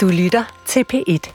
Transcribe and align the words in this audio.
Du 0.00 0.08
lytter 0.08 0.44
til 0.66 0.84
P1. 0.92 1.32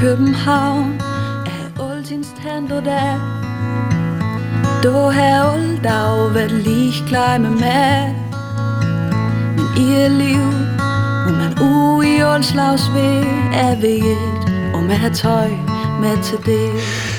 København 0.00 1.00
er 1.46 1.82
oldtidens 1.82 2.34
handler 2.38 2.80
der. 2.80 3.12
Du 4.82 4.92
har 4.92 5.54
olddag 5.54 6.34
været 6.34 6.52
lige 6.52 6.92
klar 7.06 7.38
med 7.38 7.50
mig. 7.50 8.16
Men 9.56 9.66
i 9.84 10.04
et 10.04 10.10
liv, 10.10 10.44
hvor 11.22 11.34
man 11.42 11.52
ude 11.70 12.16
i 12.16 12.22
oldslags 12.22 12.82
ved, 12.94 13.24
er 13.52 13.80
ved 13.80 14.16
og 14.74 14.82
med 14.82 15.14
tøj 15.14 15.48
med 16.00 16.22
til 16.22 16.38
det. 16.46 16.70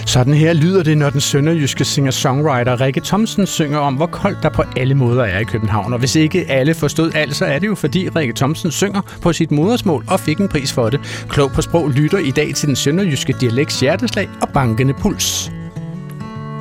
Sådan 0.10 0.34
her 0.34 0.54
lyder 0.54 0.84
det, 0.84 0.98
når 0.98 1.10
den 1.10 1.22
sønderjyske 1.22 1.86
singer-songwriter 1.86 2.82
Rikke 2.82 3.02
Thomsen 3.02 3.48
synger 3.48 3.78
om, 3.80 3.94
hvor 3.94 4.06
koldt 4.06 4.44
der 4.44 4.50
på 4.50 4.64
alle 4.78 4.96
måder 4.96 5.24
er 5.24 5.40
i 5.40 5.44
København. 5.44 5.94
Og 5.94 6.00
hvis 6.00 6.16
ikke 6.16 6.46
alle 6.50 6.74
forstod 6.74 7.12
alt, 7.16 7.36
så 7.36 7.46
er 7.46 7.60
det 7.60 7.68
jo 7.68 7.76
fordi 7.76 8.10
Rikke 8.10 8.34
Thomsen 8.34 8.72
synger 8.72 9.02
på 9.22 9.34
sit 9.34 9.52
modersmål 9.52 10.04
og 10.08 10.20
fik 10.20 10.38
en 10.38 10.48
pris 10.48 10.74
for 10.74 10.90
det. 10.90 11.26
Klog 11.30 11.52
på 11.52 11.62
sprog 11.62 11.90
lytter 11.90 12.18
i 12.18 12.32
dag 12.32 12.56
til 12.56 12.68
den 12.68 12.76
sønderjyske 12.76 13.36
dialekts 13.42 13.80
hjerteslag 13.80 14.30
og 14.42 14.50
bankende 14.50 14.94
puls. 14.94 15.52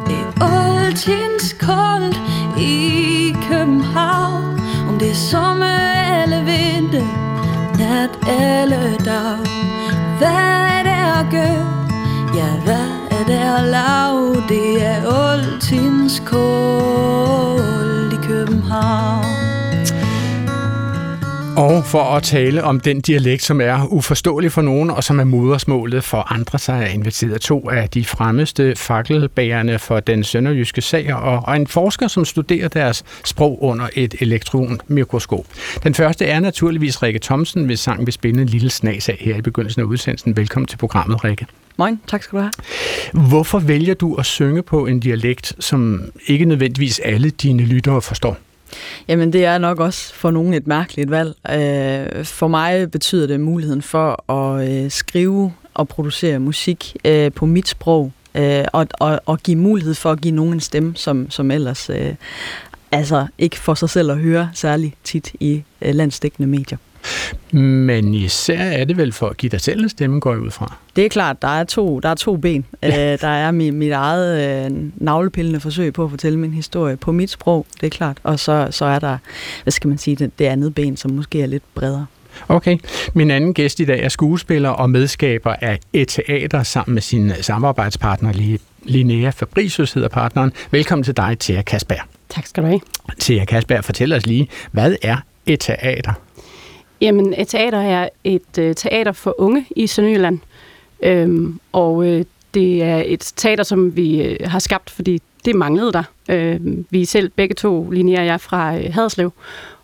Det 0.07 0.17
er 0.41 0.85
altins 0.87 1.57
koldt 1.61 2.17
i 2.61 3.35
København 3.51 4.61
Om 4.89 4.99
det 4.99 5.11
er 5.11 5.15
sommer 5.15 6.23
eller 6.23 6.45
vinter 6.45 7.07
Nat 7.79 8.11
eller 8.41 8.99
dag 9.05 9.39
Hvad 10.19 10.29
er 10.29 10.83
det 10.83 11.21
at 11.21 11.27
gøre? 11.31 11.89
Ja, 12.37 12.65
hvad 12.65 12.98
er 13.27 13.63
lav. 13.63 14.43
Det 14.49 14.83
er 14.83 15.31
altins 15.31 16.23
kål 16.27 18.13
i 18.13 18.27
København 18.27 19.25
Og 21.59 21.85
for 21.85 22.03
at 22.03 22.23
tale 22.23 22.65
om 22.65 22.81
den 22.81 23.01
dialekt, 23.01 23.43
som 23.43 23.61
er 23.61 23.87
uforståelig 23.87 24.53
for 24.53 24.63
nogen, 24.63 24.91
og 24.91 25.05
som 25.05 25.21
er 25.21 25.25
modersmålet 25.25 26.05
for 26.05 26.33
andre, 26.33 26.59
så 26.59 26.73
er 26.73 26.77
jeg 26.77 26.95
inviteret 26.95 27.41
to 27.41 27.71
af 27.71 27.91
de 27.91 28.05
fremmeste 28.05 28.77
fakkelbærerne 28.77 29.79
for 29.79 30.01
den 30.01 30.25
sønderjyske 30.25 30.81
sag, 30.81 31.15
og, 31.15 31.43
og 31.47 31.57
en 31.57 31.67
forsker, 31.67 32.09
som 32.09 32.25
studerer 32.25 32.69
deres 32.69 33.05
sprog 33.25 33.63
under 33.63 33.89
et 33.95 34.15
elektronmikroskop. 34.21 35.47
Den 35.83 35.95
første 35.95 36.25
er 36.25 36.41
naturligvis 36.41 37.03
Rikke 37.03 37.19
Thomsen, 37.19 37.65
hvis 37.65 37.81
sang 37.81 38.07
vil 38.07 38.13
spille 38.13 38.43
en 38.43 38.49
lille 38.49 38.71
snas 38.71 39.09
af 39.09 39.17
her 39.21 39.37
i 39.37 39.43
begyndelsen 39.43 39.83
af 39.83 39.87
udsendelsen. 39.87 40.37
Velkommen 40.37 40.67
til 40.67 40.77
programmet, 40.77 41.25
Rikke. 41.25 41.47
Moin, 41.79 42.01
tak 42.07 42.23
skal 42.23 42.37
du 42.37 42.43
have. 42.43 42.53
Hvorfor 43.29 43.59
vælger 43.59 43.95
du 43.95 44.15
at 44.15 44.27
synge 44.27 44.63
på 44.63 44.87
en 44.87 45.01
dialekt, 45.01 45.53
som 45.61 46.11
ikke 46.27 46.45
nødvendigvis 46.45 46.99
alle 46.99 47.31
dine 47.31 47.63
lyttere 47.63 48.03
forstår? 48.03 48.37
Jamen, 49.09 49.33
det 49.33 49.45
er 49.45 49.59
nok 49.59 49.81
også 49.81 50.15
for 50.15 50.31
nogen 50.31 50.55
et 50.55 50.67
mærkeligt 50.67 51.11
valg. 51.11 51.35
Øh, 51.51 52.25
For 52.25 52.49
mig 52.49 52.91
betyder 52.91 53.27
det 53.27 53.41
muligheden 53.41 53.83
for 53.83 54.33
at 54.33 54.85
øh, 54.85 54.91
skrive 54.91 55.53
og 55.75 55.89
producere 55.89 56.39
musik 56.39 56.97
øh, 57.05 57.33
på 57.33 57.47
mit 57.47 57.69
sprog, 57.69 58.13
øh, 58.35 58.65
og, 58.73 58.87
og, 59.01 59.21
og 59.27 59.39
give 59.39 59.57
mulighed 59.57 59.95
for 59.95 60.11
at 60.13 60.21
give 60.21 60.35
nogen 60.35 60.53
en 60.53 60.61
stemme, 60.61 60.93
som, 60.97 61.31
som 61.31 61.51
ellers 61.51 61.91
øh, 61.91 62.15
altså 62.93 63.27
ikke 63.39 63.59
får 63.59 63.75
sig 63.75 63.91
selv 63.91 64.11
at 64.11 64.19
høre 64.19 64.51
særlig 64.55 64.95
tit 65.05 65.33
i 65.41 65.63
øh, 65.83 65.95
landsdækkende 65.95 66.49
medier. 66.49 66.79
Men 67.53 68.15
især 68.15 68.59
er 68.59 68.85
det 68.85 68.97
vel 68.97 69.13
for 69.13 69.27
at 69.29 69.37
give 69.37 69.51
dig 69.51 69.61
selv 69.61 69.83
en 69.83 69.89
stemme, 69.89 70.21
går 70.21 70.33
jeg 70.33 70.41
ud 70.41 70.51
fra. 70.51 70.77
Det 70.97 71.05
er 71.05 71.09
klart, 71.09 71.43
der 71.43 71.49
er 71.49 71.65
to, 71.65 72.01
der 72.01 72.09
er 72.09 72.15
to 72.15 72.37
ben. 72.37 72.65
Ja. 72.83 73.13
Øh, 73.13 73.21
der 73.21 73.29
er 73.29 73.51
mit, 73.51 73.75
mit 73.75 73.93
eget 73.93 74.67
øh, 74.67 74.71
navlepillende 74.97 75.61
forsøg 75.61 75.93
på 75.93 76.05
at 76.05 76.11
fortælle 76.11 76.39
min 76.39 76.53
historie 76.53 76.97
på 76.97 77.13
mit 77.13 77.31
sprog, 77.31 77.67
det 77.81 77.87
er 77.87 77.91
klart. 77.91 78.17
Og 78.23 78.39
så, 78.39 78.69
så 78.71 78.85
er 78.85 78.99
der, 78.99 79.19
hvad 79.63 79.71
skal 79.71 79.89
man 79.89 79.99
sige, 79.99 80.17
det, 80.17 80.39
det 80.39 80.45
andet 80.45 80.75
ben, 80.75 80.97
som 80.97 81.11
måske 81.11 81.43
er 81.43 81.47
lidt 81.47 81.63
bredere. 81.75 82.07
Okay. 82.49 82.79
Min 83.15 83.31
anden 83.31 83.55
gæst 83.55 83.81
i 83.81 83.85
dag 83.85 84.03
er 84.05 84.09
skuespiller 84.09 84.69
og 84.69 84.91
medskaber 84.91 85.55
af 85.61 85.79
et 85.93 86.09
teater 86.09 86.63
sammen 86.63 86.95
med 86.95 87.03
sin 87.03 87.33
samarbejdspartner 87.41 88.33
Li- 88.33 88.63
Linnea 88.85 89.31
Fabricius 89.31 89.93
hedder 89.93 90.09
partneren. 90.09 90.53
Velkommen 90.71 91.03
til 91.05 91.17
dig, 91.17 91.37
Thea 91.41 91.63
Kasberg. 91.63 91.99
Tak 92.29 92.47
skal 92.47 92.63
du 92.63 92.69
have. 92.69 92.81
Thea 93.21 93.45
Kasberg, 93.45 93.85
fortæl 93.85 94.13
os 94.13 94.27
lige, 94.27 94.49
hvad 94.73 94.97
er 95.03 95.17
et 95.47 95.61
teater? 95.61 96.13
Jamen, 97.01 97.35
et 97.39 97.49
teater 97.49 97.79
er 97.79 98.09
et 98.25 98.59
øh, 98.59 98.75
teater 98.75 99.13
for 99.13 99.35
unge 99.39 99.67
i 99.77 99.87
Sønderjylland. 99.87 100.39
Øhm, 101.03 101.61
og 101.73 102.07
øh, 102.07 102.25
det 102.55 102.83
er 102.83 103.03
et 103.07 103.33
teater, 103.37 103.65
som 103.65 103.97
vi 103.97 104.23
øh, 104.23 104.37
har 104.45 104.59
skabt, 104.59 104.91
fordi 104.91 105.23
det 105.45 105.55
manglede 105.55 105.93
der. 105.93 106.03
Øh, 106.29 106.61
vi 106.91 107.05
selv 107.05 107.31
begge 107.37 107.55
to, 107.55 107.91
Linnea 107.91 108.21
og 108.21 108.27
jeg, 108.27 108.41
fra 108.41 108.77
øh, 108.77 108.95
Haderslev. 108.95 109.33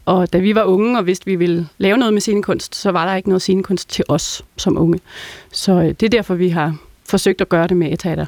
Og 0.05 0.33
da 0.33 0.39
vi 0.39 0.55
var 0.55 0.65
unge 0.65 0.99
og 0.99 1.07
vidste, 1.07 1.23
at 1.23 1.27
vi 1.27 1.37
ville 1.37 1.69
lave 1.79 1.97
noget 1.97 2.13
med 2.13 2.21
scenekunst, 2.21 2.75
så 2.75 2.91
var 2.91 3.07
der 3.07 3.15
ikke 3.15 3.29
noget 3.29 3.43
scenekunst 3.43 3.91
til 3.91 4.05
os 4.09 4.45
som 4.57 4.79
unge. 4.79 5.01
Så 5.53 5.73
øh, 5.73 5.89
det 5.89 6.03
er 6.03 6.09
derfor, 6.09 6.35
vi 6.35 6.49
har 6.49 6.77
forsøgt 7.15 7.41
at 7.41 7.49
gøre 7.49 7.67
det 7.67 7.77
med 7.77 7.93
et 7.93 7.99
teater. 7.99 8.27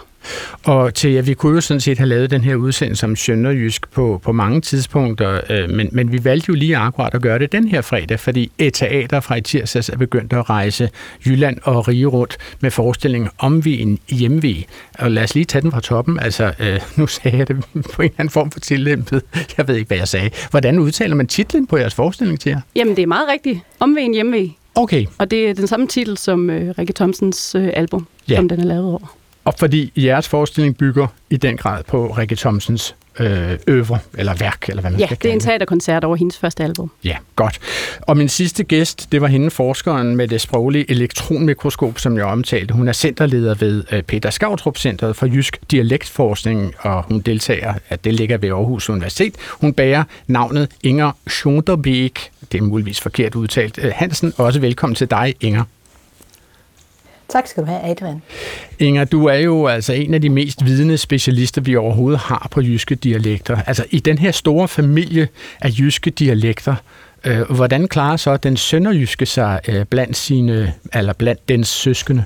Og 0.64 0.94
til, 0.94 1.12
ja, 1.12 1.20
vi 1.20 1.34
kunne 1.34 1.54
jo 1.54 1.60
sådan 1.60 1.80
set 1.80 1.98
have 1.98 2.08
lavet 2.08 2.30
den 2.30 2.40
her 2.40 2.56
udsendelse 2.56 3.06
om 3.06 3.16
Sønderjysk 3.16 3.90
på, 3.90 4.20
på 4.24 4.32
mange 4.32 4.60
tidspunkter, 4.60 5.40
øh, 5.50 5.70
men, 5.70 5.88
men 5.92 6.12
vi 6.12 6.24
valgte 6.24 6.46
jo 6.48 6.54
lige 6.54 6.76
akkurat 6.76 7.14
at 7.14 7.22
gøre 7.22 7.38
det 7.38 7.52
den 7.52 7.68
her 7.68 7.80
fredag, 7.80 8.20
fordi 8.20 8.52
et 8.58 8.74
teater 8.74 9.20
fra 9.20 9.36
i 9.36 9.40
tirsdags 9.40 9.88
er 9.88 9.96
begyndt 9.96 10.32
at 10.32 10.50
rejse 10.50 10.90
Jylland 11.26 11.58
og 11.62 11.88
Rige 11.88 12.06
rundt 12.06 12.36
med 12.60 12.70
forestillingen 12.70 13.30
Omvigen 13.38 13.98
hjemve. 14.08 14.54
Og 14.98 15.10
lad 15.10 15.22
os 15.22 15.34
lige 15.34 15.44
tage 15.44 15.62
den 15.62 15.72
fra 15.72 15.80
toppen. 15.80 16.18
Altså, 16.20 16.52
øh, 16.60 16.80
nu 16.96 17.06
sagde 17.06 17.38
jeg 17.38 17.48
det 17.48 17.56
på 17.94 18.02
en 18.02 18.06
eller 18.06 18.14
anden 18.18 18.30
form 18.30 18.50
for 18.50 18.60
tillæmpet. 18.60 19.22
Jeg 19.56 19.68
ved 19.68 19.76
ikke, 19.76 19.88
hvad 19.88 19.98
jeg 19.98 20.08
sagde. 20.08 20.30
Hvordan 20.50 20.78
udtaler 20.78 21.14
man 21.14 21.26
titlen 21.26 21.66
på 21.66 21.76
jeres 21.76 21.94
forestilling 21.94 22.40
til 22.40 22.50
jer? 22.50 22.60
Jamen, 22.76 22.96
det 22.96 23.02
er 23.02 23.06
meget 23.06 23.28
rigtigt. 23.28 23.60
Omvejen 23.80 24.14
hjemme 24.14 24.50
Okay, 24.76 25.06
Og 25.18 25.30
det 25.30 25.48
er 25.50 25.54
den 25.54 25.66
samme 25.66 25.86
titel 25.86 26.18
som 26.18 26.50
øh, 26.50 26.74
Rikke 26.78 26.92
Thomsens 26.92 27.54
øh, 27.54 27.70
album, 27.74 28.06
Ja. 28.28 28.36
som 28.36 28.48
den 28.48 28.60
er 28.60 28.64
lavet 28.64 28.84
over. 28.84 29.16
og 29.44 29.54
fordi 29.58 29.92
jeres 29.96 30.28
forestilling 30.28 30.76
bygger 30.76 31.06
i 31.30 31.36
den 31.36 31.56
grad 31.56 31.84
på 31.84 32.06
Rikke 32.06 32.36
Thomsens 32.36 32.94
øh, 33.18 33.58
øvre, 33.66 33.98
eller 34.18 34.34
værk, 34.34 34.68
eller 34.68 34.80
hvad 34.80 34.90
man 34.90 35.00
Ja, 35.00 35.06
skal 35.06 35.16
det 35.22 35.28
er 35.28 35.32
en 35.32 35.40
kalde 35.40 35.52
teaterkoncert 35.52 36.04
over 36.04 36.16
hendes 36.16 36.38
første 36.38 36.64
album. 36.64 36.90
Ja, 37.04 37.16
godt. 37.36 37.58
Og 38.00 38.16
min 38.16 38.28
sidste 38.28 38.64
gæst, 38.64 39.12
det 39.12 39.20
var 39.20 39.26
hende, 39.26 39.50
forskeren 39.50 40.16
med 40.16 40.28
det 40.28 40.40
sproglige 40.40 40.90
elektronmikroskop, 40.90 41.98
som 41.98 42.16
jeg 42.16 42.24
omtalte. 42.24 42.74
Hun 42.74 42.88
er 42.88 42.92
centerleder 42.92 43.54
ved 43.54 43.84
øh, 43.92 44.02
Peter 44.02 44.30
Skautrup 44.30 44.78
Centeret 44.78 45.16
for 45.16 45.26
Jysk 45.26 45.58
Dialektforskning, 45.70 46.74
og 46.78 47.02
hun 47.02 47.20
deltager, 47.20 47.74
at 47.88 48.04
det 48.04 48.14
ligger 48.14 48.36
ved 48.36 48.48
Aarhus 48.48 48.90
Universitet. 48.90 49.34
Hun 49.50 49.72
bærer 49.72 50.04
navnet 50.26 50.68
Inger 50.82 51.12
Schonderbeek, 51.28 52.30
det 52.52 52.58
er 52.58 52.62
muligvis 52.62 53.00
forkert 53.00 53.34
udtalt. 53.34 53.78
Øh, 53.82 53.92
Hansen, 53.94 54.32
også 54.36 54.60
velkommen 54.60 54.94
til 54.94 55.10
dig, 55.10 55.34
Inger. 55.40 55.62
Tak 57.36 57.46
skal 57.46 57.62
du 57.62 57.68
have, 57.68 57.80
Adrian. 57.80 58.22
Inger, 58.78 59.04
du 59.04 59.26
er 59.26 59.34
jo 59.34 59.66
altså 59.66 59.92
en 59.92 60.14
af 60.14 60.20
de 60.20 60.28
mest 60.28 60.64
vidende 60.64 60.98
specialister, 60.98 61.60
vi 61.60 61.76
overhovedet 61.76 62.20
har 62.20 62.48
på 62.50 62.60
jyske 62.60 62.94
dialekter. 62.94 63.62
Altså 63.66 63.84
i 63.90 63.98
den 63.98 64.18
her 64.18 64.30
store 64.30 64.68
familie 64.68 65.28
af 65.60 65.70
jyske 65.78 66.10
dialekter, 66.10 66.74
øh, 67.24 67.50
hvordan 67.50 67.88
klarer 67.88 68.16
så 68.16 68.36
den 68.36 68.56
sønderjyske 68.56 69.26
sig 69.26 69.60
øh, 69.68 69.84
blandt 69.84 70.16
sine, 70.16 70.74
eller 70.94 71.12
blandt 71.12 71.48
dens 71.48 71.68
søskende? 71.68 72.24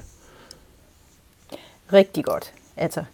Rigtig 1.93 2.25
godt. 2.25 2.53
Altså, 2.77 3.05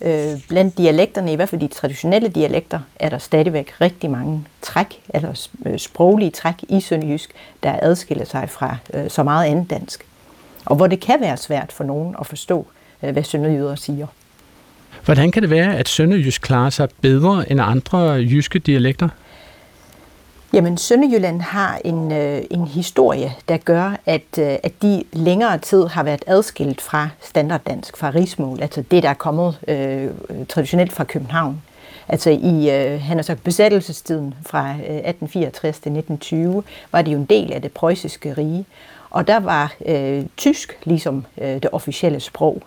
øh, 0.00 0.40
blandt 0.48 0.78
dialekterne, 0.78 1.32
i 1.32 1.36
hvert 1.36 1.48
fald 1.48 1.60
de 1.60 1.68
traditionelle 1.68 2.28
dialekter, 2.28 2.80
er 2.96 3.08
der 3.08 3.18
stadigvæk 3.18 3.80
rigtig 3.80 4.10
mange 4.10 4.44
træk, 4.62 5.00
eller 5.14 5.48
øh, 5.66 5.78
sproglige 5.78 6.30
træk 6.30 6.54
i 6.68 6.80
sønderjysk, 6.80 7.30
der 7.62 7.78
adskiller 7.82 8.24
sig 8.24 8.50
fra 8.50 8.76
øh, 8.94 9.10
så 9.10 9.22
meget 9.22 9.46
andet 9.50 9.70
dansk. 9.70 10.06
Og 10.66 10.76
hvor 10.76 10.86
det 10.86 11.00
kan 11.00 11.20
være 11.20 11.36
svært 11.36 11.72
for 11.72 11.84
nogen 11.84 12.16
at 12.20 12.26
forstå, 12.26 12.66
øh, 13.02 13.12
hvad 13.12 13.24
sønderjyder 13.24 13.74
siger. 13.74 14.06
Hvordan 15.04 15.30
kan 15.30 15.42
det 15.42 15.50
være, 15.50 15.76
at 15.76 15.88
sønderjysk 15.88 16.42
klarer 16.42 16.70
sig 16.70 16.88
bedre 17.00 17.50
end 17.50 17.60
andre 17.60 17.98
jyske 18.10 18.58
dialekter? 18.58 19.08
Jamen, 20.52 20.78
Sønderjylland 20.78 21.40
har 21.40 21.80
en, 21.84 22.12
øh, 22.12 22.42
en 22.50 22.66
historie, 22.66 23.32
der 23.48 23.56
gør, 23.56 23.96
at, 24.06 24.38
øh, 24.38 24.56
at 24.62 24.72
de 24.82 25.04
længere 25.12 25.58
tid 25.58 25.86
har 25.86 26.02
været 26.02 26.24
adskilt 26.26 26.80
fra 26.80 27.08
standarddansk, 27.20 27.96
fra 27.96 28.10
rigsmål, 28.10 28.62
altså 28.62 28.84
det, 28.90 29.02
der 29.02 29.08
er 29.08 29.14
kommet 29.14 29.58
øh, 29.68 30.08
traditionelt 30.48 30.92
fra 30.92 31.04
København. 31.04 31.62
Altså 32.08 32.30
i 32.30 32.70
øh, 32.70 33.00
han 33.00 33.16
har 33.16 33.22
sagt, 33.22 33.44
besættelsestiden 33.44 34.34
fra 34.46 34.70
øh, 34.70 34.76
1864 34.76 35.78
til 35.78 35.90
1920 35.90 36.62
var 36.92 37.02
det 37.02 37.12
jo 37.12 37.16
en 37.16 37.24
del 37.24 37.52
af 37.52 37.62
det 37.62 37.72
preussiske 37.72 38.32
rige, 38.32 38.64
og 39.10 39.26
der 39.26 39.40
var 39.40 39.74
øh, 39.86 40.24
tysk 40.36 40.78
ligesom 40.84 41.26
øh, 41.38 41.48
det 41.48 41.68
officielle 41.72 42.20
sprog. 42.20 42.62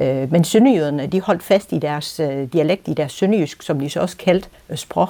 Øh, 0.00 0.32
men 0.32 0.44
sønderjyderne, 0.44 1.06
de 1.06 1.20
holdt 1.20 1.42
fast 1.42 1.72
i 1.72 1.78
deres 1.78 2.20
øh, 2.20 2.52
dialekt, 2.52 2.88
i 2.88 2.94
deres 2.94 3.12
sønderjysk, 3.12 3.62
som 3.62 3.80
de 3.80 3.90
så 3.90 4.00
også 4.00 4.16
kaldte 4.16 4.48
øh, 4.70 4.76
sprog. 4.76 5.08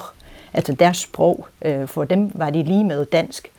Altså 0.53 0.73
deres 0.73 0.97
sprog. 0.97 1.47
Øh, 1.61 1.87
for 1.87 2.03
dem 2.03 2.31
var 2.33 2.49
det 2.49 2.65
lige 2.65 2.83
med 2.83 3.05
dansk. 3.05 3.51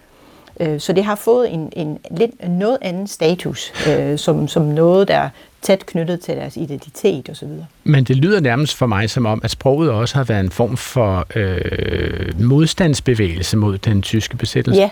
Øh, 0.61 0.81
så 0.81 0.93
det 0.93 1.05
har 1.05 1.15
fået 1.15 1.53
en, 1.53 1.73
en 1.77 1.99
lidt 2.11 2.49
noget 2.49 2.79
anden 2.83 3.07
status, 3.07 3.73
øh, 3.89 4.19
som, 4.19 4.49
som 4.49 4.63
noget, 4.63 5.09
der 5.09 5.15
er 5.15 5.29
tæt 5.63 5.87
knyttet 5.87 6.21
til 6.21 6.37
deres 6.37 6.57
identitet 6.57 7.31
osv. 7.31 7.49
Men 7.85 8.05
det 8.05 8.17
lyder 8.17 8.41
nærmest 8.41 8.77
for 8.77 8.87
mig 8.87 9.11
som 9.11 9.27
om, 9.27 9.41
at 9.45 9.51
sproget 9.51 9.91
også 9.91 10.15
har 10.15 10.25
været 10.25 10.41
en 10.41 10.51
form 10.51 10.77
for 10.77 11.27
øh, 11.35 12.41
modstandsbevægelse 12.41 13.57
mod 13.57 13.79
den 13.79 14.03
tyske 14.03 14.37
besættelse. 14.37 14.81
Ja. 14.81 14.91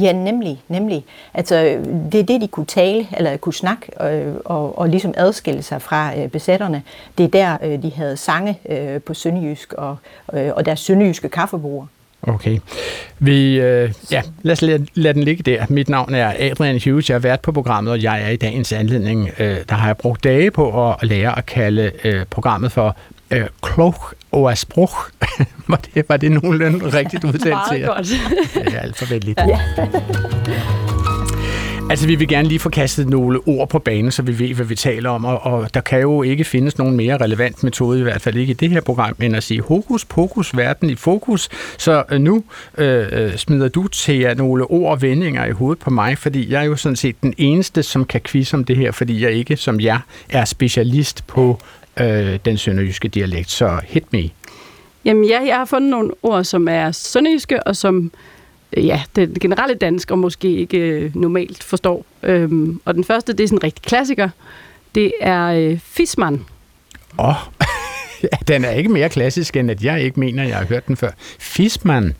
Ja, 0.00 0.12
nemlig, 0.12 0.62
nemlig. 0.68 1.04
Altså, 1.34 1.78
det 2.12 2.20
er 2.20 2.24
det, 2.24 2.40
de 2.40 2.48
kunne 2.48 2.66
tale, 2.66 3.06
eller 3.16 3.36
kunne 3.36 3.54
snakke, 3.54 4.04
øh, 4.04 4.34
og, 4.44 4.78
og 4.78 4.88
ligesom 4.88 5.14
adskille 5.16 5.62
sig 5.62 5.82
fra 5.82 6.18
øh, 6.18 6.28
besætterne. 6.28 6.82
Det 7.18 7.24
er 7.24 7.28
der, 7.28 7.56
øh, 7.62 7.82
de 7.82 7.92
havde 7.96 8.16
sange 8.16 8.58
øh, 8.68 9.00
på 9.00 9.14
sønderjysk, 9.14 9.72
og, 9.72 9.96
øh, 10.32 10.50
og 10.56 10.66
deres 10.66 10.80
sønderjyske 10.80 11.28
kaffebord. 11.28 11.86
Okay. 12.22 12.58
Vi, 13.18 13.60
øh, 13.60 13.92
ja, 14.12 14.22
lad 14.42 14.52
os 14.52 14.62
lade, 14.62 14.86
lade 14.94 15.14
den 15.14 15.22
ligge 15.22 15.42
der. 15.42 15.66
Mit 15.68 15.88
navn 15.88 16.14
er 16.14 16.34
Adrian 16.38 16.80
Hughes. 16.84 17.10
Jeg 17.10 17.14
har 17.14 17.20
været 17.20 17.40
på 17.40 17.52
programmet, 17.52 17.92
og 17.92 18.02
jeg 18.02 18.22
er 18.22 18.28
i 18.28 18.36
dagens 18.36 18.72
anledning. 18.72 19.30
Øh, 19.38 19.56
der 19.68 19.74
har 19.74 19.86
jeg 19.86 19.96
brugt 19.96 20.24
dage 20.24 20.50
på 20.50 20.92
at 20.92 20.96
lære 21.02 21.38
at 21.38 21.46
kalde 21.46 21.92
øh, 22.04 22.24
programmet 22.30 22.72
for 22.72 22.96
øh, 23.30 23.46
klog 23.62 23.94
og 24.32 24.58
sprog. 24.58 24.90
var, 25.68 25.80
det, 25.94 26.08
var 26.08 26.16
det 26.16 26.32
nogenlunde 26.32 26.90
rigtigt 26.98 27.24
udtalt 27.24 27.42
til 27.42 27.50
Meget 27.50 27.80
jer? 27.80 27.86
godt. 27.86 28.06
Det 28.66 28.74
er 28.74 28.80
alt 28.80 28.98
for 28.98 29.06
venligt. 29.06 29.40
Altså, 31.90 32.06
vi 32.06 32.14
vil 32.14 32.28
gerne 32.28 32.48
lige 32.48 32.58
få 32.58 32.68
kastet 32.68 33.08
nogle 33.08 33.38
ord 33.46 33.68
på 33.68 33.78
banen, 33.78 34.10
så 34.10 34.22
vi 34.22 34.38
ved, 34.38 34.54
hvad 34.54 34.66
vi 34.66 34.74
taler 34.74 35.10
om, 35.10 35.24
og, 35.24 35.46
og 35.46 35.74
der 35.74 35.80
kan 35.80 36.00
jo 36.00 36.22
ikke 36.22 36.44
findes 36.44 36.78
nogen 36.78 36.96
mere 36.96 37.16
relevant 37.16 37.62
metode, 37.62 37.98
i 37.98 38.02
hvert 38.02 38.20
fald 38.20 38.36
ikke 38.36 38.50
i 38.50 38.54
det 38.54 38.70
her 38.70 38.80
program, 38.80 39.16
end 39.22 39.36
at 39.36 39.42
sige 39.42 39.62
hokus 39.62 40.04
pokus, 40.04 40.56
verden 40.56 40.90
i 40.90 40.94
fokus. 40.94 41.48
Så 41.78 42.04
øh, 42.10 42.20
nu 42.20 42.44
øh, 42.78 43.06
øh, 43.12 43.36
smider 43.36 43.68
du 43.68 43.88
til 43.88 44.18
jer 44.18 44.34
nogle 44.34 44.64
ord 44.64 44.90
og 44.90 45.02
vendinger 45.02 45.44
i 45.44 45.50
hovedet 45.50 45.78
på 45.82 45.90
mig, 45.90 46.18
fordi 46.18 46.52
jeg 46.52 46.60
er 46.60 46.64
jo 46.64 46.76
sådan 46.76 46.96
set 46.96 47.22
den 47.22 47.34
eneste, 47.38 47.82
som 47.82 48.04
kan 48.04 48.20
quizze 48.20 48.56
om 48.56 48.64
det 48.64 48.76
her, 48.76 48.92
fordi 48.92 49.22
jeg 49.22 49.32
ikke, 49.32 49.56
som 49.56 49.80
jeg, 49.80 50.00
er 50.28 50.44
specialist 50.44 51.26
på 51.26 51.60
øh, 52.00 52.38
den 52.44 52.56
sønderjyske 52.56 53.08
dialekt. 53.08 53.50
Så 53.50 53.80
hit 53.84 54.12
me. 54.12 54.30
Jamen 55.04 55.24
ja, 55.24 55.40
jeg 55.46 55.56
har 55.56 55.64
fundet 55.64 55.90
nogle 55.90 56.10
ord, 56.22 56.44
som 56.44 56.68
er 56.68 56.92
sønderjyske, 56.92 57.62
og 57.62 57.76
som 57.76 58.12
øh, 58.72 58.86
ja, 58.86 59.02
den 59.16 59.34
generelle 59.40 59.74
dansk 59.74 60.10
og 60.10 60.18
måske 60.18 60.56
ikke 60.56 60.78
øh, 60.78 61.16
normalt 61.16 61.64
forstår. 61.64 62.04
Øhm, 62.22 62.80
og 62.84 62.94
den 62.94 63.04
første, 63.04 63.32
det 63.32 63.44
er 63.44 63.48
sådan 63.48 63.58
en 63.58 63.64
rigtig 63.64 63.82
klassiker. 63.82 64.28
Det 64.94 65.12
er 65.20 65.46
øh, 65.46 65.78
fisman. 65.78 66.44
Åh, 67.18 67.28
oh. 67.28 67.34
den 68.48 68.64
er 68.64 68.70
ikke 68.70 68.88
mere 68.88 69.08
klassisk, 69.08 69.56
end 69.56 69.70
at 69.70 69.84
jeg 69.84 70.02
ikke 70.02 70.20
mener, 70.20 70.44
jeg 70.44 70.56
har 70.56 70.64
hørt 70.64 70.86
den 70.86 70.96
før. 70.96 71.10
Fisman. 71.38 72.14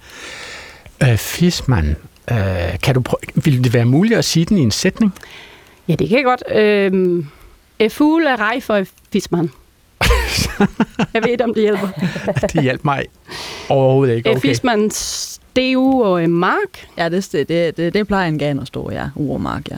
Øh, 1.03 1.17
Fisman. 1.17 1.97
Øh, 2.31 2.79
kan 2.83 2.95
du 2.95 3.01
prøve, 3.01 3.21
vil 3.35 3.65
det 3.65 3.75
være 3.75 3.85
muligt 3.85 4.19
at 4.19 4.25
sige 4.25 4.45
den 4.45 4.59
i 4.59 4.61
en 4.61 4.71
sætning? 4.71 5.15
Ja, 5.89 5.95
det 5.95 6.09
kan 6.09 6.17
jeg 6.17 6.25
godt. 6.25 6.43
E 7.79 7.91
fugle 7.91 8.31
er 8.31 8.37
rej 8.41 8.61
for 8.61 8.85
fisman. 9.13 9.51
jeg 11.15 11.23
ved 11.23 11.31
ikke, 11.31 11.45
om 11.45 11.55
det 11.55 11.63
hjælper. 11.63 11.89
Det 12.53 12.63
hjalp 12.63 12.85
mig 12.85 13.05
overhovedet 13.69 14.17
ikke. 14.17 14.29
Okay. 14.31 14.39
Okay. 14.39 14.49
Fisman 14.49 14.91
steu 14.91 16.03
og 16.03 16.25
en 16.25 16.31
mark. 16.31 16.87
Ja, 16.99 17.09
det, 17.09 17.29
det, 17.33 17.49
det, 17.49 17.77
det, 17.77 17.95
det 17.95 18.07
plejer 18.07 18.29
en 18.29 18.39
gan 18.39 18.59
at 18.59 18.67
stå, 18.67 18.91
ja. 18.91 19.09
Urmark, 19.17 19.69
ja. 19.69 19.77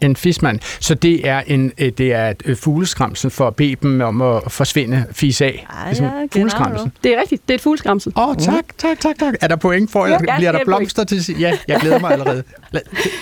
En 0.00 0.16
fismand. 0.16 0.60
Så 0.80 0.94
det 0.94 1.28
er, 1.28 1.42
en, 1.46 1.72
øh, 1.78 1.92
det 1.98 2.12
er 2.12 2.30
et 2.30 2.42
øh, 2.44 2.56
fugleskramsen 2.56 3.30
for 3.30 3.46
at 3.46 3.56
bede 3.56 3.76
dem 3.82 4.00
om 4.00 4.22
at 4.22 4.42
forsvinde, 4.48 5.04
fis 5.12 5.40
af. 5.40 5.66
Ej, 5.70 5.88
Ligesom 5.88 6.06
ja, 6.06 6.26
fugleskramsen. 6.32 6.92
Det 7.04 7.14
er 7.14 7.20
rigtigt. 7.20 7.42
Det 7.48 7.54
er 7.54 7.58
et 7.58 7.60
fugleskramsel. 7.60 8.12
Åh, 8.16 8.28
oh, 8.28 8.36
tak, 8.36 8.64
tak, 8.78 9.00
tak, 9.00 9.18
tak. 9.18 9.34
Er 9.40 9.48
der 9.48 9.56
point 9.56 9.90
for? 9.90 10.06
Ja, 10.06 10.18
Bliver 10.18 10.36
der 10.38 10.46
er 10.48 10.52
point. 10.52 10.66
blomster 10.66 11.04
til? 11.04 11.38
Ja, 11.40 11.58
jeg 11.68 11.80
glæder 11.80 11.98
mig 11.98 12.10
allerede. 12.12 12.42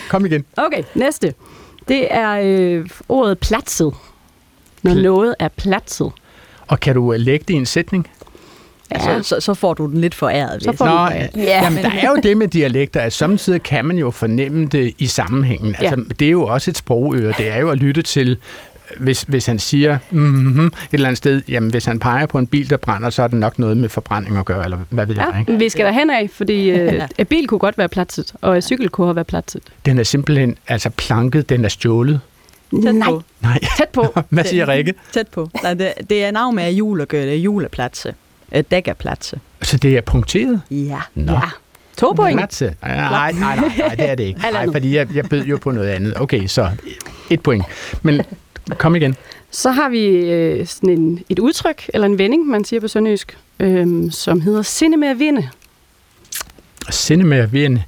Kom 0.09 0.27
igen. 0.27 0.45
Okay, 0.57 0.83
næste. 0.95 1.35
Det 1.89 2.07
er 2.15 2.41
øh, 2.43 2.89
ordet 3.09 3.39
platset. 3.39 3.95
Når 4.83 4.91
Pl- 4.93 5.01
noget 5.03 5.35
er 5.39 5.49
platset. 5.49 6.13
Og 6.71 6.81
kan 6.81 6.95
du 6.95 7.13
øh, 7.13 7.21
lægge 7.21 7.45
det 7.49 7.55
i 7.55 7.57
en 7.57 7.67
sætning? 7.67 8.07
Ja. 8.95 8.99
Så, 9.23 9.29
så, 9.29 9.41
så 9.41 9.55
får 9.55 9.75
du 9.75 9.87
den 9.87 10.01
lidt 10.01 10.15
foræret. 10.15 10.63
Så 10.63 10.73
får 10.73 10.85
Nå, 10.87 10.93
du 10.93 11.13
ja. 11.15 11.27
det. 11.35 11.43
Ja, 11.45 11.65
Jamen, 11.65 11.83
der 11.85 11.91
er 11.91 12.09
jo 12.11 12.17
det 12.23 12.37
med 12.37 12.49
dialekter, 12.49 13.01
at 13.01 13.13
samtidig 13.13 13.63
kan 13.63 13.85
man 13.85 13.99
jo 13.99 14.11
fornemme 14.11 14.67
det 14.67 14.93
i 14.99 15.07
sammenhængen. 15.07 15.77
Ja. 15.83 15.87
Altså, 15.87 16.05
det 16.19 16.27
er 16.27 16.31
jo 16.31 16.43
også 16.47 16.71
et 16.71 16.77
sprogøre. 16.77 17.33
Det 17.39 17.49
er 17.51 17.59
jo 17.59 17.71
at 17.71 17.79
lytte 17.79 18.03
til, 18.03 18.37
hvis, 18.99 19.23
hvis 19.23 19.47
han 19.47 19.59
siger 19.59 19.99
mm-hmm, 20.11 20.67
et 20.67 20.73
eller 20.93 21.09
andet 21.09 21.19
sted, 21.19 21.43
jamen 21.49 21.71
hvis 21.71 21.85
han 21.85 21.99
peger 21.99 22.27
på 22.27 22.39
en 22.39 22.47
bil, 22.47 22.71
der 22.71 22.77
brænder, 22.77 23.11
så 23.11 23.23
er 23.23 23.29
det 23.29 23.39
nok 23.39 23.59
noget 23.59 23.77
med 23.77 23.89
forbrænding 23.89 24.37
at 24.37 24.45
gøre, 24.45 24.65
eller 24.65 24.79
hvad 24.91 25.07
ved 25.07 25.15
jeg, 25.17 25.29
Ja, 25.35 25.39
ikke? 25.41 25.53
men 25.53 25.61
vi 25.61 25.69
skal 25.69 25.85
der 25.87 25.93
hen 25.93 26.11
af, 26.11 26.31
fordi 26.33 26.71
øh, 26.71 26.95
Ja. 26.95 27.07
en 27.19 27.27
bil 27.27 27.47
kunne 27.47 27.59
godt 27.59 27.79
være 27.79 27.89
platset, 27.89 28.33
og 28.41 28.57
en 28.57 28.63
cykel 28.63 28.89
kunne 28.89 29.07
have 29.07 29.17
været 29.17 29.27
platset. 29.27 29.63
Den 29.87 29.99
er 29.99 30.03
simpelthen 30.03 30.57
altså 30.69 30.91
planket, 30.91 31.49
den 31.49 31.65
er 31.65 31.69
stjålet. 31.69 32.21
Tæt 32.83 32.95
Nej, 32.95 33.09
på. 33.09 33.23
Nej, 33.41 33.59
tæt 33.79 33.89
på. 33.89 34.07
hvad 34.29 34.45
siger 34.45 34.69
Rikke? 34.69 34.95
Tæt 35.13 35.29
på. 35.29 35.51
Nej, 35.63 35.75
det, 35.75 35.93
det 36.11 36.25
er 36.25 36.31
navn 36.31 36.57
med 36.57 36.73
jul 36.73 37.01
at 37.01 37.09
gøre. 37.09 37.23
Det 37.23 37.33
er 37.33 37.39
juleplatse. 37.39 38.15
Øh, 38.53 38.65
Dækkerplatse. 38.71 39.41
Så 39.63 39.77
det 39.77 39.97
er 39.97 40.01
punkteret? 40.01 40.63
Ja. 40.71 41.01
Nå. 41.15 41.33
Ja. 41.33 41.41
To 41.97 42.13
point. 42.13 42.39
Platse. 42.39 42.75
Nej, 42.83 43.33
nej, 43.33 43.33
nej, 43.33 43.73
nej, 43.79 43.95
det 43.95 44.11
er 44.11 44.15
det 44.15 44.25
ikke. 44.25 44.41
Nej, 44.53 44.67
fordi 44.73 44.97
jeg, 44.97 45.15
jeg 45.15 45.29
bød 45.29 45.45
jo 45.45 45.59
på 45.63 45.71
noget 45.71 45.89
andet. 45.89 46.21
Okay, 46.21 46.47
så 46.47 46.71
et 47.31 47.41
point. 47.43 47.65
Men 48.03 48.23
kom 48.79 48.97
igen. 48.97 49.17
Så 49.51 49.71
har 49.71 49.89
vi 49.89 50.07
øh, 50.07 50.67
sådan 50.67 50.91
en, 50.91 51.23
et 51.29 51.39
udtryk, 51.39 51.91
eller 51.95 52.07
en 52.07 52.19
vending, 52.19 52.47
man 52.47 52.65
siger 52.65 52.81
på 52.81 52.89
sønderjysk, 52.89 53.39
øh, 53.61 54.13
som 54.13 54.41
hedder 54.41 54.63
sinde 54.63 54.97
med 54.97 55.09
at 55.09 55.19
vinde. 55.19 55.49
Sinde 56.91 57.25
med 57.25 57.39
at 57.39 57.53
vinde. 57.53 57.83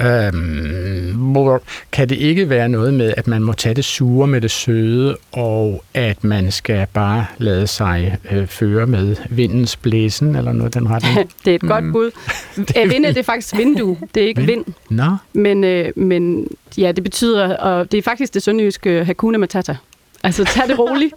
Øhm, 0.00 1.14
hvor, 1.16 1.62
kan 1.92 2.08
det 2.08 2.16
ikke 2.16 2.48
være 2.48 2.68
noget 2.68 2.94
med, 2.94 3.14
at 3.16 3.26
man 3.26 3.42
må 3.42 3.52
tage 3.52 3.74
det 3.74 3.84
sure 3.84 4.26
med 4.26 4.40
det 4.40 4.50
søde, 4.50 5.16
og 5.32 5.84
at 5.94 6.24
man 6.24 6.50
skal 6.50 6.86
bare 6.92 7.26
lade 7.38 7.66
sig 7.66 8.16
øh, 8.32 8.46
føre 8.46 8.86
med 8.86 9.16
vindens 9.30 9.76
blæsen, 9.76 10.36
eller 10.36 10.52
noget 10.52 10.76
i 10.76 10.78
den 10.78 10.90
retning? 10.90 11.30
det 11.44 11.50
er 11.50 11.54
et 11.54 11.60
godt 11.60 11.92
bud. 11.92 12.10
At 12.76 12.90
vinde, 12.90 13.08
det 13.08 13.18
er 13.18 13.22
faktisk 13.22 13.56
vindue, 13.56 13.96
det 14.14 14.22
er 14.22 14.26
ikke 14.26 14.42
Vind. 14.42 14.64
vind. 14.64 14.74
Nå, 14.90 15.16
Men, 15.32 15.64
øh, 15.64 15.92
men 15.96 16.48
ja, 16.78 16.92
det 16.92 17.04
betyder, 17.04 17.56
og 17.56 17.92
det 17.92 17.98
er 17.98 18.02
faktisk 18.02 18.34
det 18.34 18.42
sønderjyske 18.42 19.04
Hakuna 19.04 19.38
Matata. 19.38 19.76
Altså, 20.24 20.44
tag 20.44 20.68
det 20.68 20.78
roligt. 20.78 21.14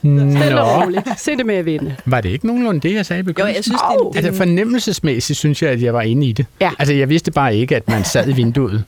Stille 0.00 0.60
og 0.62 0.82
roligt. 0.82 1.08
Se 1.20 1.36
det 1.36 1.46
med 1.46 1.54
at 1.54 1.64
vinde. 1.66 1.96
Var 2.06 2.20
det 2.20 2.28
ikke 2.28 2.46
nogenlunde 2.46 2.80
det, 2.88 2.94
jeg 2.94 3.06
sagde 3.06 3.20
i 3.20 3.22
Jo, 3.22 3.26
begyndelsen? 3.26 3.56
jeg 3.56 3.64
synes, 3.64 3.80
det, 3.80 4.06
er- 4.06 4.10
det, 4.10 4.16
Altså 4.16 4.32
fornemmelsesmæssigt 4.36 5.38
synes 5.38 5.62
jeg, 5.62 5.70
at 5.70 5.82
jeg 5.82 5.94
var 5.94 6.02
inde 6.02 6.26
i 6.26 6.32
det. 6.32 6.46
Ja. 6.60 6.70
Altså 6.78 6.94
jeg 6.94 7.08
vidste 7.08 7.30
bare 7.30 7.56
ikke, 7.56 7.76
at 7.76 7.88
man 7.88 8.04
sad 8.04 8.28
i 8.28 8.32
vinduet. 8.32 8.84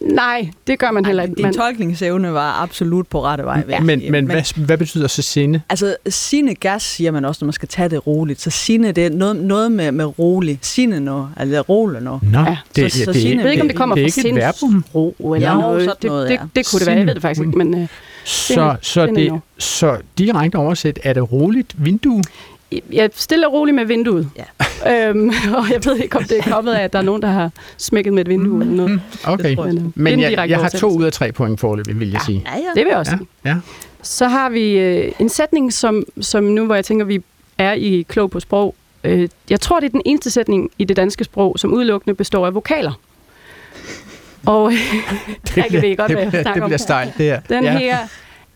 Nej, 0.00 0.48
det 0.66 0.78
gør 0.78 0.90
man 0.90 1.04
heller 1.04 1.22
ikke. 1.22 1.34
din 1.34 1.42
Man, 1.42 1.54
tolkningsevne 1.54 2.32
var 2.32 2.62
absolut 2.62 3.06
på 3.06 3.24
rette 3.24 3.44
vej. 3.44 3.64
jeg 3.68 3.82
men 3.82 4.00
sige. 4.00 4.10
men 4.10 4.24
hvad, 4.26 4.64
hvad 4.66 4.78
betyder 4.78 5.06
så 5.06 5.22
sinde? 5.22 5.60
Altså, 5.68 5.96
sine 6.08 6.54
gas 6.54 6.82
siger 6.82 7.10
man 7.10 7.24
også, 7.24 7.38
når 7.44 7.46
man 7.46 7.52
skal 7.52 7.68
tage 7.68 7.88
det 7.88 8.06
roligt. 8.06 8.40
Så 8.40 8.50
sine, 8.50 8.92
det 8.92 9.06
er 9.06 9.10
noget, 9.10 9.36
noget 9.36 9.72
med, 9.72 9.92
med 9.92 10.18
rolig. 10.18 10.58
Sine 10.62 11.00
noget, 11.00 11.28
altså 11.36 11.60
rolig 11.60 12.02
noget. 12.02 12.22
Nå, 12.22 12.38
Ja, 12.38 12.56
det, 12.76 12.92
så- 12.92 12.98
ja, 12.98 13.04
så 13.04 13.12
det, 13.12 13.22
Signe- 13.22 13.36
jeg 13.36 13.44
ved 13.44 13.50
ikke, 13.50 13.62
om 13.62 13.68
det 13.68 13.76
kommer 13.76 13.94
det 13.96 14.04
fra 14.14 14.20
sindsro 14.20 15.16
eller 15.34 15.48
Ja, 15.50 15.54
noget. 15.60 15.80
sådan 15.82 15.96
Det, 16.02 16.10
noget, 16.10 16.28
det, 16.28 16.34
ja. 16.34 16.40
det 16.56 16.68
kunne 16.70 16.78
det 16.80 16.86
være, 16.86 16.96
jeg 16.96 17.06
ved 17.06 17.14
det 17.14 17.22
faktisk 17.22 17.46
ikke. 17.46 17.58
Men 17.58 17.74
øh, 17.82 17.86
Så, 18.24 18.76
så, 18.82 19.06
det, 19.06 19.40
så 19.58 19.96
direkte 20.18 20.56
oversat, 20.56 21.00
er 21.02 21.12
det 21.12 21.32
roligt 21.32 21.84
vindue? 21.84 22.22
jeg 22.92 23.10
stille 23.14 23.46
og 23.48 23.52
roligt 23.52 23.74
med 23.74 23.84
vinduet. 23.84 24.30
Ja. 24.36 24.44
Øhm, 25.08 25.28
og 25.56 25.70
jeg 25.70 25.84
ved 25.84 25.96
ikke, 25.96 26.16
om 26.16 26.24
det 26.24 26.38
er 26.38 26.42
kommet 26.52 26.72
af, 26.72 26.84
at 26.84 26.92
der 26.92 26.98
er 26.98 27.02
nogen, 27.02 27.22
der 27.22 27.28
har 27.28 27.50
smækket 27.78 28.12
med 28.12 28.20
et 28.20 28.28
vindue 28.28 28.60
eller 28.60 28.74
noget. 28.74 29.00
Okay, 29.24 29.56
tror 29.56 29.64
jeg. 29.64 29.74
Men, 29.74 29.92
men 29.96 30.12
en 30.12 30.20
jeg, 30.20 30.48
jeg 30.48 30.58
har 30.58 30.68
to 30.68 30.88
ud 30.88 31.04
af 31.04 31.12
tre 31.12 31.32
point 31.32 31.60
forløbig, 31.60 32.00
vil 32.00 32.10
jeg 32.10 32.20
sige. 32.26 32.44
Ja, 32.46 32.58
ja. 32.58 32.64
Det 32.74 32.84
vil 32.84 32.90
jeg 32.90 32.98
også 32.98 33.12
Ja, 33.12 33.16
sige. 33.18 33.28
ja. 33.44 33.56
Så 34.02 34.28
har 34.28 34.50
vi 34.50 34.78
øh, 34.78 35.12
en 35.18 35.28
sætning, 35.28 35.72
som, 35.72 36.02
som 36.20 36.44
nu, 36.44 36.66
hvor 36.66 36.74
jeg 36.74 36.84
tænker, 36.84 37.04
vi 37.04 37.22
er 37.58 37.72
i 37.72 38.06
klog 38.08 38.30
på 38.30 38.40
sprog. 38.40 38.74
Øh, 39.04 39.28
jeg 39.50 39.60
tror, 39.60 39.80
det 39.80 39.86
er 39.86 39.90
den 39.90 40.02
eneste 40.04 40.30
sætning 40.30 40.70
i 40.78 40.84
det 40.84 40.96
danske 40.96 41.24
sprog, 41.24 41.58
som 41.58 41.72
udelukkende 41.72 42.14
består 42.14 42.46
af 42.46 42.54
vokaler. 42.54 42.92
Og 44.46 44.72
jeg 45.56 45.64
kan 45.70 45.82
ved 45.82 45.96
godt, 45.96 46.08
det, 46.10 46.30
snakker 46.30 46.52
det 46.52 46.62
bliver 46.62 46.76
stejlt, 46.76 47.18
det 47.18 47.26
her. 47.26 47.40
Den 47.40 47.64
ja. 47.64 47.78
her 47.78 47.98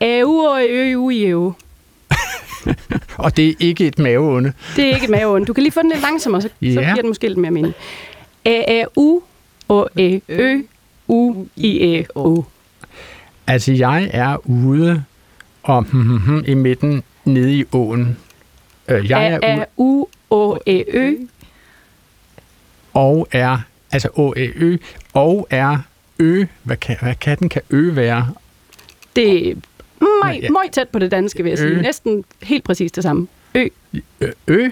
AU 0.01 0.41
og 0.47 0.63
ø 0.69 1.11
i 1.11 1.27
EU. 1.29 1.53
Og 3.17 3.37
det 3.37 3.49
er 3.49 3.55
ikke 3.61 3.87
et 3.87 3.99
maveonde. 3.99 4.53
Det 4.77 4.85
er 4.85 4.95
ikke 4.95 5.05
et 5.05 5.11
maveonde. 5.11 5.47
Du 5.47 5.53
kan 5.53 5.63
lige 5.63 5.73
få 5.73 5.83
den 5.83 5.91
lidt 5.91 6.03
langsommere, 6.03 6.43
så, 6.43 6.49
Ja. 6.63 6.75
så 6.75 6.81
giver 6.81 6.95
den 6.95 7.09
måske 7.09 7.29
lidt 7.29 7.39
mere 7.39 7.51
mening. 7.51 7.75
A-A-U 8.45 9.21
og 9.69 9.91
Ø 10.29 10.61
U 11.09 11.47
i 11.57 11.79
Æ 11.81 12.03
O. 12.15 12.43
Altså, 13.47 13.73
jeg 13.73 14.11
er 14.13 14.37
ude 14.49 15.05
og 15.63 15.83
hmm, 15.83 16.03
hmm, 16.03 16.19
hmm, 16.19 16.45
i 16.47 16.55
midten 16.55 17.03
nede 17.25 17.55
i 17.59 17.65
åen. 17.73 18.17
Øh, 18.89 19.11
Jeg 19.11 19.27
er 19.33 19.37
ude 19.39 19.47
A-A-U 19.47 20.07
og 20.31 20.61
Ø 20.67 21.13
og 22.95 23.29
er, 23.33 23.59
altså 23.93 24.09
Å, 24.17 24.35
Æ, 24.37 24.49
Ø, 24.57 24.77
og 25.17 25.47
er 25.51 25.79
ø. 26.19 26.45
Hvad 26.63 26.77
kan, 26.77 26.97
hvad 27.03 27.15
kan 27.15 27.39
den? 27.39 27.49
Kan 27.49 27.63
ø 27.71 27.91
være? 27.95 28.29
Det 29.17 29.49
er 29.51 29.55
meget, 30.25 30.43
ja. 30.43 30.51
meget 30.51 30.71
tæt 30.73 30.89
på 30.89 30.99
det 30.99 31.11
danske, 31.11 31.43
vil 31.43 31.51
jeg 31.51 31.59
sige. 31.59 31.71
Ø. 31.71 31.81
Næsten 31.83 32.25
helt 32.43 32.65
præcis 32.65 32.93
det 32.93 33.03
samme. 33.03 33.27
Ø. 33.55 33.69
Ø? 34.21 34.31
ø? 34.47 34.69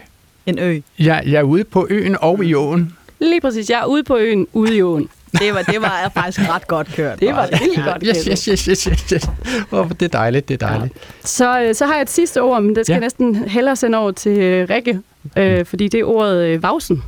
En 0.46 0.58
ø. 0.58 0.80
Jeg, 0.98 1.22
jeg 1.26 1.38
er 1.38 1.42
ude 1.42 1.64
på 1.64 1.86
øen 1.90 2.16
og 2.20 2.44
i 2.44 2.54
åen. 2.54 2.92
Lige 3.20 3.40
præcis. 3.40 3.70
Jeg 3.70 3.80
er 3.80 3.84
ude 3.84 4.04
på 4.04 4.16
øen, 4.16 4.46
ude 4.52 4.76
i 4.76 4.82
åen. 4.82 5.08
Det 5.32 5.54
var, 5.54 5.62
det 5.62 5.82
var 5.82 6.10
faktisk 6.14 6.48
ret 6.50 6.66
godt 6.66 6.94
kørt. 6.94 7.20
Det 7.20 7.28
var 7.34 7.46
vildt 7.50 7.84
godt. 7.84 8.02
Yes, 8.06 8.16
gættet. 8.24 8.32
yes, 8.32 8.44
yes, 8.44 8.64
yes, 8.64 8.84
yes, 8.84 9.00
yes. 9.12 9.28
Oh, 9.72 9.88
det 9.90 10.02
er 10.02 10.08
dejligt, 10.08 10.48
det 10.48 10.62
er 10.62 10.66
dejligt. 10.68 10.94
Så, 11.24 11.60
øh, 11.62 11.74
så 11.74 11.86
har 11.86 11.94
jeg 11.94 12.02
et 12.02 12.10
sidste 12.10 12.42
ord, 12.42 12.62
men 12.62 12.76
det 12.76 12.86
skal 12.86 12.92
Ja. 12.92 12.96
jeg 12.96 13.00
næsten 13.00 13.34
hellere 13.34 13.76
sende 13.76 13.98
over 13.98 14.10
til 14.12 14.38
øh, 14.38 14.68
Rikke, 14.70 15.00
øh, 15.36 15.64
fordi 15.64 15.88
det 15.88 16.00
er 16.00 16.04
ordet 16.04 16.44
øh. 16.44 16.62
Vausen, 16.62 17.02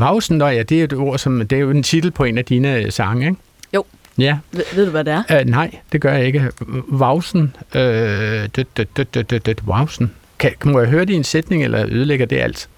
ja, 0.00 0.62
det 0.62 0.80
er 0.80 0.84
et 0.84 0.92
ord, 0.92 1.18
som 1.18 1.48
det 1.48 1.56
er 1.56 1.60
jo 1.60 1.70
en 1.70 1.82
titel 1.82 2.10
på 2.10 2.24
en 2.24 2.38
af 2.38 2.44
dine 2.44 2.90
sange, 2.90 3.26
ikke? 3.26 3.38
Jo. 3.74 3.84
Ja. 4.18 4.38
Ved, 4.52 4.64
ved 4.74 4.84
du, 4.84 4.90
hvad 4.90 5.04
det 5.04 5.24
er? 5.28 5.40
Uh, 5.40 5.50
nej, 5.50 5.70
det 5.92 6.00
gør 6.00 6.12
jeg 6.12 6.26
ikke. 6.26 6.50
Vausen. 6.88 7.56
Uh, 7.74 7.80
det, 7.80 9.58
Vausen. 9.66 10.12
Kan, 10.38 10.52
må 10.64 10.80
jeg 10.80 10.88
høre 10.88 11.04
det 11.04 11.12
i 11.12 11.16
en 11.16 11.24
sætning, 11.24 11.64
eller 11.64 11.86
ødelægger 11.88 12.26
det 12.26 12.38
alt? 12.38 12.68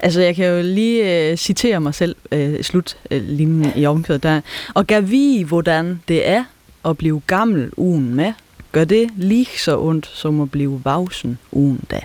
Altså, 0.00 0.20
jeg 0.20 0.36
kan 0.36 0.46
jo 0.46 0.62
lige 0.62 1.30
øh, 1.30 1.36
citere 1.36 1.80
mig 1.80 1.94
selv 1.94 2.16
øh, 2.32 2.62
slutlinjen 2.62 3.66
øh, 3.66 3.76
i 3.76 3.86
omkvædet 3.86 4.22
der. 4.22 4.40
Og 4.74 4.86
gav 4.86 5.10
vi, 5.10 5.44
hvordan 5.48 6.02
det 6.08 6.28
er 6.28 6.44
at 6.84 6.98
blive 6.98 7.22
gammel 7.26 7.70
ugen 7.76 8.14
med, 8.14 8.32
gør 8.72 8.84
det 8.84 9.10
lige 9.16 9.46
så 9.58 9.78
ondt 9.78 10.06
som 10.06 10.40
at 10.40 10.50
blive 10.50 10.80
vausen 10.84 11.38
ugen 11.52 11.80
da. 11.90 12.00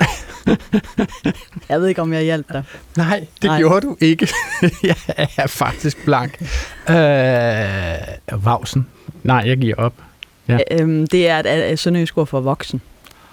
jeg 1.68 1.80
ved 1.80 1.86
ikke, 1.88 2.02
om 2.02 2.12
jeg 2.12 2.22
hjalp 2.22 2.52
dig. 2.52 2.62
Nej, 2.96 3.26
det 3.42 3.48
Nej. 3.50 3.58
gjorde 3.58 3.86
du 3.86 3.96
ikke. 4.00 4.28
jeg 4.82 4.96
er 5.36 5.46
faktisk 5.46 6.04
blank. 6.04 6.42
Øh, 6.90 8.44
vausen. 8.44 8.86
Nej, 9.22 9.42
jeg 9.46 9.56
giver 9.58 9.76
op. 9.76 9.94
Ja. 10.48 10.58
Øhm, 10.70 11.06
det 11.06 11.28
er 11.28 11.38
et, 11.38 11.72
et 11.72 11.78
sønderjysk 11.78 12.18
ord 12.18 12.26
for 12.26 12.40
voksen. 12.40 12.80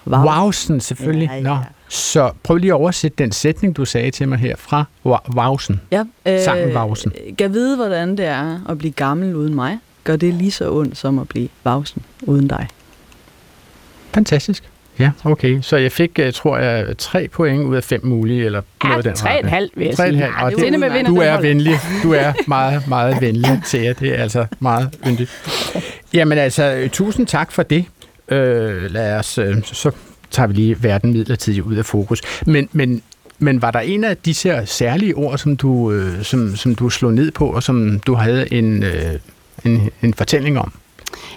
Vausen, 0.04 0.80
selvfølgelig. 0.80 1.28
Ja, 1.28 1.36
ja. 1.36 1.42
Nå. 1.42 1.56
Så 1.88 2.30
prøv 2.42 2.56
lige 2.56 2.70
at 2.70 2.74
oversætte 2.74 3.16
den 3.18 3.32
sætning, 3.32 3.76
du 3.76 3.84
sagde 3.84 4.10
til 4.10 4.28
mig 4.28 4.38
her 4.38 4.56
fra 4.56 4.84
Vausen. 5.34 5.80
Ja, 5.90 6.04
øh, 6.26 6.40
Sangen 6.40 6.74
Vausen. 6.74 7.12
Kan 7.38 7.52
vide, 7.52 7.76
hvordan 7.76 8.16
det 8.16 8.24
er 8.26 8.60
at 8.68 8.78
blive 8.78 8.92
gammel 8.92 9.34
uden 9.34 9.54
mig. 9.54 9.78
Gør 10.04 10.16
det 10.16 10.34
lige 10.34 10.50
så 10.50 10.70
ondt 10.70 10.96
som 10.96 11.18
at 11.18 11.28
blive 11.28 11.48
Vausen 11.64 12.02
uden 12.22 12.48
dig. 12.48 12.68
Fantastisk. 14.14 14.64
Ja, 14.98 15.10
okay. 15.24 15.58
Så 15.62 15.76
jeg 15.76 15.92
fik, 15.92 16.18
jeg 16.18 16.34
tror 16.34 16.58
jeg, 16.58 16.98
tre 16.98 17.28
point 17.28 17.62
ud 17.62 17.76
af 17.76 17.84
fem 17.84 18.06
mulige, 18.06 18.44
eller 18.44 18.62
ja, 18.84 18.88
noget 18.88 19.04
den 19.04 19.14
tre 19.14 19.30
og 19.30 19.40
et 19.40 19.50
halvt, 19.50 19.72
vil 19.76 19.86
jeg 19.86 19.96
sige. 19.96 20.06
Ja, 20.06 20.50
det, 20.50 20.72
det, 20.72 20.80
med 20.80 21.04
du 21.04 21.16
er 21.16 21.40
venlig. 21.40 21.78
Du 22.02 22.12
er 22.12 22.32
meget, 22.46 22.88
meget 22.88 23.16
venlig 23.20 23.62
til 23.66 23.80
jer. 23.80 23.92
Det 23.92 24.18
er 24.18 24.22
altså 24.22 24.46
meget 24.60 24.98
yndigt. 25.06 25.30
Jamen 26.12 26.38
altså, 26.38 26.88
tusind 26.92 27.26
tak 27.26 27.52
for 27.52 27.62
det. 27.62 27.84
Øh, 28.28 28.90
lad 28.90 29.16
os, 29.16 29.38
øh, 29.38 29.56
så 29.64 29.90
tager 30.30 30.46
vi 30.46 30.54
lige 30.54 30.82
verden 30.82 31.12
midlertidigt 31.12 31.64
ud 31.64 31.76
af 31.76 31.84
fokus. 31.84 32.20
Men, 32.46 32.68
men, 32.72 33.02
men 33.38 33.62
var 33.62 33.70
der 33.70 33.80
en 33.80 34.04
af 34.04 34.16
disse 34.16 34.62
særlige 34.64 35.14
ord, 35.14 35.38
som 35.38 35.56
du, 35.56 35.92
øh, 35.92 36.22
som, 36.22 36.56
som 36.56 36.74
du 36.74 36.90
slog 36.90 37.14
ned 37.14 37.30
på, 37.30 37.46
og 37.46 37.62
som 37.62 38.00
du 38.00 38.14
havde 38.14 38.52
en, 38.52 38.82
øh, 38.82 39.12
en, 39.64 39.90
en 40.02 40.14
fortælling 40.14 40.58
om? 40.58 40.72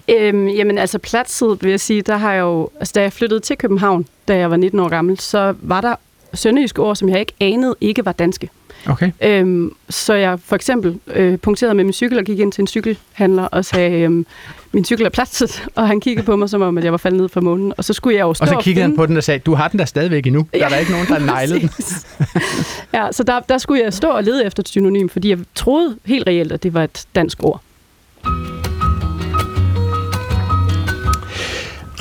Øhm, 0.10 0.48
jamen 0.48 0.78
altså 0.78 1.00
platsid, 1.00 1.48
vil 1.62 1.70
jeg 1.70 1.80
sige, 1.80 2.02
der 2.02 2.18
har 2.18 2.34
jeg 2.34 2.42
jo, 2.42 2.70
altså 2.80 2.92
da 2.96 3.02
jeg 3.02 3.14
flyttede 3.14 3.40
til 3.40 3.58
København, 3.58 4.06
da 4.28 4.38
jeg 4.38 4.52
var 4.52 4.58
19 4.58 4.80
år 4.80 4.90
gammel, 4.90 5.20
så 5.20 5.56
var 5.62 5.82
der 5.82 5.96
sønderjyske 6.34 6.82
ord, 6.82 6.96
som 6.96 7.10
jeg 7.10 7.20
ikke 7.20 7.34
anede 7.40 7.76
ikke 7.82 8.06
var 8.06 8.12
danske. 8.12 8.50
Okay. 8.90 9.12
Øhm, 9.22 9.76
så 9.90 10.14
jeg 10.14 10.40
for 10.46 10.56
eksempel 10.56 11.00
øh, 11.14 11.38
punkterede 11.38 11.74
med 11.74 11.84
min 11.84 11.94
cykel 11.94 12.18
og 12.18 12.24
gik 12.24 12.40
ind 12.40 12.52
til 12.52 12.62
en 12.62 12.68
cykelhandler 12.68 13.44
og 13.44 13.66
sagde, 13.66 14.02
øhm, 14.02 14.26
min 14.72 14.86
cykel 14.86 15.06
er 15.06 15.10
platset, 15.10 15.64
og 15.76 15.88
han 15.88 16.00
kiggede 16.00 16.26
på 16.26 16.36
mig, 16.36 16.50
som 16.50 16.62
om 16.62 16.78
at 16.78 16.84
jeg 16.84 16.92
var 16.92 16.98
faldet 16.98 17.22
ned 17.22 17.30
fra 17.30 17.42
månen. 17.42 17.74
Og 17.78 17.84
så 17.84 17.94
skulle 17.94 18.18
jeg 18.18 18.24
jo 18.24 18.34
stå 18.34 18.44
og 18.44 18.48
så 18.48 18.60
kiggede 18.62 18.84
og 18.84 18.90
han 18.90 18.96
på 18.96 19.06
den 19.06 19.18
og 19.18 19.24
sagde, 19.24 19.40
du 19.40 19.54
har 19.54 19.68
den 19.68 19.80
der 19.80 19.86
stadigvæk 19.86 20.26
endnu. 20.26 20.48
Ja, 20.54 20.60
der 20.60 20.66
er 20.66 20.70
der 20.70 20.78
ikke 20.78 20.92
nogen, 20.92 21.08
der 21.08 21.20
har 21.20 21.26
nejlet 21.26 21.62
den. 21.62 21.70
ja, 23.00 23.12
så 23.12 23.24
der, 23.24 23.40
der 23.40 23.58
skulle 23.58 23.84
jeg 23.84 23.94
stå 23.94 24.08
og 24.08 24.24
lede 24.24 24.46
efter 24.46 24.64
et 24.64 24.68
synonym, 24.68 25.10
fordi 25.10 25.30
jeg 25.30 25.40
troede 25.56 25.98
helt 26.06 26.28
reelt, 26.28 26.52
at 26.52 26.64
det 26.64 26.74
var 26.74 26.84
et 26.84 27.06
dansk 27.16 27.44
ord. 27.44 27.62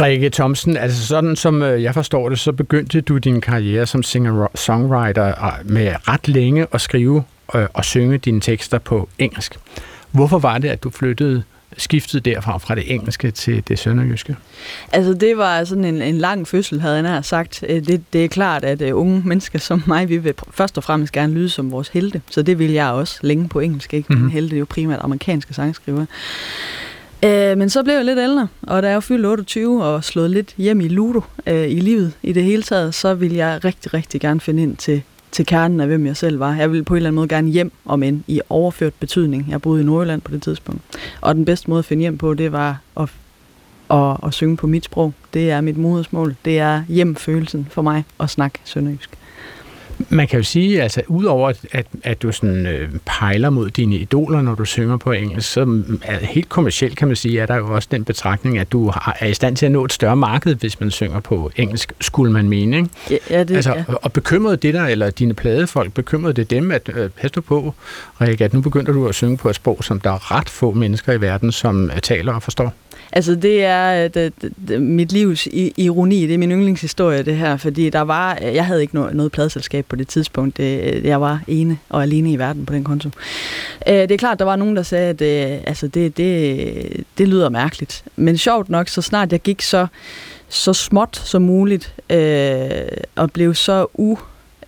Rikke 0.00 0.30
Thomsen, 0.30 0.76
altså 0.76 1.06
sådan 1.06 1.36
som 1.36 1.62
øh, 1.62 1.82
jeg 1.82 1.94
forstår 1.94 2.28
det, 2.28 2.38
så 2.38 2.52
begyndte 2.52 3.00
du 3.00 3.18
din 3.18 3.40
karriere 3.40 3.86
som 3.86 4.02
singer-songwriter 4.02 5.26
øh, 5.26 5.70
med 5.70 5.94
ret 6.08 6.28
længe 6.28 6.66
at 6.72 6.80
skrive 6.80 7.24
og, 7.48 7.60
øh, 7.60 7.68
og 7.74 7.84
synge 7.84 8.18
dine 8.18 8.40
tekster 8.40 8.78
på 8.78 9.08
engelsk. 9.18 9.58
Hvorfor 10.10 10.38
var 10.38 10.58
det, 10.58 10.68
at 10.68 10.82
du 10.82 10.90
flyttede 10.90 11.42
skiftet 11.76 12.24
derfra 12.24 12.58
fra 12.58 12.74
det 12.74 12.94
engelske 12.94 13.30
til 13.30 13.68
det 13.68 13.78
sønderjyske? 13.78 14.36
Altså 14.92 15.14
det 15.14 15.36
var 15.36 15.64
sådan 15.64 15.84
en, 15.84 16.02
en 16.02 16.18
lang 16.18 16.48
fødsel, 16.48 16.80
havde 16.80 17.10
jeg 17.10 17.24
sagt. 17.24 17.64
Det, 17.68 18.04
det 18.12 18.24
er 18.24 18.28
klart, 18.28 18.64
at 18.64 18.82
unge 18.82 19.22
mennesker 19.24 19.58
som 19.58 19.82
mig, 19.86 20.08
vi 20.08 20.16
vil 20.16 20.34
først 20.50 20.76
og 20.76 20.84
fremmest 20.84 21.12
gerne 21.12 21.34
lyde 21.34 21.48
som 21.48 21.72
vores 21.72 21.88
helte. 21.88 22.22
Så 22.30 22.42
det 22.42 22.58
vil 22.58 22.70
jeg 22.70 22.90
også 22.90 23.18
længe 23.22 23.48
på 23.48 23.60
engelsk. 23.60 23.94
Ikke? 23.94 24.12
Mm-hmm. 24.12 24.30
helte 24.30 24.56
er 24.56 24.58
jo 24.58 24.66
primært 24.68 25.00
amerikanske 25.02 25.54
sangskriver. 25.54 26.06
Øh, 27.24 27.58
men 27.58 27.70
så 27.70 27.82
blev 27.82 27.94
jeg 27.94 28.04
lidt 28.04 28.18
ældre, 28.18 28.48
og 28.62 28.82
da 28.82 28.88
jeg 28.88 28.94
var 28.94 29.00
fyldt 29.00 29.26
28 29.26 29.84
og 29.84 30.04
slået 30.04 30.30
lidt 30.30 30.54
hjem 30.56 30.80
i 30.80 30.88
Ludo 30.88 31.20
øh, 31.46 31.70
i 31.70 31.80
livet 31.80 32.12
i 32.22 32.32
det 32.32 32.44
hele 32.44 32.62
taget, 32.62 32.94
så 32.94 33.14
ville 33.14 33.36
jeg 33.36 33.64
rigtig, 33.64 33.94
rigtig 33.94 34.20
gerne 34.20 34.40
finde 34.40 34.62
ind 34.62 34.76
til, 34.76 35.02
til 35.32 35.46
kernen 35.46 35.80
af, 35.80 35.86
hvem 35.86 36.06
jeg 36.06 36.16
selv 36.16 36.40
var. 36.40 36.54
Jeg 36.54 36.70
ville 36.70 36.84
på 36.84 36.94
en 36.94 36.96
eller 36.96 37.08
anden 37.08 37.16
måde 37.16 37.28
gerne 37.28 37.50
hjem, 37.50 37.72
om 37.84 38.02
end 38.02 38.22
i 38.26 38.40
overført 38.48 38.94
betydning. 38.94 39.46
Jeg 39.50 39.62
boede 39.62 39.82
i 39.82 39.84
Nordjylland 39.84 40.20
på 40.20 40.32
det 40.32 40.42
tidspunkt. 40.42 40.82
Og 41.20 41.34
den 41.34 41.44
bedste 41.44 41.70
måde 41.70 41.78
at 41.78 41.84
finde 41.84 42.00
hjem 42.00 42.18
på, 42.18 42.34
det 42.34 42.52
var 42.52 42.80
at, 42.96 43.08
at, 43.90 44.16
at 44.26 44.34
synge 44.34 44.56
på 44.56 44.66
mit 44.66 44.84
sprog. 44.84 45.12
Det 45.34 45.50
er 45.50 45.60
mit 45.60 45.76
modersmål. 45.76 46.36
Det 46.44 46.58
er 46.58 46.82
hjemfølelsen 46.88 47.68
for 47.70 47.82
mig 47.82 48.04
at 48.20 48.30
snakke 48.30 48.58
sønderjysk. 48.64 49.19
Man 50.08 50.28
kan 50.28 50.38
jo 50.38 50.42
sige, 50.42 50.82
altså 50.82 51.02
udover 51.08 51.52
at, 51.72 51.86
at 52.04 52.22
du 52.22 52.32
sådan 52.32 52.66
øh, 52.66 52.88
pejler 53.06 53.50
mod 53.50 53.70
dine 53.70 53.96
idoler, 53.96 54.42
når 54.42 54.54
du 54.54 54.64
synger 54.64 54.96
på 54.96 55.12
engelsk, 55.12 55.52
så 55.52 55.82
er 56.02 56.18
helt 56.18 56.48
kommercielt 56.48 56.96
kan 56.96 57.08
man 57.08 57.16
sige, 57.16 57.40
er 57.40 57.46
der 57.46 57.56
jo 57.56 57.74
også 57.74 57.88
den 57.90 58.04
betragtning, 58.04 58.58
at 58.58 58.72
du 58.72 58.88
er 58.88 59.26
i 59.26 59.34
stand 59.34 59.56
til 59.56 59.66
at 59.66 59.72
nå 59.72 59.84
et 59.84 59.92
større 59.92 60.16
marked, 60.16 60.54
hvis 60.54 60.80
man 60.80 60.90
synger 60.90 61.20
på 61.20 61.50
engelsk, 61.56 61.92
skulle 62.00 62.32
man 62.32 62.48
mene, 62.48 62.76
ikke? 62.76 62.88
Ja, 63.10 63.16
ja, 63.30 63.44
det, 63.44 63.56
altså, 63.56 63.74
ja. 63.74 63.84
Og 64.02 64.12
bekymrede 64.12 64.56
det 64.56 64.74
der, 64.74 64.86
eller 64.86 65.10
dine 65.10 65.34
pladefolk, 65.34 65.94
bekymrede 65.94 66.34
det 66.34 66.50
dem, 66.50 66.70
at 66.70 66.90
øh, 66.94 67.10
pas 67.10 67.30
du 67.30 67.40
på, 67.40 67.74
Rikke, 68.20 68.44
at 68.44 68.54
nu 68.54 68.60
begynder 68.60 68.92
du 68.92 69.08
at 69.08 69.14
synge 69.14 69.36
på 69.36 69.48
et 69.48 69.54
sprog, 69.54 69.84
som 69.84 70.00
der 70.00 70.10
er 70.10 70.36
ret 70.36 70.48
få 70.48 70.72
mennesker 70.72 71.12
i 71.12 71.20
verden, 71.20 71.52
som 71.52 71.90
øh, 71.90 72.00
taler 72.00 72.32
og 72.32 72.42
forstår? 72.42 72.74
Altså 73.12 73.34
det 73.34 73.64
er 73.64 74.08
det, 74.08 74.32
det, 74.68 74.82
mit 74.82 75.12
livs 75.12 75.48
ironi, 75.76 76.26
det 76.26 76.34
er 76.34 76.38
min 76.38 76.50
yndlingshistorie 76.52 77.22
det 77.22 77.36
her, 77.36 77.56
fordi 77.56 77.90
der 77.90 78.00
var, 78.00 78.38
jeg 78.42 78.66
havde 78.66 78.80
ikke 78.80 78.94
noget, 78.94 79.14
noget 79.14 79.32
pladselskab 79.32 79.86
på 79.88 79.96
det 79.96 80.08
tidspunkt, 80.08 80.56
det, 80.56 81.00
jeg 81.04 81.20
var 81.20 81.40
ene 81.46 81.78
og 81.88 82.02
alene 82.02 82.32
i 82.32 82.38
verden 82.38 82.66
på 82.66 82.74
den 82.74 82.84
konto. 82.84 83.10
Øh, 83.88 83.94
det 83.94 84.10
er 84.10 84.16
klart, 84.16 84.38
der 84.38 84.44
var 84.44 84.56
nogen, 84.56 84.76
der 84.76 84.82
sagde, 84.82 85.08
at 85.08 85.52
øh, 85.52 85.62
altså 85.66 85.88
det, 85.88 86.16
det, 86.16 87.04
det 87.18 87.28
lyder 87.28 87.48
mærkeligt, 87.48 88.04
men 88.16 88.38
sjovt 88.38 88.68
nok, 88.68 88.88
så 88.88 89.02
snart 89.02 89.32
jeg 89.32 89.40
gik 89.40 89.62
så, 89.62 89.86
så 90.48 90.72
småt 90.72 91.16
som 91.16 91.42
muligt, 91.42 91.94
øh, 92.10 92.70
og 93.16 93.32
blev 93.32 93.54
så 93.54 93.86
u 93.94 94.18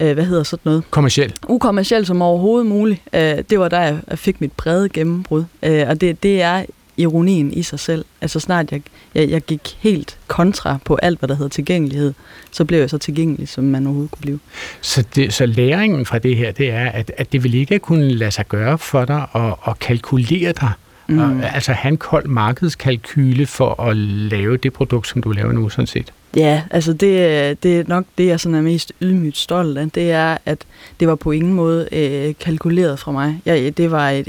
øh, 0.00 0.12
hvad 0.14 0.24
hedder 0.24 0.42
sådan 0.42 0.60
noget? 0.64 0.82
Kommerciel. 0.90 1.34
Ukommerciel 1.48 2.06
som 2.06 2.22
overhovedet 2.22 2.66
muligt. 2.66 3.00
Øh, 3.12 3.38
det 3.50 3.58
var 3.58 3.68
der, 3.68 3.80
jeg 3.80 4.18
fik 4.18 4.40
mit 4.40 4.52
brede 4.52 4.88
gennembrud. 4.88 5.44
Øh, 5.62 5.88
og 5.88 6.00
det, 6.00 6.22
det 6.22 6.42
er 6.42 6.64
ironien 6.96 7.52
i 7.52 7.62
sig 7.62 7.80
selv. 7.80 8.04
Altså 8.20 8.40
snart 8.40 8.72
jeg, 8.72 8.82
jeg, 9.14 9.30
jeg 9.30 9.42
gik 9.42 9.76
helt 9.80 10.18
kontra 10.26 10.78
på 10.84 10.94
alt, 10.94 11.18
hvad 11.18 11.28
der 11.28 11.34
hedder 11.34 11.48
tilgængelighed, 11.48 12.14
så 12.50 12.64
blev 12.64 12.78
jeg 12.78 12.90
så 12.90 12.98
tilgængelig, 12.98 13.48
som 13.48 13.64
man 13.64 13.86
overhovedet 13.86 14.10
kunne 14.10 14.20
blive. 14.20 14.38
Så, 14.80 15.04
det, 15.14 15.34
så 15.34 15.46
læringen 15.46 16.06
fra 16.06 16.18
det 16.18 16.36
her, 16.36 16.52
det 16.52 16.70
er, 16.70 16.90
at, 16.90 17.12
at 17.16 17.32
det 17.32 17.44
vil 17.44 17.54
ikke 17.54 17.78
kunne 17.78 18.12
lade 18.12 18.30
sig 18.30 18.48
gøre 18.48 18.78
for 18.78 19.04
dig 19.04 19.26
at, 19.34 19.54
at 19.68 19.78
kalkulere 19.78 20.52
dig 20.52 20.72
Mm. 21.06 21.18
Og, 21.18 21.54
altså 21.54 21.72
have 21.72 21.92
en 21.92 21.96
kold 21.96 22.26
markedskalkyle 22.26 23.46
for 23.46 23.82
at 23.82 23.96
lave 23.96 24.56
det 24.56 24.72
produkt, 24.72 25.08
som 25.08 25.22
du 25.22 25.30
laver 25.30 25.52
nu, 25.52 25.68
sådan 25.68 25.86
set. 25.86 26.12
Ja, 26.36 26.62
altså 26.70 26.92
det, 26.92 27.62
det 27.62 27.80
er 27.80 27.84
nok 27.86 28.04
det, 28.18 28.26
jeg 28.26 28.40
sådan 28.40 28.54
er 28.54 28.62
mest 28.62 28.92
ydmygt 29.02 29.36
stolt 29.36 29.78
af. 29.78 29.90
Det 29.90 30.10
er, 30.10 30.38
at 30.46 30.58
det 31.00 31.08
var 31.08 31.14
på 31.14 31.30
ingen 31.30 31.54
måde 31.54 31.88
øh, 31.92 32.34
kalkuleret 32.40 32.98
fra 32.98 33.12
mig. 33.12 33.40
Jeg, 33.46 33.76
det 33.76 33.90
var 33.90 34.10
et 34.10 34.28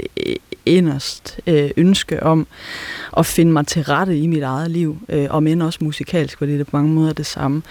inderst 0.66 1.40
øh, 1.46 1.70
ønske 1.76 2.22
om 2.22 2.46
at 3.16 3.26
finde 3.26 3.52
mig 3.52 3.66
til 3.66 3.82
rette 3.82 4.18
i 4.18 4.26
mit 4.26 4.42
eget 4.42 4.70
liv, 4.70 4.98
øh, 5.08 5.26
og 5.30 5.42
men 5.42 5.62
også 5.62 5.78
musikalsk, 5.82 6.38
fordi 6.38 6.52
det 6.52 6.60
er 6.60 6.64
på 6.64 6.76
mange 6.76 6.92
måder 6.92 7.12
det 7.12 7.26
samme. 7.26 7.62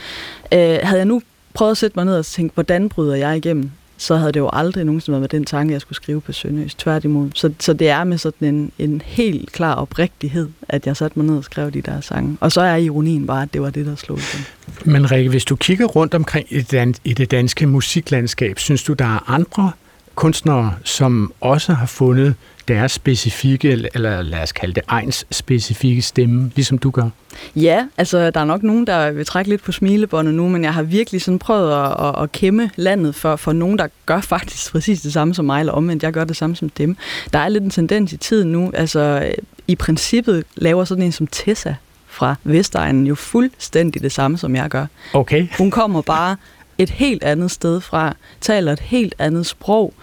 Øh, 0.54 0.60
havde 0.60 0.98
jeg 0.98 1.06
nu 1.06 1.22
prøvet 1.54 1.72
at 1.72 1.78
sætte 1.78 1.96
mig 1.96 2.06
ned 2.06 2.18
og 2.18 2.26
tænke, 2.26 2.54
hvordan 2.54 2.90
bryder 2.90 3.16
jeg 3.16 3.38
igennem, 3.38 3.72
så 3.98 4.16
havde 4.16 4.32
det 4.32 4.40
jo 4.40 4.50
aldrig 4.54 4.86
nogensinde 4.86 5.14
været 5.14 5.22
med 5.22 5.40
den 5.40 5.46
tanke, 5.46 5.74
jeg 5.74 5.82
skulle 5.82 5.96
skrive 5.96 6.22
på 6.22 6.32
Sønderjysk. 6.32 6.78
Tværtimod. 6.78 7.30
Så, 7.34 7.54
så 7.60 7.74
det 7.74 7.90
er 7.90 8.04
med 8.04 8.18
sådan 8.18 8.48
en, 8.48 8.72
en 8.80 9.02
helt 9.06 9.52
klar 9.52 9.76
oprigtighed, 9.76 10.50
at 10.70 10.88
jeg 10.88 10.98
satte 10.98 11.20
mig 11.20 11.26
ned 11.26 11.38
og 11.38 11.44
skrev 11.44 11.72
de 11.72 11.82
der 11.82 12.02
sange. 12.02 12.38
Og 12.40 12.52
så 12.52 12.62
er 12.62 12.76
ironien 12.76 13.28
bare, 13.28 13.42
at 13.42 13.54
det 13.54 13.62
var 13.62 13.70
det, 13.70 13.86
der 13.86 13.96
slog 13.96 14.18
igen. 14.18 14.46
Men 14.86 15.12
Rikke, 15.12 15.30
hvis 15.30 15.46
du 15.46 15.56
kigger 15.56 15.86
rundt 15.86 16.14
omkring 16.14 16.48
i 16.50 16.62
det, 16.62 17.00
i 17.04 17.14
det 17.14 17.32
danske 17.32 17.68
musiklandskab, 17.68 18.60
synes 18.60 18.84
du, 18.84 18.94
der 18.94 19.06
er 19.06 19.30
andre 19.30 19.72
kunstnere, 20.16 20.74
som 20.84 21.34
også 21.42 21.74
har 21.74 21.86
fundet 21.86 22.36
deres 22.68 22.92
specifikke, 22.92 23.90
eller 23.94 24.22
lad 24.22 24.40
os 24.40 24.52
kalde 24.52 24.74
det 24.74 24.84
ejens 24.90 25.26
specifikke 25.32 26.02
stemme, 26.02 26.52
ligesom 26.56 26.78
du 26.78 26.92
gør? 26.92 27.10
Ja, 27.56 27.86
altså 27.98 28.32
der 28.32 28.40
er 28.40 28.46
nok 28.46 28.64
nogen, 28.64 28.88
der 28.88 29.12
vil 29.12 29.26
trække 29.26 29.50
lidt 29.50 29.64
på 29.64 29.72
smilebåndet 29.72 30.34
nu, 30.34 30.50
men 30.50 30.64
jeg 30.64 30.74
har 30.74 30.84
virkelig 30.84 31.22
sådan 31.22 31.40
prøvet 31.40 31.74
at, 31.74 32.08
at, 32.08 32.24
at 32.24 32.32
kæmme 32.32 32.70
landet 32.76 33.16
for, 33.16 33.36
for 33.36 33.54
nogen, 33.54 33.78
der 33.78 33.88
gør 34.06 34.22
faktisk 34.36 34.72
præcis 34.72 35.02
det 35.02 35.14
samme 35.14 35.34
som 35.34 35.46
mig, 35.46 35.60
eller 35.60 35.74
omvendt, 35.74 36.04
jeg 36.04 36.14
gør 36.14 36.24
det 36.24 36.36
samme 36.36 36.56
som 36.56 36.70
dem. 36.70 36.98
Der 37.34 37.40
er 37.40 37.50
lidt 37.50 37.64
en 37.64 37.70
tendens 37.70 38.14
i 38.14 38.18
tiden 38.18 38.52
nu, 38.52 38.72
altså 38.74 39.32
i 39.68 39.76
princippet 39.76 40.44
laver 40.56 40.84
sådan 40.84 41.04
en 41.04 41.12
som 41.12 41.28
Tessa 41.28 41.76
fra 42.08 42.36
Vestegnen 42.44 43.08
jo 43.08 43.16
fuldstændig 43.16 44.02
det 44.02 44.12
samme, 44.12 44.38
som 44.38 44.56
jeg 44.56 44.70
gør. 44.70 44.86
Okay. 45.14 45.48
Hun 45.58 45.72
kommer 45.72 46.02
bare 46.02 46.36
et 46.78 46.90
helt 46.90 47.24
andet 47.24 47.52
sted 47.52 47.82
fra, 47.82 48.16
taler 48.42 48.74
et 48.74 48.80
helt 48.80 49.16
andet 49.20 49.46
sprog, 49.46 49.94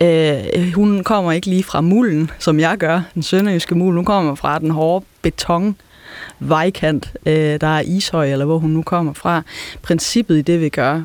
Øh, 0.00 0.72
hun 0.74 1.04
kommer 1.04 1.32
ikke 1.32 1.46
lige 1.46 1.64
fra 1.64 1.80
mulden, 1.80 2.30
som 2.38 2.60
jeg 2.60 2.78
gør, 2.78 3.02
den 3.14 3.22
sønderjyske 3.22 3.74
mul. 3.74 3.94
Hun 3.94 4.04
kommer 4.04 4.34
fra 4.34 4.58
den 4.58 4.70
hårde 4.70 5.04
beton 5.22 5.76
vejkant, 6.38 7.12
øh, 7.26 7.60
der 7.60 7.66
er 7.66 7.80
Ishøj, 7.80 8.32
eller 8.32 8.44
hvor 8.44 8.58
hun 8.58 8.70
nu 8.70 8.82
kommer 8.82 9.12
fra. 9.12 9.42
Princippet 9.82 10.38
i 10.38 10.42
det, 10.42 10.60
vi 10.60 10.68
gør, 10.68 11.02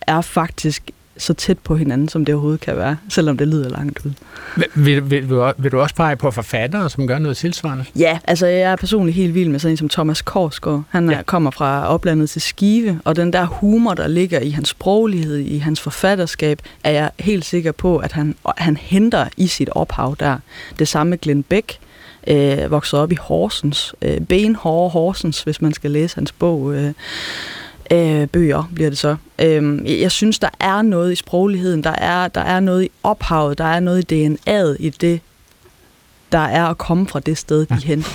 er 0.00 0.20
faktisk 0.20 0.90
så 1.18 1.34
tæt 1.34 1.58
på 1.58 1.76
hinanden, 1.76 2.08
som 2.08 2.24
det 2.24 2.34
overhovedet 2.34 2.60
kan 2.60 2.76
være, 2.76 2.96
selvom 3.08 3.38
det 3.38 3.48
lyder 3.48 3.68
langt 3.68 4.00
ud. 4.06 4.10
Vil, 4.56 4.66
vil, 5.10 5.10
vil, 5.10 5.52
vil 5.58 5.72
du 5.72 5.80
også 5.80 5.94
pege 5.94 6.16
på 6.16 6.30
forfattere, 6.30 6.90
som 6.90 7.06
gør 7.06 7.18
noget 7.18 7.36
tilsvarende? 7.36 7.84
Ja, 7.96 8.18
altså 8.24 8.46
jeg 8.46 8.72
er 8.72 8.76
personligt 8.76 9.16
helt 9.16 9.34
vild 9.34 9.48
med 9.48 9.58
sådan 9.58 9.72
en 9.72 9.76
som 9.76 9.88
Thomas 9.88 10.22
Korsgaard. 10.22 10.82
Han 10.88 11.10
ja. 11.10 11.22
kommer 11.22 11.50
fra 11.50 11.88
oplandet 11.88 12.30
til 12.30 12.42
Skive, 12.42 13.00
og 13.04 13.16
den 13.16 13.32
der 13.32 13.44
humor, 13.44 13.94
der 13.94 14.06
ligger 14.06 14.40
i 14.40 14.50
hans 14.50 14.68
sproglighed, 14.68 15.36
i 15.36 15.58
hans 15.58 15.80
forfatterskab, 15.80 16.62
er 16.84 16.90
jeg 16.90 17.10
helt 17.18 17.44
sikker 17.44 17.72
på, 17.72 17.96
at 17.96 18.12
han, 18.12 18.34
han 18.56 18.76
henter 18.76 19.28
i 19.36 19.46
sit 19.46 19.68
ophav 19.68 20.16
der. 20.20 20.36
Det 20.78 20.88
samme 20.88 21.10
med 21.10 21.18
Glenn 21.18 21.42
Beck, 21.42 21.78
øh, 22.26 22.70
voksede 22.70 23.02
op 23.02 23.12
i 23.12 23.16
Horsens, 23.20 23.94
øh, 24.02 24.20
benhårde 24.20 24.90
Horsens, 24.90 25.42
hvis 25.42 25.62
man 25.62 25.72
skal 25.72 25.90
læse 25.90 26.14
hans 26.14 26.32
bog. 26.32 26.74
Øh, 26.74 26.92
øh, 27.92 28.26
bøger, 28.26 28.70
bliver 28.74 28.90
det 28.90 28.98
så. 28.98 29.16
Øh, 29.38 30.00
jeg 30.00 30.12
synes, 30.12 30.38
der 30.38 30.50
er 30.60 30.82
noget 30.82 31.12
i 31.12 31.16
sprogligheden, 31.16 31.84
der 31.84 31.90
er, 31.90 32.28
der 32.28 32.40
er 32.40 32.60
noget 32.60 32.84
i 32.84 32.90
ophavet, 33.02 33.58
der 33.58 33.64
er 33.64 33.80
noget 33.80 34.12
i 34.12 34.26
DNA'et 34.26 34.76
i 34.78 34.90
det, 34.90 35.20
der 36.32 36.38
er 36.38 36.64
at 36.64 36.78
komme 36.78 37.08
fra 37.08 37.20
det 37.20 37.38
sted, 37.38 37.66
de 37.66 37.74
ja. 37.74 37.86
henter. 37.86 38.10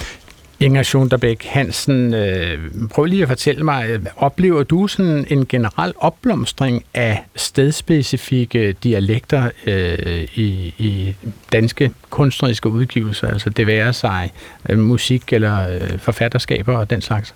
Inger 0.60 0.84
Schunderbæk 0.84 1.46
Hansen, 1.46 2.14
øh, 2.14 2.60
prøv 2.92 3.06
lige 3.06 3.22
at 3.22 3.28
fortælle 3.28 3.64
mig, 3.64 4.00
oplever 4.16 4.64
du 4.64 4.88
sådan 4.88 5.26
en 5.30 5.46
generel 5.46 5.94
opblomstring 5.98 6.86
af 6.94 7.24
stedspecifikke 7.36 8.76
dialekter 8.84 9.50
øh, 9.66 10.28
i, 10.36 10.74
i 10.78 11.16
danske 11.52 11.92
kunstneriske 12.10 12.70
udgivelser, 12.70 13.28
altså 13.28 13.50
det 13.50 13.68
være 13.68 13.94
sig 13.94 14.32
øh, 14.70 14.80
musik 14.80 15.34
eller 15.34 15.70
øh, 15.70 16.00
forfatterskaber 16.00 16.78
og 16.78 16.90
den 16.90 17.02
slags? 17.02 17.34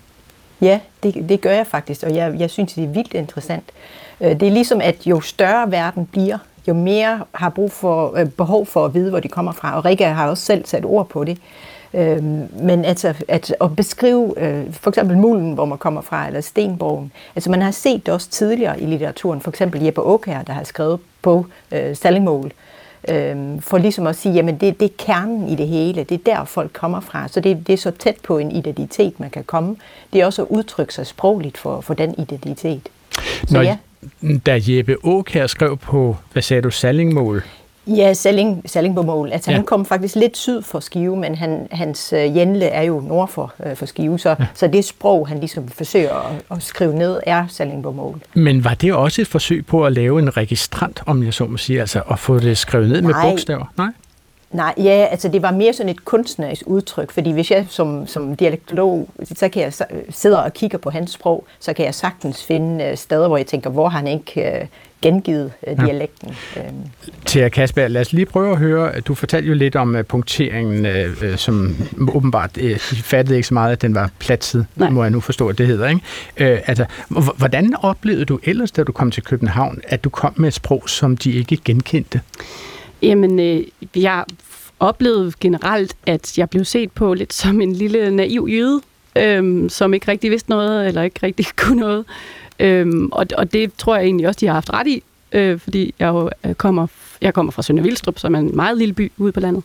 Ja, 0.60 0.80
det, 1.02 1.28
det 1.28 1.40
gør 1.40 1.52
jeg 1.52 1.66
faktisk, 1.66 2.02
og 2.02 2.14
jeg, 2.14 2.34
jeg 2.38 2.50
synes, 2.50 2.72
det 2.72 2.84
er 2.84 2.88
vildt 2.88 3.14
interessant. 3.14 3.64
Øh, 4.20 4.40
det 4.40 4.48
er 4.48 4.52
ligesom, 4.52 4.80
at 4.80 5.06
jo 5.06 5.20
større 5.20 5.70
verden 5.70 6.06
bliver, 6.06 6.38
jo 6.68 6.74
mere 6.74 7.20
har 7.34 7.48
brug 7.48 7.72
for, 7.72 8.16
øh, 8.16 8.26
behov 8.26 8.66
for 8.66 8.84
at 8.84 8.94
vide, 8.94 9.10
hvor 9.10 9.20
de 9.20 9.28
kommer 9.28 9.52
fra. 9.52 9.76
Og 9.76 9.84
Rikke 9.84 10.04
har 10.04 10.28
også 10.28 10.44
selv 10.44 10.66
sat 10.66 10.84
ord 10.84 11.08
på 11.08 11.24
det. 11.24 11.38
Øh, 11.94 12.22
men 12.62 12.84
altså, 12.84 13.14
at, 13.28 13.54
at 13.60 13.76
beskrive 13.76 14.34
øh, 14.36 14.72
for 14.72 14.90
eksempel 14.90 15.16
mulen, 15.16 15.52
hvor 15.52 15.64
man 15.64 15.78
kommer 15.78 16.00
fra, 16.00 16.26
eller 16.26 16.40
stenborgen. 16.40 17.12
Altså 17.36 17.50
man 17.50 17.62
har 17.62 17.70
set 17.70 18.06
det 18.06 18.14
også 18.14 18.28
tidligere 18.28 18.80
i 18.80 18.86
litteraturen. 18.86 19.40
For 19.40 19.50
eksempel 19.50 19.82
Jeppe 19.82 20.00
Aukær, 20.00 20.42
der 20.42 20.52
har 20.52 20.64
skrevet 20.64 21.00
på 21.22 21.46
øh, 21.72 21.96
Stallingmål, 21.96 22.46
øh, 22.46 22.52
for 23.60 23.78
ligesom 23.78 24.06
at 24.06 24.16
sige, 24.16 24.34
jamen 24.34 24.56
det, 24.58 24.80
det 24.80 24.86
er 24.90 24.94
kernen 24.98 25.48
i 25.48 25.56
det 25.56 25.68
hele, 25.68 26.04
det 26.04 26.14
er 26.14 26.36
der 26.36 26.44
folk 26.44 26.72
kommer 26.72 27.00
fra, 27.00 27.28
så 27.28 27.40
det, 27.40 27.66
det 27.66 27.72
er 27.72 27.76
så 27.76 27.90
tæt 27.90 28.16
på 28.22 28.38
en 28.38 28.52
identitet, 28.52 29.20
man 29.20 29.30
kan 29.30 29.44
komme. 29.44 29.76
Det 30.12 30.20
er 30.20 30.26
også 30.26 30.42
at 30.42 30.48
udtrykke 30.48 30.94
sig 30.94 31.06
sprogligt 31.06 31.58
for, 31.58 31.80
for 31.80 31.94
den 31.94 32.14
identitet. 32.18 32.88
Så 33.46 33.54
Når, 33.54 33.62
ja. 33.62 33.76
Da 34.46 34.60
Jeppe 34.66 34.96
Aukær 35.04 35.46
skrev 35.46 35.76
på, 35.76 36.16
hvad 36.32 36.42
sagde 36.42 36.62
du, 36.62 36.70
Sallingmål, 36.70 37.42
Ja, 37.88 38.14
Salling, 38.14 38.62
Sallingbomål. 38.66 39.32
Altså, 39.32 39.50
ja. 39.50 39.56
han 39.56 39.66
kom 39.66 39.84
faktisk 39.84 40.16
lidt 40.16 40.36
syd 40.36 40.62
for 40.62 40.80
Skive, 40.80 41.16
men 41.16 41.34
han, 41.34 41.68
hans 41.70 42.12
uh, 42.12 42.36
Jenle 42.36 42.64
er 42.64 42.82
jo 42.82 43.00
nord 43.00 43.28
for, 43.28 43.54
uh, 43.66 43.76
for 43.76 43.86
Skive, 43.86 44.18
så, 44.18 44.28
ja. 44.28 44.46
så 44.54 44.66
det 44.66 44.84
sprog, 44.84 45.28
han 45.28 45.38
ligesom 45.38 45.68
forsøger 45.68 46.14
at, 46.14 46.56
at 46.56 46.62
skrive 46.62 46.94
ned, 46.94 47.20
er 47.26 47.46
Sallingbomål. 47.48 48.20
Men 48.34 48.64
var 48.64 48.74
det 48.74 48.94
også 48.94 49.20
et 49.20 49.28
forsøg 49.28 49.66
på 49.66 49.86
at 49.86 49.92
lave 49.92 50.18
en 50.18 50.36
registrant, 50.36 51.02
om 51.06 51.22
jeg 51.22 51.34
så 51.34 51.46
må 51.46 51.56
sige, 51.56 51.80
altså 51.80 52.02
at 52.10 52.18
få 52.18 52.38
det 52.38 52.58
skrevet 52.58 52.88
ned 52.88 53.02
Nej. 53.02 53.22
med 53.22 53.30
bogstaver? 53.30 53.72
Nej. 53.76 53.88
Nej, 54.50 54.74
ja, 54.76 55.06
altså 55.10 55.28
det 55.28 55.42
var 55.42 55.50
mere 55.50 55.72
sådan 55.72 55.90
et 55.90 56.04
kunstnerisk 56.04 56.62
udtryk, 56.66 57.10
fordi 57.10 57.30
hvis 57.30 57.50
jeg 57.50 57.66
som, 57.68 58.06
som 58.06 58.36
dialektolog, 58.36 59.08
så 59.34 59.48
kan 59.48 59.62
jeg 59.62 59.72
sidde 60.10 60.44
og 60.44 60.52
kigge 60.52 60.78
på 60.78 60.90
hans 60.90 61.10
sprog, 61.10 61.44
så 61.60 61.72
kan 61.72 61.84
jeg 61.84 61.94
sagtens 61.94 62.44
finde 62.44 62.84
øh, 62.84 62.96
steder, 62.96 63.28
hvor 63.28 63.36
jeg 63.36 63.46
tænker, 63.46 63.70
hvor 63.70 63.88
han 63.88 64.06
ikke 64.06 64.68
gengivet 65.02 65.52
øh, 65.66 65.86
dialekten. 65.86 66.36
Ja. 66.56 66.66
Øhm. 66.66 66.74
Thea 67.26 67.48
Kasper, 67.48 67.88
lad 67.88 68.00
os 68.00 68.12
lige 68.12 68.26
prøve 68.26 68.52
at 68.52 68.58
høre, 68.58 69.00
du 69.00 69.14
fortalte 69.14 69.48
jo 69.48 69.54
lidt 69.54 69.76
om 69.76 69.94
uh, 69.94 70.02
punkteringen, 70.02 70.86
uh, 70.86 71.36
som 71.36 71.76
åbenbart, 72.14 72.56
de 72.56 72.78
fattede 72.80 73.36
ikke 73.36 73.48
så 73.48 73.54
meget, 73.54 73.72
at 73.72 73.82
den 73.82 73.94
var 73.94 74.10
platsid, 74.18 74.64
Nej. 74.76 74.90
må 74.90 75.02
jeg 75.02 75.10
nu 75.10 75.20
forstå, 75.20 75.48
at 75.48 75.58
det 75.58 75.66
hedder. 75.66 75.88
Ikke? 75.88 76.00
Uh, 76.54 76.68
altså, 76.68 76.84
hvordan 77.36 77.74
oplevede 77.82 78.24
du 78.24 78.38
ellers, 78.44 78.70
da 78.70 78.82
du 78.82 78.92
kom 78.92 79.10
til 79.10 79.22
København, 79.22 79.80
at 79.84 80.04
du 80.04 80.10
kom 80.10 80.32
med 80.36 80.48
et 80.48 80.54
sprog, 80.54 80.82
som 80.86 81.16
de 81.16 81.32
ikke 81.32 81.56
genkendte? 81.64 82.20
Jamen, 83.02 83.40
øh, 83.40 83.62
jeg 83.96 84.24
oplevede 84.80 85.32
generelt, 85.40 85.96
at 86.06 86.38
jeg 86.38 86.50
blev 86.50 86.64
set 86.64 86.92
på 86.92 87.14
lidt 87.14 87.32
som 87.32 87.60
en 87.60 87.72
lille 87.72 88.10
naiv 88.10 88.48
jøde, 88.50 88.80
øh, 89.16 89.70
som 89.70 89.94
ikke 89.94 90.10
rigtig 90.10 90.30
vidste 90.30 90.50
noget, 90.50 90.86
eller 90.88 91.02
ikke 91.02 91.20
rigtig 91.22 91.46
kunne 91.56 91.80
noget. 91.80 92.04
Øhm, 92.58 93.08
og, 93.12 93.26
og 93.38 93.52
det 93.52 93.72
tror 93.78 93.96
jeg 93.96 94.04
egentlig 94.04 94.26
også, 94.26 94.38
de 94.40 94.46
har 94.46 94.54
haft 94.54 94.72
ret 94.72 94.86
i, 94.86 95.02
øh, 95.32 95.58
fordi 95.58 95.94
jeg 95.98 96.08
jo 96.08 96.30
øh, 96.44 96.54
kommer, 96.54 96.86
jeg 97.20 97.34
kommer 97.34 97.52
fra 97.52 97.62
Sønder 97.62 97.82
Vildstrup, 97.82 98.18
som 98.18 98.34
er 98.34 98.38
en 98.38 98.56
meget 98.56 98.78
lille 98.78 98.94
by 98.94 99.12
ude 99.16 99.32
på 99.32 99.40
landet. 99.40 99.62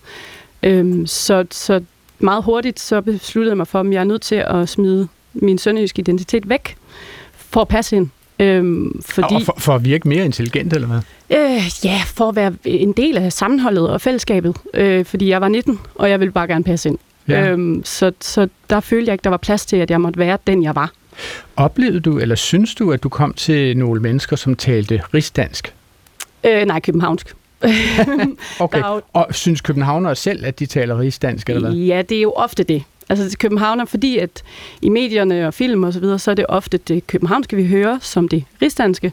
Øhm, 0.64 1.08
så, 1.08 1.46
så 1.52 1.82
meget 2.20 2.44
hurtigt 2.44 2.80
så 2.80 3.02
besluttede 3.02 3.52
jeg 3.52 3.58
mig 3.58 3.68
for, 3.68 3.80
at 3.80 3.92
jeg 3.92 4.00
er 4.00 4.04
nødt 4.04 4.22
til 4.22 4.36
at 4.36 4.70
smide 4.70 5.08
min 5.34 5.58
sønderjyske 5.58 6.00
identitet 6.00 6.50
væk, 6.50 6.76
for 7.36 7.62
at 7.62 7.68
passe 7.68 7.96
ind. 7.96 8.10
Øhm, 8.40 9.02
fordi, 9.02 9.36
og 9.36 9.42
for, 9.42 9.56
for 9.58 9.76
at 9.76 9.86
virke 9.86 10.08
mere 10.08 10.26
intelligent, 10.26 10.74
eller 10.74 10.88
hvad? 10.88 11.00
Øh, 11.30 11.62
ja, 11.84 12.02
for 12.06 12.30
at 12.30 12.36
være 12.36 12.54
en 12.66 12.92
del 12.92 13.18
af 13.18 13.34
sammenholdet 13.34 13.90
og 13.90 14.02
fællesskabet. 14.02 14.58
Øh, 14.74 15.06
fordi 15.06 15.30
jeg 15.30 15.42
var 15.42 15.48
19, 15.48 15.80
og 15.96 16.10
jeg 16.10 16.20
ville 16.20 16.32
bare 16.32 16.48
gerne 16.48 16.64
passe 16.64 16.90
ind. 16.90 16.98
Ja. 17.28 17.50
Øhm, 17.50 17.82
så, 17.86 18.12
så 18.22 18.48
der 18.70 18.80
følte 18.80 19.10
jeg 19.10 19.14
ikke, 19.14 19.24
der 19.24 19.30
var 19.30 19.38
plads 19.38 19.66
til, 19.66 19.78
at 19.78 19.92
jeg 19.92 20.02
måtte 20.02 20.20
være 20.20 20.38
den, 20.48 20.64
jeg 20.64 20.76
var. 20.76 20.92
Oplevede 21.56 22.00
du, 22.00 22.20
eller 22.20 22.36
synes 22.36 22.76
du, 22.76 22.92
at 22.92 23.04
du 23.04 23.10
kom 23.10 23.34
til 23.34 23.78
nogle 23.78 24.02
mennesker, 24.02 24.36
som 24.36 24.56
talte 24.56 25.02
rigsdansk? 25.14 25.74
Øh, 26.44 26.66
nej, 26.66 26.80
københavnsk. 26.80 27.34
okay, 28.60 28.80
jo... 28.80 29.02
og 29.14 29.28
synes 29.32 29.62
københavnere 29.62 30.16
selv, 30.16 30.46
at 30.46 30.60
de 30.60 30.66
taler 30.66 31.00
rigsdansk, 31.00 31.50
eller 31.50 31.62
hvad? 31.62 31.80
Ja, 31.80 32.02
det 32.02 32.18
er 32.18 32.22
jo 32.22 32.32
ofte 32.32 32.64
det. 32.64 32.84
Altså 33.10 33.30
til 33.30 33.38
københavner, 33.38 33.86
fordi 33.86 34.18
at 34.18 34.44
i 34.82 34.90
medierne 34.90 35.48
og 35.48 35.54
film 35.54 35.84
og 35.84 35.94
så 35.94 36.00
videre, 36.00 36.20
så 36.20 36.32
er 36.32 36.36
det 36.36 36.46
ofte 36.50 36.78
det 36.78 37.08
københavnske, 37.08 37.56
vi 37.56 37.68
hører, 37.68 37.98
som 38.02 38.28
det 38.28 38.44
rigsdanske. 38.62 39.12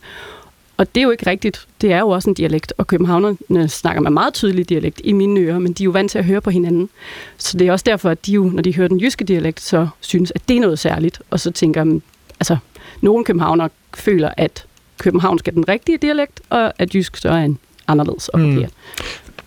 Og 0.81 0.95
det 0.95 1.01
er 1.01 1.05
jo 1.05 1.11
ikke 1.11 1.31
rigtigt. 1.31 1.66
Det 1.81 1.93
er 1.93 1.99
jo 1.99 2.09
også 2.09 2.31
en 2.31 2.35
dialekt, 2.35 2.73
og 2.79 2.87
københavnerne 2.87 3.69
snakker 3.69 4.03
med 4.03 4.11
meget 4.11 4.35
tydelig 4.35 4.69
dialekt 4.69 5.01
i 5.05 5.12
mine 5.12 5.40
ører, 5.40 5.59
men 5.59 5.73
de 5.73 5.83
er 5.83 5.85
jo 5.85 5.90
vant 5.90 6.11
til 6.11 6.19
at 6.19 6.25
høre 6.25 6.40
på 6.40 6.51
hinanden. 6.51 6.88
Så 7.37 7.59
det 7.59 7.69
er 7.69 7.73
også 7.73 7.83
derfor, 7.87 8.11
at 8.11 8.27
de 8.27 8.33
jo, 8.33 8.45
når 8.45 8.62
de 8.62 8.77
hører 8.77 8.88
den 8.88 9.01
jyske 9.01 9.25
dialekt, 9.25 9.61
så 9.61 9.88
synes, 10.01 10.33
at 10.35 10.49
det 10.49 10.57
er 10.57 10.61
noget 10.61 10.79
særligt. 10.79 11.23
Og 11.31 11.40
så 11.40 11.51
tænker 11.51 12.01
altså, 12.40 12.57
nogle 13.01 13.25
københavnere 13.25 13.69
føler, 13.95 14.31
at 14.37 14.64
københavnsk 14.99 15.49
er 15.49 15.53
den 15.53 15.69
rigtige 15.69 15.99
dialekt, 15.99 16.40
og 16.51 16.73
at 16.79 16.95
jysk 16.95 17.16
så 17.16 17.29
er 17.29 17.45
en 17.45 17.59
anderledes 17.88 18.29
og 18.29 18.40
Mm. 18.40 18.64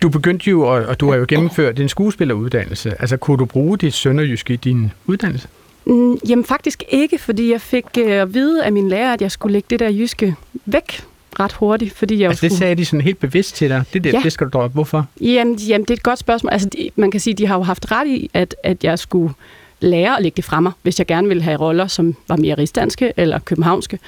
Du 0.02 0.08
begyndte 0.08 0.50
jo, 0.50 0.60
og 0.88 1.00
du 1.00 1.10
har 1.10 1.16
jo 1.16 1.26
gennemført 1.28 1.80
en 1.80 1.88
skuespilleruddannelse. 1.88 3.00
Altså, 3.00 3.16
kunne 3.16 3.38
du 3.38 3.44
bruge 3.44 3.78
dit 3.78 3.94
sønderjyske 3.94 4.52
i 4.54 4.56
din 4.56 4.92
uddannelse? 5.06 5.48
Mm, 5.86 6.18
jamen 6.28 6.44
faktisk 6.44 6.82
ikke, 6.88 7.18
fordi 7.18 7.52
jeg 7.52 7.60
fik 7.60 7.84
uh, 7.98 8.10
at 8.10 8.34
vide 8.34 8.64
af 8.64 8.72
min 8.72 8.88
lærer, 8.88 9.12
at 9.12 9.22
jeg 9.22 9.30
skulle 9.30 9.52
lægge 9.52 9.66
det 9.70 9.80
der 9.80 9.90
jyske 9.90 10.36
væk 10.66 11.04
ret 11.40 11.52
hurtigt, 11.52 11.94
fordi 11.96 12.18
jeg 12.18 12.28
altså, 12.28 12.38
skulle... 12.38 12.50
det 12.50 12.58
sagde 12.58 12.74
de 12.74 12.84
sådan 12.84 13.00
helt 13.00 13.18
bevidst 13.18 13.54
til 13.54 13.70
dig? 13.70 13.84
Det, 13.92 14.04
det, 14.04 14.12
ja. 14.12 14.20
det 14.22 14.32
skal 14.32 14.46
du 14.46 14.50
droppe. 14.50 14.74
Hvorfor? 14.74 15.06
Jamen, 15.20 15.54
jamen, 15.54 15.84
det 15.84 15.90
er 15.90 15.94
et 15.94 16.02
godt 16.02 16.18
spørgsmål. 16.18 16.52
Altså, 16.52 16.68
de, 16.68 16.90
man 16.96 17.10
kan 17.10 17.20
sige, 17.20 17.34
de 17.34 17.46
har 17.46 17.54
jo 17.54 17.62
haft 17.62 17.92
ret 17.92 18.06
i, 18.06 18.30
at, 18.34 18.56
at 18.62 18.84
jeg 18.84 18.98
skulle 18.98 19.34
lære 19.80 20.16
at 20.16 20.22
lægge 20.22 20.36
det 20.36 20.44
fremme, 20.44 20.72
hvis 20.82 20.98
jeg 20.98 21.06
gerne 21.06 21.28
ville 21.28 21.42
have 21.42 21.56
roller, 21.56 21.86
som 21.86 22.16
var 22.28 22.36
mere 22.36 22.54
rigsdanske 22.54 23.12
eller 23.16 23.38
københavnske. 23.38 23.98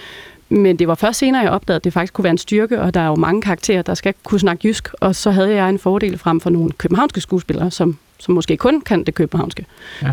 Men 0.48 0.78
det 0.78 0.88
var 0.88 0.94
først 0.94 1.18
senere, 1.18 1.42
jeg 1.42 1.50
opdagede, 1.50 1.76
at 1.76 1.84
det 1.84 1.92
faktisk 1.92 2.12
kunne 2.12 2.22
være 2.22 2.30
en 2.30 2.38
styrke, 2.38 2.80
og 2.80 2.94
der 2.94 3.00
er 3.00 3.06
jo 3.06 3.14
mange 3.14 3.42
karakterer, 3.42 3.82
der 3.82 3.94
skal 3.94 4.14
kunne 4.24 4.40
snakke 4.40 4.68
jysk, 4.68 4.88
og 5.00 5.14
så 5.14 5.30
havde 5.30 5.54
jeg 5.54 5.68
en 5.68 5.78
fordel 5.78 6.18
frem 6.18 6.40
for 6.40 6.50
nogle 6.50 6.72
københavnske 6.72 7.20
skuespillere, 7.20 7.70
som, 7.70 7.98
som 8.18 8.34
måske 8.34 8.56
kun 8.56 8.80
kan 8.80 9.04
det 9.04 9.14
københavnske. 9.14 9.66
Ja. 10.02 10.12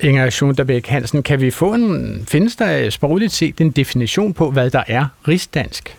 Inger 0.00 0.30
Schunderbæk 0.30 0.86
Hansen, 0.86 1.22
kan 1.22 1.40
vi 1.40 1.50
få 1.50 1.74
en, 1.74 2.24
findes 2.28 2.56
der 2.56 2.90
sprogligt 2.90 3.32
set 3.32 3.60
en 3.60 3.70
definition 3.70 4.34
på, 4.34 4.50
hvad 4.50 4.70
der 4.70 4.82
er 4.86 5.06
rigsdansk? 5.28 5.96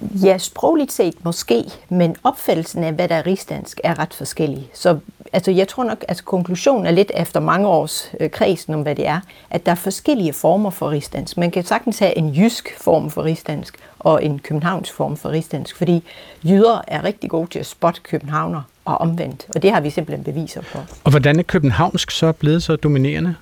Ja, 0.00 0.38
sprogligt 0.38 0.92
set 0.92 1.24
måske, 1.24 1.64
men 1.88 2.16
opfattelsen 2.24 2.84
af, 2.84 2.92
hvad 2.92 3.08
der 3.08 3.14
er 3.14 3.26
rigsdansk, 3.26 3.80
er 3.84 3.98
ret 3.98 4.14
forskellig. 4.14 4.70
Så 4.74 4.98
altså, 5.32 5.50
jeg 5.50 5.68
tror 5.68 5.84
nok, 5.84 5.98
at 6.00 6.04
altså, 6.08 6.24
konklusionen 6.24 6.86
er 6.86 6.90
lidt 6.90 7.10
efter 7.14 7.40
mange 7.40 7.68
års 7.68 8.10
øh, 8.20 8.30
kredsen 8.30 8.74
om, 8.74 8.82
hvad 8.82 8.94
det 8.94 9.06
er, 9.06 9.20
at 9.50 9.66
der 9.66 9.72
er 9.72 9.76
forskellige 9.76 10.32
former 10.32 10.70
for 10.70 10.90
rigsdansk. 10.90 11.36
Man 11.36 11.50
kan 11.50 11.64
sagtens 11.64 11.98
have 11.98 12.18
en 12.18 12.34
jysk 12.34 12.74
form 12.80 13.10
for 13.10 13.24
rigsdansk 13.24 13.76
og 13.98 14.24
en 14.24 14.38
københavnsk 14.38 14.94
form 14.94 15.16
for 15.16 15.30
rigsdansk, 15.30 15.76
fordi 15.76 16.02
jyder 16.44 16.80
er 16.88 17.04
rigtig 17.04 17.30
gode 17.30 17.50
til 17.50 17.58
at 17.58 17.66
spotte 17.66 18.00
københavner 18.00 18.62
og 18.84 18.98
omvendt, 18.98 19.46
og 19.54 19.62
det 19.62 19.72
har 19.72 19.80
vi 19.80 19.90
simpelthen 19.90 20.24
beviser 20.24 20.60
på. 20.72 20.78
Og 21.04 21.10
hvordan 21.10 21.38
er 21.38 21.42
københavnsk 21.42 22.10
så 22.10 22.32
blevet 22.32 22.62
så 22.62 22.76
dominerende? 22.76 23.34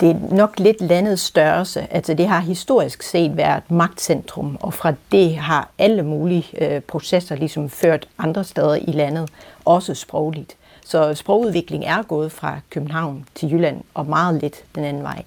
Det 0.00 0.10
er 0.10 0.34
nok 0.34 0.58
lidt 0.58 0.80
landets 0.80 1.22
størrelse. 1.22 1.86
Altså 1.90 2.14
det 2.14 2.28
har 2.28 2.40
historisk 2.40 3.02
set 3.02 3.36
været 3.36 3.62
magtcentrum, 3.70 4.56
og 4.60 4.74
fra 4.74 4.92
det 5.12 5.36
har 5.36 5.68
alle 5.78 6.02
mulige 6.02 6.46
øh, 6.64 6.80
processer 6.80 7.36
ligesom 7.36 7.70
ført 7.70 8.08
andre 8.18 8.44
steder 8.44 8.74
i 8.74 8.92
landet, 8.92 9.30
også 9.64 9.94
sprogligt. 9.94 10.56
Så 10.84 11.14
sprogudvikling 11.14 11.84
er 11.84 12.02
gået 12.02 12.32
fra 12.32 12.60
København 12.70 13.24
til 13.34 13.52
Jylland, 13.52 13.80
og 13.94 14.06
meget 14.06 14.42
lidt 14.42 14.56
den 14.74 14.84
anden 14.84 15.02
vej. 15.02 15.22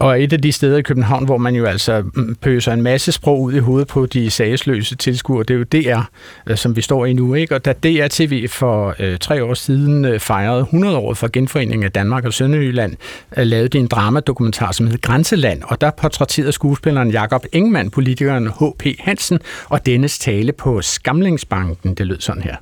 Og 0.00 0.22
et 0.22 0.32
af 0.32 0.42
de 0.42 0.52
steder 0.52 0.78
i 0.78 0.82
København, 0.82 1.24
hvor 1.24 1.36
man 1.36 1.54
jo 1.54 1.64
altså 1.64 2.02
mm, 2.14 2.34
pøser 2.34 2.72
en 2.72 2.82
masse 2.82 3.12
sprog 3.12 3.40
ud 3.42 3.52
i 3.52 3.58
hovedet 3.58 3.88
på 3.88 4.06
de 4.06 4.30
sagsløse 4.30 4.96
tilskuere, 4.96 5.44
det 5.44 5.54
er 5.54 5.58
jo 5.58 5.64
DR, 5.64 6.00
øh, 6.50 6.56
som 6.56 6.76
vi 6.76 6.80
står 6.80 7.06
i 7.06 7.12
nu. 7.12 7.34
Ikke? 7.34 7.54
Og 7.54 7.64
da 7.64 7.72
DR-TV 7.72 8.48
for 8.48 8.94
øh, 8.98 9.18
tre 9.18 9.44
år 9.44 9.54
siden 9.54 10.04
øh, 10.04 10.20
fejrede 10.20 10.60
100 10.60 10.96
år 10.96 11.14
for 11.14 11.28
genforeningen 11.32 11.84
af 11.84 11.92
Danmark 11.92 12.24
og 12.24 12.32
Sønderjylland, 12.32 12.96
øh, 13.36 13.46
lavede 13.46 13.68
de 13.68 13.78
en 13.78 13.86
dramadokumentar, 13.86 14.72
som 14.72 14.86
hed 14.86 15.00
Grænseland, 15.00 15.62
og 15.62 15.80
der 15.80 15.90
portrætterede 15.90 16.52
skuespilleren 16.52 17.10
Jakob 17.10 17.44
Ingemann, 17.52 17.90
politikeren 17.90 18.48
H.P. 18.48 18.86
Hansen, 18.98 19.38
og 19.68 19.86
dennes 19.86 20.18
tale 20.18 20.52
på 20.52 20.82
Skamlingsbanken. 20.82 21.94
Det 21.94 22.06
lød 22.06 22.20
sådan 22.20 22.42
her. 22.42 22.56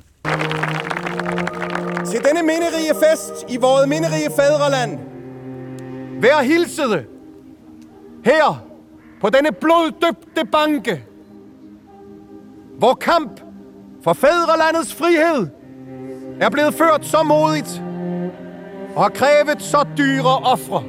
Til 2.05 2.19
denne 2.27 2.41
minderige 2.41 2.93
fest 3.09 3.45
i 3.49 3.57
vores 3.57 3.87
minderige 3.87 4.29
fædreland. 4.39 4.99
Vær 6.21 6.43
hilsede 6.43 7.18
her 8.25 8.63
på 9.21 9.29
denne 9.29 9.51
bloddøbte 9.51 10.45
banke, 10.51 11.03
hvor 12.77 12.93
kamp 12.93 13.41
for 14.03 14.13
fædrelandets 14.13 14.95
frihed 14.95 15.47
er 16.41 16.49
blevet 16.49 16.73
ført 16.73 17.05
så 17.05 17.23
modigt 17.23 17.81
og 18.95 19.01
har 19.03 19.09
krævet 19.09 19.61
så 19.61 19.85
dyre 19.97 20.37
ofre. 20.37 20.83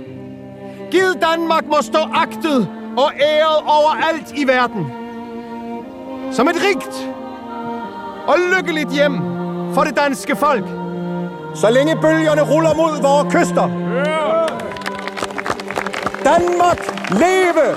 Gid 0.90 1.14
Danmark 1.14 1.66
må 1.66 1.76
stå 1.82 1.98
agtet 2.14 2.68
og 2.96 3.12
æret 3.20 3.62
overalt 3.66 4.32
i 4.36 4.46
verden. 4.46 4.92
Som 6.32 6.48
et 6.48 6.56
rigt 6.56 7.10
og 8.26 8.36
lykkeligt 8.56 8.92
hjem 8.92 9.18
for 9.74 9.84
det 9.84 9.96
danske 9.96 10.36
folk. 10.36 10.64
Så 11.54 11.70
længe 11.70 11.96
bølgerne 11.96 12.42
ruller 12.42 12.74
mod 12.74 13.02
vores 13.02 13.34
kyster. 13.34 13.68
Danmark 16.24 16.89
leve! 17.10 17.76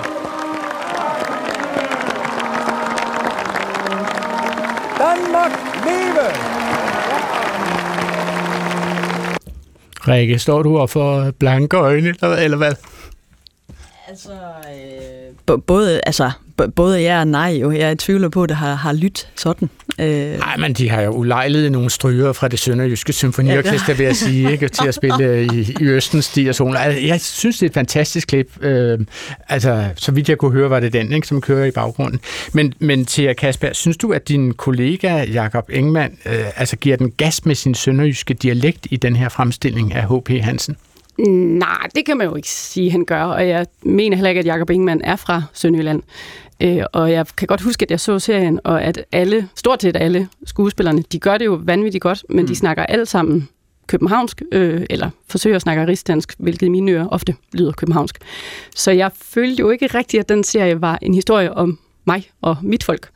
Danmark 4.98 5.52
leve! 5.84 6.26
Rikke, 10.08 10.38
står 10.38 10.62
du 10.62 10.78
og 10.78 10.90
får 10.90 11.30
blanke 11.30 11.76
øjne, 11.76 12.14
eller, 12.22 12.36
eller 12.36 12.56
hvad? 12.56 12.72
Altså, 14.08 14.32
øh, 15.48 15.58
både, 15.66 16.00
altså, 16.06 16.30
både 16.76 17.00
ja 17.00 17.20
og 17.20 17.28
nej. 17.28 17.50
Jo. 17.60 17.70
Jeg 17.70 17.80
er 17.80 17.90
i 17.90 17.96
tvivl 17.96 18.30
på, 18.30 18.42
at 18.42 18.48
det 18.48 18.56
har, 18.56 18.74
har 18.74 18.92
lyttet 18.92 19.28
sådan. 19.36 19.70
Øh. 19.98 20.38
Nej, 20.38 20.56
men 20.56 20.72
de 20.72 20.90
har 20.90 21.02
jo 21.02 21.10
ulejlet 21.10 21.72
nogle 21.72 21.90
stryger 21.90 22.32
fra 22.32 22.48
det 22.48 22.58
sønderjyske 22.58 23.12
symfoniorkester, 23.12 23.84
ja. 23.88 23.94
vil 23.94 24.04
jeg 24.06 24.16
sige, 24.16 24.52
ikke, 24.52 24.68
til 24.68 24.88
at 24.88 24.94
spille 24.94 25.44
i, 25.44 25.76
i 25.80 25.84
Østens 25.84 26.38
sol. 26.52 26.76
Altså, 26.76 27.06
jeg 27.06 27.20
synes, 27.20 27.58
det 27.58 27.66
er 27.66 27.70
et 27.70 27.74
fantastisk 27.74 28.28
klip. 28.28 28.64
Øh, 28.64 28.98
altså, 29.48 29.88
så 29.96 30.12
vidt 30.12 30.28
jeg 30.28 30.38
kunne 30.38 30.52
høre, 30.52 30.70
var 30.70 30.80
det 30.80 30.92
den, 30.92 31.12
ikke, 31.12 31.26
som 31.26 31.40
kører 31.40 31.64
i 31.64 31.70
baggrunden. 31.70 32.20
Men, 32.52 32.74
men 32.78 33.04
til 33.04 33.34
Kasper, 33.34 33.72
synes 33.72 33.96
du, 33.96 34.12
at 34.12 34.28
din 34.28 34.54
kollega 34.54 35.24
Jakob 35.24 35.70
Engman 35.72 36.18
øh, 36.26 36.44
altså, 36.56 36.76
giver 36.76 36.96
den 36.96 37.10
gas 37.10 37.46
med 37.46 37.54
sin 37.54 37.74
sønderjyske 37.74 38.34
dialekt 38.34 38.86
i 38.90 38.96
den 38.96 39.16
her 39.16 39.28
fremstilling 39.28 39.94
af 39.94 40.08
H.P. 40.08 40.30
Hansen? 40.44 40.76
Nej, 41.18 41.88
det 41.94 42.06
kan 42.06 42.16
man 42.16 42.26
jo 42.26 42.36
ikke 42.36 42.48
sige, 42.48 42.90
han 42.90 43.04
gør, 43.04 43.22
og 43.22 43.48
jeg 43.48 43.66
mener 43.82 44.16
heller 44.16 44.30
ikke, 44.30 44.38
at 44.38 44.46
Jacob 44.46 44.70
Ingemann 44.70 45.00
er 45.04 45.16
fra 45.16 45.42
Sønderjylland. 45.52 46.02
Øh, 46.62 46.82
og 46.92 47.12
jeg 47.12 47.26
kan 47.36 47.46
godt 47.46 47.60
huske, 47.60 47.82
at 47.82 47.90
jeg 47.90 48.00
så 48.00 48.18
serien, 48.18 48.60
og 48.64 48.82
at 48.82 49.04
alle, 49.12 49.48
stort 49.54 49.82
set 49.82 49.96
alle 49.96 50.28
skuespillerne, 50.46 51.02
de 51.12 51.18
gør 51.18 51.38
det 51.38 51.44
jo 51.44 51.60
vanvittigt 51.62 52.02
godt, 52.02 52.24
men 52.28 52.40
mm. 52.40 52.46
de 52.46 52.54
snakker 52.54 52.86
alle 52.86 53.06
sammen 53.06 53.48
københavnsk, 53.86 54.42
øh, 54.52 54.86
eller 54.90 55.10
forsøger 55.28 55.56
at 55.56 55.62
snakke 55.62 55.86
rigsdansk, 55.86 56.34
hvilket 56.38 56.66
i 56.66 56.68
mine 56.68 56.92
ører 56.92 57.08
ofte 57.08 57.34
lyder 57.52 57.72
københavnsk. 57.72 58.18
Så 58.74 58.90
jeg 58.90 59.10
følte 59.22 59.60
jo 59.60 59.70
ikke 59.70 59.86
rigtigt, 59.86 60.20
at 60.20 60.28
den 60.28 60.44
serie 60.44 60.80
var 60.80 60.98
en 61.02 61.14
historie 61.14 61.52
om 61.54 61.78
mig 62.04 62.30
og 62.40 62.56
mit 62.62 62.84
folk. 62.84 63.08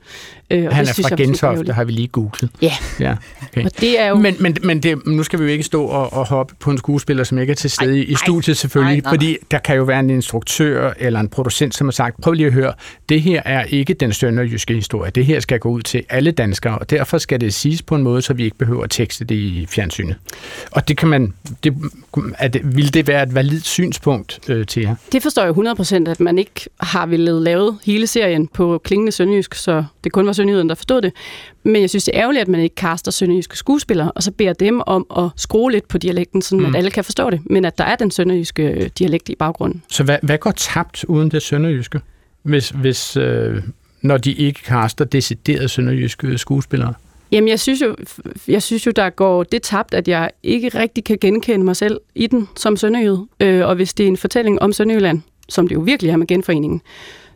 Øh, 0.50 0.72
Han 0.72 0.86
det 0.86 0.98
er 0.98 1.08
fra 1.08 1.16
Gentofte, 1.16 1.72
har 1.72 1.84
vi 1.84 1.92
lige 1.92 2.08
googlet. 2.08 2.50
Ja. 2.62 2.72
ja 3.00 3.14
okay. 3.42 3.64
og 3.64 3.70
det 3.80 4.00
er 4.00 4.08
jo... 4.08 4.14
Men, 4.14 4.36
men, 4.40 4.56
men 4.62 4.82
det, 4.82 5.06
nu 5.06 5.22
skal 5.22 5.38
vi 5.38 5.44
jo 5.44 5.50
ikke 5.50 5.64
stå 5.64 5.84
og, 5.84 6.12
og 6.12 6.26
hoppe 6.26 6.54
på 6.60 6.70
en 6.70 6.78
skuespiller, 6.78 7.24
som 7.24 7.38
ikke 7.38 7.50
er 7.50 7.54
til 7.54 7.70
stede 7.70 7.98
ej, 7.98 8.04
i 8.08 8.14
studiet 8.14 8.56
selvfølgelig, 8.56 8.96
ej, 8.96 9.00
nej, 9.00 9.12
fordi 9.12 9.30
nej. 9.30 9.38
der 9.50 9.58
kan 9.58 9.76
jo 9.76 9.82
være 9.82 10.00
en 10.00 10.10
instruktør 10.10 10.92
eller 10.98 11.20
en 11.20 11.28
producent, 11.28 11.74
som 11.74 11.86
har 11.86 11.92
sagt, 11.92 12.20
prøv 12.22 12.32
lige 12.32 12.46
at 12.46 12.52
høre, 12.52 12.72
det 13.08 13.22
her 13.22 13.42
er 13.44 13.64
ikke 13.64 13.94
den 13.94 14.12
sønderjyske 14.12 14.74
historie. 14.74 15.10
Det 15.10 15.26
her 15.26 15.40
skal 15.40 15.58
gå 15.58 15.68
ud 15.68 15.82
til 15.82 16.04
alle 16.08 16.30
danskere, 16.30 16.78
og 16.78 16.90
derfor 16.90 17.18
skal 17.18 17.40
det 17.40 17.54
siges 17.54 17.82
på 17.82 17.94
en 17.94 18.02
måde, 18.02 18.22
så 18.22 18.34
vi 18.34 18.44
ikke 18.44 18.58
behøver 18.58 18.84
at 18.84 18.90
tekste 18.90 19.24
det 19.24 19.34
i 19.34 19.66
fjernsynet. 19.68 20.16
Og 20.70 20.88
det 20.88 20.96
kan 20.96 21.08
man... 21.08 21.34
Det, 21.64 21.74
at, 22.38 22.56
vil 22.64 22.94
det 22.94 23.06
være 23.06 23.22
et 23.22 23.34
validt 23.34 23.66
synspunkt 23.66 24.40
øh, 24.48 24.66
til 24.66 24.82
jer? 24.82 24.94
Det 25.12 25.22
forstår 25.22 25.42
jeg 25.42 26.06
100%, 26.06 26.10
at 26.10 26.20
man 26.20 26.38
ikke 26.38 26.70
har 26.80 27.06
ville 27.06 27.40
lavet 27.40 27.78
hele 27.84 28.06
serien 28.06 28.46
på 28.46 28.80
klingende 28.84 29.12
sønderjysk, 29.12 29.54
så 29.54 29.84
det 30.04 30.12
kun 30.12 30.26
var 30.26 30.32
sønderjyden, 30.38 30.68
der 30.68 30.74
forstod 30.74 31.02
det. 31.02 31.12
Men 31.62 31.82
jeg 31.82 31.90
synes, 31.90 32.04
det 32.04 32.16
er 32.16 32.20
ærgerligt, 32.20 32.42
at 32.42 32.48
man 32.48 32.60
ikke 32.60 32.74
kaster 32.74 33.10
sønderjyske 33.10 33.56
skuespillere, 33.56 34.12
og 34.12 34.22
så 34.22 34.30
beder 34.30 34.52
dem 34.52 34.80
om 34.86 35.06
at 35.16 35.30
skrue 35.36 35.72
lidt 35.72 35.88
på 35.88 35.98
dialekten, 35.98 36.42
så 36.42 36.56
mm. 36.56 36.64
at 36.64 36.76
alle 36.76 36.90
kan 36.90 37.04
forstå 37.04 37.30
det, 37.30 37.40
men 37.50 37.64
at 37.64 37.78
der 37.78 37.84
er 37.84 37.96
den 37.96 38.10
sønderjyske 38.10 38.62
øh, 38.62 38.90
dialekt 38.98 39.28
i 39.28 39.34
baggrunden. 39.34 39.82
Så 39.88 40.04
hvad, 40.04 40.18
hvad 40.22 40.38
går 40.38 40.50
tabt 40.50 41.04
uden 41.04 41.30
det 41.30 41.42
sønderjyske, 41.42 42.00
hvis, 42.42 42.68
hvis, 42.68 43.16
øh, 43.16 43.62
når 44.02 44.16
de 44.16 44.32
ikke 44.32 44.62
kaster 44.62 45.04
deciderede 45.04 45.68
sønderjyske 45.68 46.38
skuespillere? 46.38 46.94
Jamen, 47.32 47.48
jeg 47.48 47.60
synes, 47.60 47.82
jo, 47.82 47.96
jeg 48.48 48.62
synes 48.62 48.86
jo, 48.86 48.90
der 48.96 49.10
går 49.10 49.42
det 49.42 49.62
tabt, 49.62 49.94
at 49.94 50.08
jeg 50.08 50.30
ikke 50.42 50.68
rigtig 50.68 51.04
kan 51.04 51.18
genkende 51.20 51.64
mig 51.64 51.76
selv 51.76 52.00
i 52.14 52.26
den 52.26 52.48
som 52.56 52.76
sønderjyd. 52.76 53.16
Øh, 53.40 53.66
og 53.66 53.74
hvis 53.74 53.94
det 53.94 54.04
er 54.04 54.08
en 54.08 54.16
fortælling 54.16 54.62
om 54.62 54.72
Sønderjylland, 54.72 55.22
som 55.48 55.68
det 55.68 55.74
jo 55.74 55.80
virkelig 55.80 56.10
er 56.10 56.16
med 56.16 56.26
genforeningen, 56.26 56.82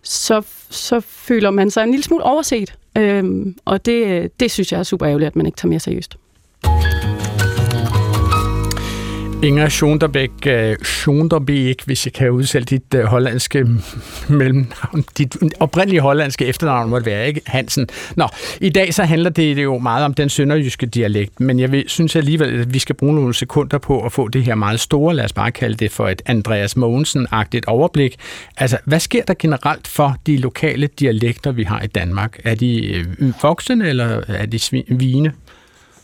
så, 0.02 0.42
så 0.70 1.00
føler 1.00 1.50
man 1.50 1.70
sig 1.70 1.82
en 1.82 1.90
lille 1.90 2.04
smule 2.04 2.24
overset. 2.24 2.74
Øhm, 2.98 3.56
og 3.64 3.86
det, 3.86 4.06
øh, 4.06 4.28
det 4.40 4.50
synes 4.50 4.72
jeg 4.72 4.78
er 4.78 4.82
super 4.82 5.06
ærgerligt, 5.06 5.26
at 5.26 5.36
man 5.36 5.46
ikke 5.46 5.56
tager 5.56 5.68
mere 5.68 5.80
seriøst. 5.80 6.16
Inger 9.42 9.68
Schoenderbæk, 9.68 10.30
uh, 10.46 10.52
øh, 11.48 11.74
hvis 11.84 12.06
jeg 12.06 12.12
kan 12.12 12.30
udsætte 12.30 12.66
dit 12.66 12.94
uh, 12.94 13.00
hollandske 13.00 13.66
mellemnavn, 14.38 15.04
dit 15.18 15.36
oprindelige 15.60 16.00
hollandske 16.00 16.46
efternavn 16.46 16.90
må 16.90 16.98
det 16.98 17.06
være, 17.06 17.26
ikke 17.26 17.40
Hansen. 17.46 17.88
Nå, 18.16 18.28
i 18.60 18.68
dag 18.68 18.94
så 18.94 19.04
handler 19.04 19.30
det 19.30 19.62
jo 19.62 19.78
meget 19.78 20.04
om 20.04 20.14
den 20.14 20.28
sønderjyske 20.28 20.86
dialekt, 20.86 21.40
men 21.40 21.60
jeg 21.60 21.72
vil, 21.72 21.84
synes 21.88 22.16
alligevel, 22.16 22.60
at 22.60 22.74
vi 22.74 22.78
skal 22.78 22.94
bruge 22.94 23.14
nogle 23.14 23.34
sekunder 23.34 23.78
på 23.78 24.04
at 24.04 24.12
få 24.12 24.28
det 24.28 24.44
her 24.44 24.54
meget 24.54 24.80
store, 24.80 25.14
lad 25.14 25.24
os 25.24 25.32
bare 25.32 25.50
kalde 25.50 25.76
det 25.76 25.90
for 25.90 26.08
et 26.08 26.22
Andreas 26.26 26.76
Mogensen-agtigt 26.76 27.64
overblik. 27.66 28.16
Altså, 28.56 28.78
hvad 28.84 29.00
sker 29.00 29.24
der 29.24 29.34
generelt 29.38 29.86
for 29.88 30.16
de 30.26 30.36
lokale 30.36 30.86
dialekter, 30.86 31.52
vi 31.52 31.62
har 31.62 31.80
i 31.80 31.86
Danmark? 31.86 32.40
Er 32.44 32.54
de 32.54 32.94
øh, 32.94 33.06
voksne, 33.42 33.88
eller 33.88 34.20
er 34.28 34.46
de 34.46 34.58
svine? 34.58 35.32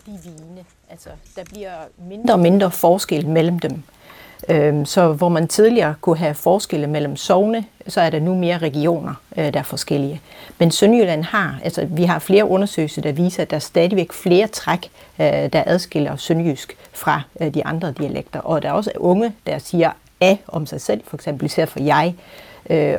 De 0.07 0.15
er 0.15 0.48
Altså, 0.91 1.09
der 1.37 1.45
bliver 1.45 1.71
mindre 2.09 2.35
og 2.35 2.41
mindre 2.41 2.71
forskel 2.71 3.29
mellem 3.29 3.59
dem. 3.59 3.83
Øhm, 4.49 4.85
så 4.85 5.13
hvor 5.13 5.29
man 5.29 5.49
tidligere 5.49 5.95
kunne 6.01 6.17
have 6.17 6.35
forskelle 6.35 6.87
mellem 6.87 7.17
sovne, 7.17 7.65
så 7.89 8.01
er 8.01 8.11
der 8.11 8.21
nu 8.21 8.35
mere 8.35 8.59
regioner, 8.59 9.15
øh, 9.37 9.53
der 9.53 9.59
er 9.59 9.63
forskellige. 9.63 10.21
Men 10.59 10.71
Sønderjylland 10.71 11.25
har, 11.25 11.59
altså 11.65 11.87
vi 11.91 12.05
har 12.05 12.19
flere 12.19 12.45
undersøgelser, 12.45 13.03
der 13.03 13.13
viser, 13.13 13.43
at 13.43 13.51
der 13.51 13.57
er 13.57 13.61
stadigvæk 13.61 14.13
flere 14.13 14.47
træk, 14.47 14.91
øh, 15.21 15.27
der 15.27 15.63
adskiller 15.67 16.17
sønderjysk 16.17 16.77
fra 16.93 17.23
øh, 17.41 17.55
de 17.55 17.67
andre 17.67 17.93
dialekter. 17.93 18.41
Og 18.41 18.63
der 18.63 18.69
er 18.69 18.73
også 18.73 18.93
unge, 18.97 19.33
der 19.47 19.59
siger 19.59 19.91
af 20.21 20.39
om 20.49 20.67
sig 20.67 20.81
selv, 20.81 21.01
for 21.07 21.17
eksempel 21.17 21.47
især 21.47 21.67
for 21.67 21.81
jeg, 21.81 22.15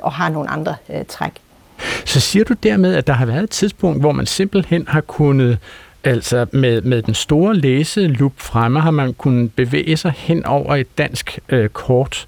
og 0.01 0.11
har 0.11 0.29
nogle 0.29 0.49
andre 0.49 0.75
træk. 1.07 1.31
Så 2.05 2.19
siger 2.19 2.45
du 2.45 2.53
dermed, 2.53 2.95
at 2.95 3.07
der 3.07 3.13
har 3.13 3.25
været 3.25 3.43
et 3.43 3.49
tidspunkt, 3.49 3.99
hvor 3.99 4.11
man 4.11 4.25
simpelthen 4.25 4.87
har 4.87 5.01
kunnet 5.01 5.57
Altså 6.03 6.45
med, 6.51 6.81
med 6.81 7.01
den 7.01 7.13
store 7.13 7.55
læselup 7.55 8.33
fremme 8.37 8.81
har 8.81 8.91
man 8.91 9.13
kunnet 9.13 9.53
bevæge 9.53 9.97
sig 9.97 10.13
hen 10.17 10.45
over 10.45 10.75
et 10.75 10.97
dansk 10.97 11.39
øh, 11.49 11.69
kort 11.69 12.27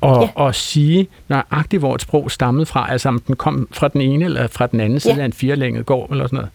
og, 0.00 0.22
ja. 0.22 0.28
og 0.34 0.54
sige 0.54 1.08
nøjagtigt, 1.28 1.80
hvor 1.80 1.94
et 1.94 2.02
sprog 2.02 2.30
stammede 2.30 2.66
fra, 2.66 2.92
altså 2.92 3.08
om 3.08 3.18
den 3.18 3.36
kom 3.36 3.68
fra 3.72 3.88
den 3.88 4.00
ene 4.00 4.24
eller 4.24 4.46
fra 4.46 4.66
den 4.66 4.80
anden 4.80 5.00
side 5.00 5.14
ja. 5.14 5.20
af 5.20 5.24
en 5.24 5.32
firelænget 5.32 5.86
gård 5.86 6.10
eller 6.10 6.26
sådan 6.26 6.36
noget. 6.36 6.50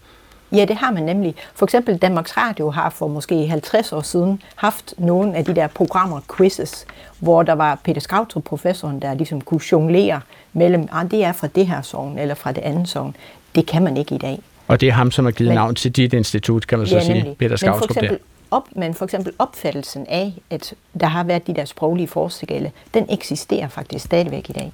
Ja, 0.51 0.65
det 0.65 0.75
har 0.75 0.91
man 0.91 1.03
nemlig. 1.03 1.35
For 1.55 1.65
eksempel 1.65 1.97
Danmarks 1.97 2.37
Radio 2.37 2.69
har 2.69 2.89
for 2.89 3.07
måske 3.07 3.47
50 3.47 3.93
år 3.93 4.01
siden 4.01 4.41
haft 4.55 4.93
nogle 4.97 5.35
af 5.35 5.45
de 5.45 5.55
der 5.55 5.67
programmer, 5.67 6.21
quizzes, 6.37 6.85
hvor 7.19 7.43
der 7.43 7.53
var 7.53 7.79
Peter 7.83 8.01
Skautrup, 8.01 8.43
professoren, 8.43 9.01
der 9.01 9.13
ligesom 9.13 9.41
kunne 9.41 9.61
jonglere 9.71 10.21
mellem, 10.53 10.87
ah, 10.91 11.11
det 11.11 11.23
er 11.23 11.31
fra 11.31 11.47
det 11.47 11.67
her 11.67 11.81
sovn 11.81 12.17
eller 12.19 12.35
fra 12.35 12.51
det 12.51 12.61
andet 12.61 12.89
sovn. 12.89 13.15
Det 13.55 13.65
kan 13.65 13.83
man 13.83 13.97
ikke 13.97 14.15
i 14.15 14.17
dag. 14.17 14.39
Og 14.67 14.81
det 14.81 14.89
er 14.89 14.93
ham, 14.93 15.11
som 15.11 15.25
har 15.25 15.31
givet 15.31 15.49
Men, 15.49 15.55
navn 15.55 15.75
til 15.75 15.91
dit 15.91 16.13
institut, 16.13 16.67
kan 16.67 16.77
man 16.77 16.87
så 16.87 16.95
ja, 16.95 17.05
sige, 17.05 17.35
Peter 17.39 17.55
Skautrup 17.55 17.95
der. 17.95 18.17
op, 18.51 18.67
men 18.75 18.93
for 18.93 19.05
eksempel 19.05 19.33
opfattelsen 19.39 20.05
af, 20.09 20.33
at 20.49 20.73
der 20.99 21.07
har 21.07 21.23
været 21.23 21.47
de 21.47 21.53
der 21.53 21.65
sproglige 21.65 22.07
forskelle, 22.07 22.71
den 22.93 23.05
eksisterer 23.09 23.67
faktisk 23.67 24.05
stadigvæk 24.05 24.49
i 24.49 24.53
dag. 24.53 24.71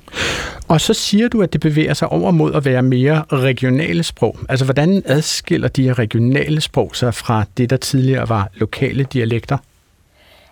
Og 0.67 0.81
så 0.81 0.93
siger 0.93 1.27
du, 1.27 1.41
at 1.41 1.53
det 1.53 1.61
bevæger 1.61 1.93
sig 1.93 2.07
over 2.07 2.31
mod 2.31 2.53
at 2.53 2.65
være 2.65 2.81
mere 2.81 3.23
regionale 3.31 4.03
sprog. 4.03 4.37
Altså, 4.49 4.65
hvordan 4.65 5.03
adskiller 5.05 5.67
de 5.67 5.93
regionale 5.93 6.61
sprog 6.61 6.95
sig 6.95 7.13
fra 7.13 7.43
det, 7.57 7.69
der 7.69 7.77
tidligere 7.77 8.29
var 8.29 8.49
lokale 8.53 9.03
dialekter? 9.03 9.57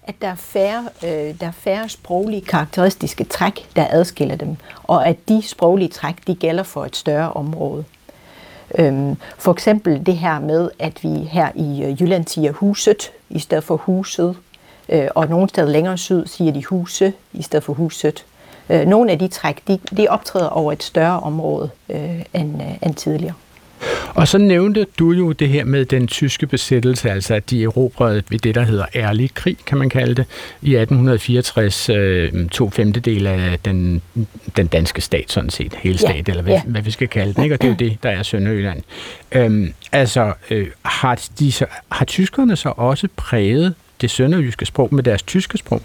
At 0.04 0.16
der 0.22 0.28
er 0.28 0.36
færre, 0.36 0.84
øh, 1.04 1.10
der 1.40 1.48
er 1.48 1.52
færre 1.52 1.90
sproglige 1.90 2.42
karakteristiske 2.42 3.24
træk, 3.24 3.76
der 3.76 3.88
adskiller 3.90 4.36
dem, 4.36 4.56
og 4.84 5.08
at 5.08 5.18
de 5.30 5.42
sproglige 5.46 5.90
træk, 5.90 6.16
de 6.28 6.36
gælder 6.36 6.64
for 6.64 6.86
et 6.86 6.96
større 6.96 7.34
område. 7.34 7.84
Øhm, 8.78 9.18
for 9.38 9.52
eksempel 9.52 10.06
det 10.06 10.18
her 10.18 10.40
med, 10.40 10.70
at 10.80 11.04
vi 11.04 11.10
her 11.10 11.50
i 11.56 11.84
øh, 11.84 12.02
Jylland 12.02 12.28
siger 12.28 12.52
huset 12.52 13.12
i 13.30 13.40
stedet 13.40 13.64
for 13.64 13.78
huset, 13.78 14.38
øh, 14.90 15.08
og 15.16 15.28
nogle 15.28 15.50
steder 15.50 15.68
længere 15.68 15.98
syd 15.98 16.26
siger 16.26 16.52
de 16.52 16.66
huse 16.66 17.14
i 17.34 17.42
stedet 17.42 17.64
for 17.64 17.74
huset. 17.74 18.26
Øh, 18.70 18.86
nogle 18.86 19.12
af 19.12 19.20
de 19.20 19.28
træk, 19.28 19.68
de, 19.68 19.80
de 19.98 20.08
optræder 20.08 20.50
over 20.50 20.72
et 20.72 20.84
større 20.84 21.20
område 21.20 21.70
øh, 21.90 22.22
end, 22.34 22.62
øh, 22.62 22.78
end 22.82 22.96
tidligere. 22.96 23.34
Og 24.14 24.28
så 24.28 24.38
nævnte 24.38 24.86
du 25.00 25.12
jo 25.12 25.32
det 25.32 25.50
her 25.50 25.66
med 25.66 25.86
den 25.86 26.08
tyske 26.08 26.48
besættelse, 26.48 27.10
altså 27.12 27.34
at 27.34 27.50
de 27.50 27.64
erobrede 27.64 28.24
ved 28.30 28.40
det, 28.40 28.56
der 28.56 28.64
hedder 28.64 28.86
ærlig 28.96 29.34
krig, 29.34 29.58
kan 29.66 29.78
man 29.78 29.90
kalde 29.90 30.16
det, 30.16 30.26
i 30.62 30.76
1864 30.76 31.90
øh, 31.90 32.50
to 32.50 32.70
femtedel 32.70 33.28
af 33.28 33.60
den, 33.66 34.02
den 34.58 34.68
danske 34.68 35.02
stat, 35.02 35.32
sådan 35.32 35.50
set, 35.50 35.76
hele 35.76 35.98
stat, 35.98 36.28
ja, 36.28 36.32
eller 36.32 36.44
hvad, 36.44 36.54
ja. 36.54 36.62
hvad 36.66 36.82
vi 36.82 36.92
skal 36.92 37.08
kalde 37.08 37.34
den, 37.34 37.44
ikke? 37.44 37.56
og 37.56 37.62
det 37.62 37.68
er 37.68 37.72
jo 37.72 37.78
det, 37.80 37.98
der 38.04 38.10
er 38.10 38.24
Sønderjylland. 38.24 38.82
Øhm, 39.32 39.74
altså, 39.92 40.34
øh, 40.50 40.68
har, 40.82 41.22
de 41.40 41.52
så, 41.52 41.66
har 41.92 42.06
tyskerne 42.06 42.56
så 42.56 42.74
også 42.78 43.08
præget 43.16 43.74
det 44.02 44.12
sønderjyske 44.12 44.66
sprog 44.66 44.90
med 44.92 45.04
deres 45.04 45.24
tyske 45.24 45.58
sprog? 45.58 45.82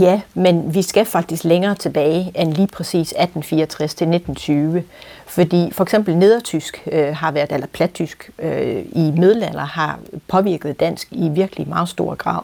Ja, 0.00 0.20
men 0.34 0.74
vi 0.74 0.82
skal 0.82 1.04
faktisk 1.04 1.44
længere 1.44 1.74
tilbage 1.74 2.32
end 2.34 2.52
lige 2.52 2.66
præcis 2.66 3.00
1864 3.00 3.94
til 3.94 4.04
1920. 4.04 4.84
Fordi 5.30 5.70
for 5.72 5.84
eksempel 5.84 6.16
nedertysk 6.16 6.88
øh, 6.92 7.16
har 7.16 7.30
været, 7.30 7.52
eller 7.52 7.66
plattysk 7.66 8.30
øh, 8.38 8.84
i 8.92 9.12
middelalder 9.16 9.64
har 9.64 9.98
påvirket 10.28 10.80
dansk 10.80 11.08
i 11.10 11.28
virkelig 11.28 11.68
meget 11.68 11.88
stor 11.88 12.14
grad. 12.14 12.40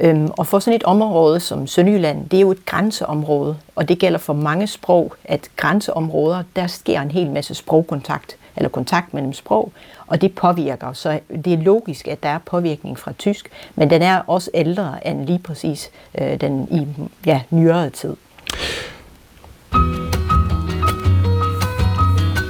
Øhm, 0.00 0.30
og 0.38 0.46
for 0.46 0.58
sådan 0.58 0.76
et 0.76 0.82
område 0.82 1.40
som 1.40 1.66
Sønderjylland, 1.66 2.28
det 2.28 2.36
er 2.36 2.40
jo 2.40 2.50
et 2.50 2.66
grænseområde, 2.66 3.56
og 3.76 3.88
det 3.88 3.98
gælder 3.98 4.18
for 4.18 4.32
mange 4.32 4.66
sprog, 4.66 5.14
at 5.24 5.48
grænseområder, 5.56 6.42
der 6.56 6.66
sker 6.66 7.00
en 7.00 7.10
hel 7.10 7.30
masse 7.30 7.54
sprogkontakt, 7.54 8.36
eller 8.56 8.68
kontakt 8.68 9.14
mellem 9.14 9.32
sprog, 9.32 9.72
og 10.06 10.20
det 10.20 10.34
påvirker. 10.34 10.92
Så 10.92 11.20
det 11.44 11.52
er 11.52 11.56
logisk, 11.56 12.08
at 12.08 12.22
der 12.22 12.28
er 12.28 12.38
påvirkning 12.38 12.98
fra 12.98 13.12
tysk, 13.12 13.50
men 13.74 13.90
den 13.90 14.02
er 14.02 14.20
også 14.26 14.50
ældre 14.54 15.06
end 15.06 15.26
lige 15.26 15.38
præcis 15.38 15.90
øh, 16.20 16.40
den 16.40 16.68
i 16.70 16.86
ja, 17.26 17.40
nyere 17.50 17.90
tid. 17.90 18.16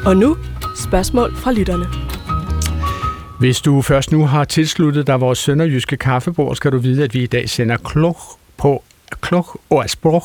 Og 0.08 0.16
nu 0.16 0.36
spørgsmål 0.76 1.36
fra 1.36 1.52
lytterne. 1.52 1.86
Hvis 3.40 3.60
du 3.60 3.82
først 3.82 4.12
nu 4.12 4.26
har 4.26 4.44
tilsluttet 4.44 5.06
dig 5.06 5.20
vores 5.20 5.38
sønderjyske 5.38 5.96
kaffebord, 5.96 6.56
skal 6.56 6.72
du 6.72 6.78
vide, 6.78 7.04
at 7.04 7.14
vi 7.14 7.22
i 7.22 7.26
dag 7.26 7.48
sender 7.48 7.76
klog 7.76 8.16
på 8.56 8.82
klog 9.20 9.60
og 9.70 9.90
sprog 9.90 10.24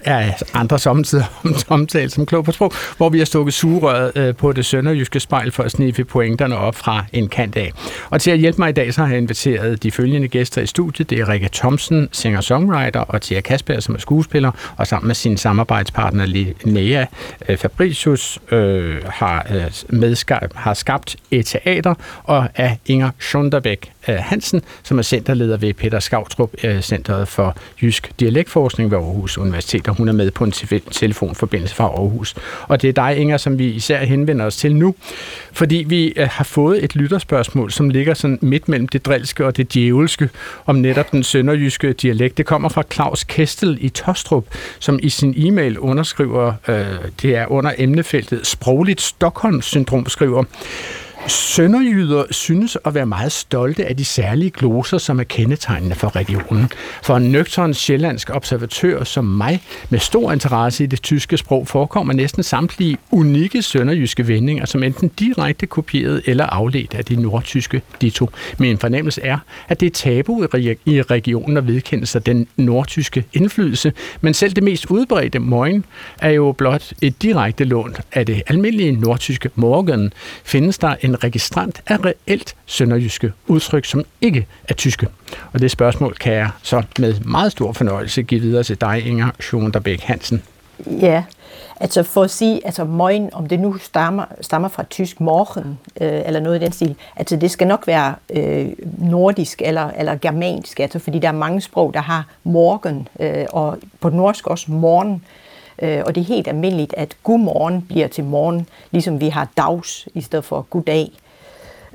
er 0.00 0.32
andre 0.54 0.78
samtidig 0.88 1.24
omtalt 1.68 2.12
som 2.12 2.26
klog 2.26 2.44
på 2.44 2.52
sprog, 2.52 2.72
hvor 2.96 3.08
vi 3.08 3.18
har 3.18 3.24
stukket 3.24 3.54
sugerøret 3.54 4.12
øh, 4.16 4.36
på 4.36 4.52
det 4.52 4.66
sønderjyske 4.66 5.20
spejl 5.20 5.52
for 5.52 5.62
at 5.62 5.70
sniffe 5.70 6.04
pointerne 6.04 6.56
op 6.56 6.74
fra 6.74 7.04
en 7.12 7.28
kant 7.28 7.56
af. 7.56 7.72
Og 8.10 8.20
til 8.20 8.30
at 8.30 8.38
hjælpe 8.38 8.58
mig 8.58 8.68
i 8.68 8.72
dag, 8.72 8.94
så 8.94 9.00
har 9.00 9.08
jeg 9.08 9.18
inviteret 9.18 9.82
de 9.82 9.90
følgende 9.90 10.28
gæster 10.28 10.62
i 10.62 10.66
studiet. 10.66 11.10
Det 11.10 11.18
er 11.20 11.28
Rikke 11.28 11.48
Thomsen, 11.52 12.08
singer-songwriter, 12.12 13.00
og 13.00 13.22
Tia 13.22 13.40
Kasper, 13.40 13.80
som 13.80 13.94
er 13.94 13.98
skuespiller, 13.98 14.50
og 14.76 14.86
sammen 14.86 15.06
med 15.06 15.14
sin 15.14 15.36
samarbejdspartner 15.36 16.26
Linnea 16.26 17.06
øh, 17.48 17.58
Fabricius 17.58 18.38
øh, 18.50 19.02
har, 19.08 19.46
øh, 19.54 19.98
medskab, 19.98 20.52
har 20.54 20.74
skabt 20.74 21.16
et 21.30 21.46
teater, 21.46 21.94
og 22.24 22.48
er 22.54 22.76
Inger 22.86 23.10
Schunderbæk 23.18 23.91
Hansen, 24.06 24.62
som 24.82 24.98
er 24.98 25.02
centerleder 25.02 25.56
ved 25.56 25.74
Peter 25.74 26.00
Skavtrup, 26.00 26.50
øh, 26.64 26.80
Centeret 26.80 27.28
for 27.28 27.56
Jysk 27.82 28.12
Dialektforskning 28.20 28.90
ved 28.90 28.98
Aarhus 28.98 29.38
Universitet, 29.38 29.88
og 29.88 29.94
hun 29.94 30.08
er 30.08 30.12
med 30.12 30.30
på 30.30 30.44
en 30.44 30.52
telefonforbindelse 30.90 31.74
fra 31.74 31.84
Aarhus. 31.84 32.34
Og 32.62 32.82
det 32.82 32.88
er 32.88 32.92
dig, 32.92 33.16
Inger, 33.16 33.36
som 33.36 33.58
vi 33.58 33.66
især 33.66 34.04
henvender 34.04 34.44
os 34.44 34.56
til 34.56 34.76
nu, 34.76 34.94
fordi 35.52 35.84
vi 35.88 36.12
øh, 36.16 36.28
har 36.30 36.44
fået 36.44 36.84
et 36.84 36.96
lytterspørgsmål, 36.96 37.70
som 37.70 37.88
ligger 37.88 38.14
sådan 38.14 38.38
midt 38.42 38.68
mellem 38.68 38.88
det 38.88 39.06
drilske 39.06 39.46
og 39.46 39.56
det 39.56 39.74
djævelske, 39.74 40.28
om 40.66 40.76
netop 40.76 41.12
den 41.12 41.22
sønderjyske 41.22 41.92
dialekt. 41.92 42.38
Det 42.38 42.46
kommer 42.46 42.68
fra 42.68 42.82
Claus 42.92 43.24
Kestel 43.24 43.78
i 43.80 43.88
Tostrup, 43.88 44.44
som 44.78 44.98
i 45.02 45.08
sin 45.08 45.34
e-mail 45.36 45.78
underskriver, 45.78 46.54
øh, 46.68 46.86
det 47.22 47.36
er 47.36 47.52
under 47.52 47.72
emnefeltet 47.78 48.46
sprogligt 48.46 49.00
Stockholm-syndrom, 49.00 50.06
skriver, 50.06 50.44
Sønderjyder 51.26 52.24
synes 52.30 52.78
at 52.84 52.94
være 52.94 53.06
meget 53.06 53.32
stolte 53.32 53.86
af 53.86 53.96
de 53.96 54.04
særlige 54.04 54.50
gloser, 54.50 54.98
som 54.98 55.20
er 55.20 55.24
kendetegnende 55.24 55.94
for 55.94 56.16
regionen. 56.16 56.70
For 57.02 57.16
en 57.16 57.32
nøgteren 57.32 57.74
sjællandsk 57.74 58.30
observatør 58.30 59.04
som 59.04 59.24
mig, 59.24 59.62
med 59.90 59.98
stor 59.98 60.32
interesse 60.32 60.84
i 60.84 60.86
det 60.86 61.02
tyske 61.02 61.36
sprog, 61.36 61.68
forekommer 61.68 62.12
næsten 62.12 62.42
samtlige 62.42 62.98
unikke 63.10 63.62
sønderjyske 63.62 64.28
vendinger, 64.28 64.66
som 64.66 64.82
enten 64.82 65.08
direkte 65.08 65.66
kopieret 65.66 66.22
eller 66.26 66.46
afledt 66.46 66.94
af 66.94 67.04
de 67.04 67.16
nordtyske 67.16 67.82
dito. 68.00 68.30
Min 68.58 68.78
fornemmelse 68.78 69.22
er, 69.22 69.38
at 69.68 69.80
det 69.80 69.86
er 69.86 69.90
tabu 69.90 70.42
i 70.84 71.02
regionen 71.02 71.56
at 71.56 71.66
vedkende 71.66 72.06
sig 72.06 72.26
den 72.26 72.46
nordtyske 72.56 73.24
indflydelse, 73.32 73.92
men 74.20 74.34
selv 74.34 74.52
det 74.52 74.62
mest 74.62 74.86
udbredte 74.86 75.38
morgen 75.38 75.84
er 76.20 76.30
jo 76.30 76.52
blot 76.52 76.92
et 77.02 77.22
direkte 77.22 77.64
lån 77.64 77.94
af 78.12 78.26
det 78.26 78.42
almindelige 78.46 78.92
nordtyske 78.92 79.50
morgen. 79.54 80.12
Findes 80.44 80.78
der 80.78 80.96
en 81.00 81.11
en 81.12 81.24
registrant 81.24 81.82
af 81.86 81.96
reelt 82.04 82.54
sønderjyske 82.66 83.32
udtryk, 83.46 83.84
som 83.84 84.04
ikke 84.20 84.46
er 84.68 84.74
tyske. 84.74 85.08
Og 85.52 85.60
det 85.60 85.70
spørgsmål 85.70 86.14
kan 86.14 86.32
jeg 86.32 86.50
så 86.62 86.82
med 86.98 87.20
meget 87.20 87.52
stor 87.52 87.72
fornøjelse 87.72 88.22
give 88.22 88.40
videre 88.40 88.62
til 88.62 88.80
dig, 88.80 89.06
Inger 89.06 89.30
Schoenderbæk 89.40 90.00
Hansen. 90.00 90.42
Ja, 90.86 91.24
altså 91.80 92.02
for 92.02 92.22
at 92.22 92.30
sige, 92.30 92.60
altså 92.66 92.84
morgen, 92.84 93.30
om 93.32 93.46
det 93.46 93.60
nu 93.60 93.78
stammer, 93.78 94.24
stammer 94.40 94.68
fra 94.68 94.82
tysk 94.82 95.20
morgen, 95.20 95.78
øh, 96.00 96.22
eller 96.26 96.40
noget 96.40 96.62
i 96.62 96.64
den 96.64 96.72
stil, 96.72 96.94
altså 97.16 97.36
det 97.36 97.50
skal 97.50 97.66
nok 97.66 97.86
være 97.86 98.14
øh, 98.30 98.68
nordisk 98.98 99.62
eller, 99.64 99.90
eller 99.90 100.16
germansk, 100.16 100.80
altså 100.80 100.98
fordi 100.98 101.18
der 101.18 101.28
er 101.28 101.32
mange 101.32 101.60
sprog, 101.60 101.94
der 101.94 102.00
har 102.00 102.26
morgen, 102.44 103.08
øh, 103.20 103.46
og 103.52 103.78
på 104.00 104.08
norsk 104.08 104.46
også 104.46 104.70
morgen, 104.70 105.12
Øh, 105.12 105.41
Øh, 105.82 106.02
og 106.06 106.14
det 106.14 106.20
er 106.20 106.24
helt 106.24 106.48
almindeligt, 106.48 106.94
at 106.96 107.16
godmorgen 107.22 107.82
bliver 107.82 108.08
til 108.08 108.24
morgen, 108.24 108.68
ligesom 108.90 109.20
vi 109.20 109.28
har 109.28 109.48
dags 109.56 110.08
i 110.14 110.20
stedet 110.20 110.44
for 110.44 110.66
goddag. 110.70 111.10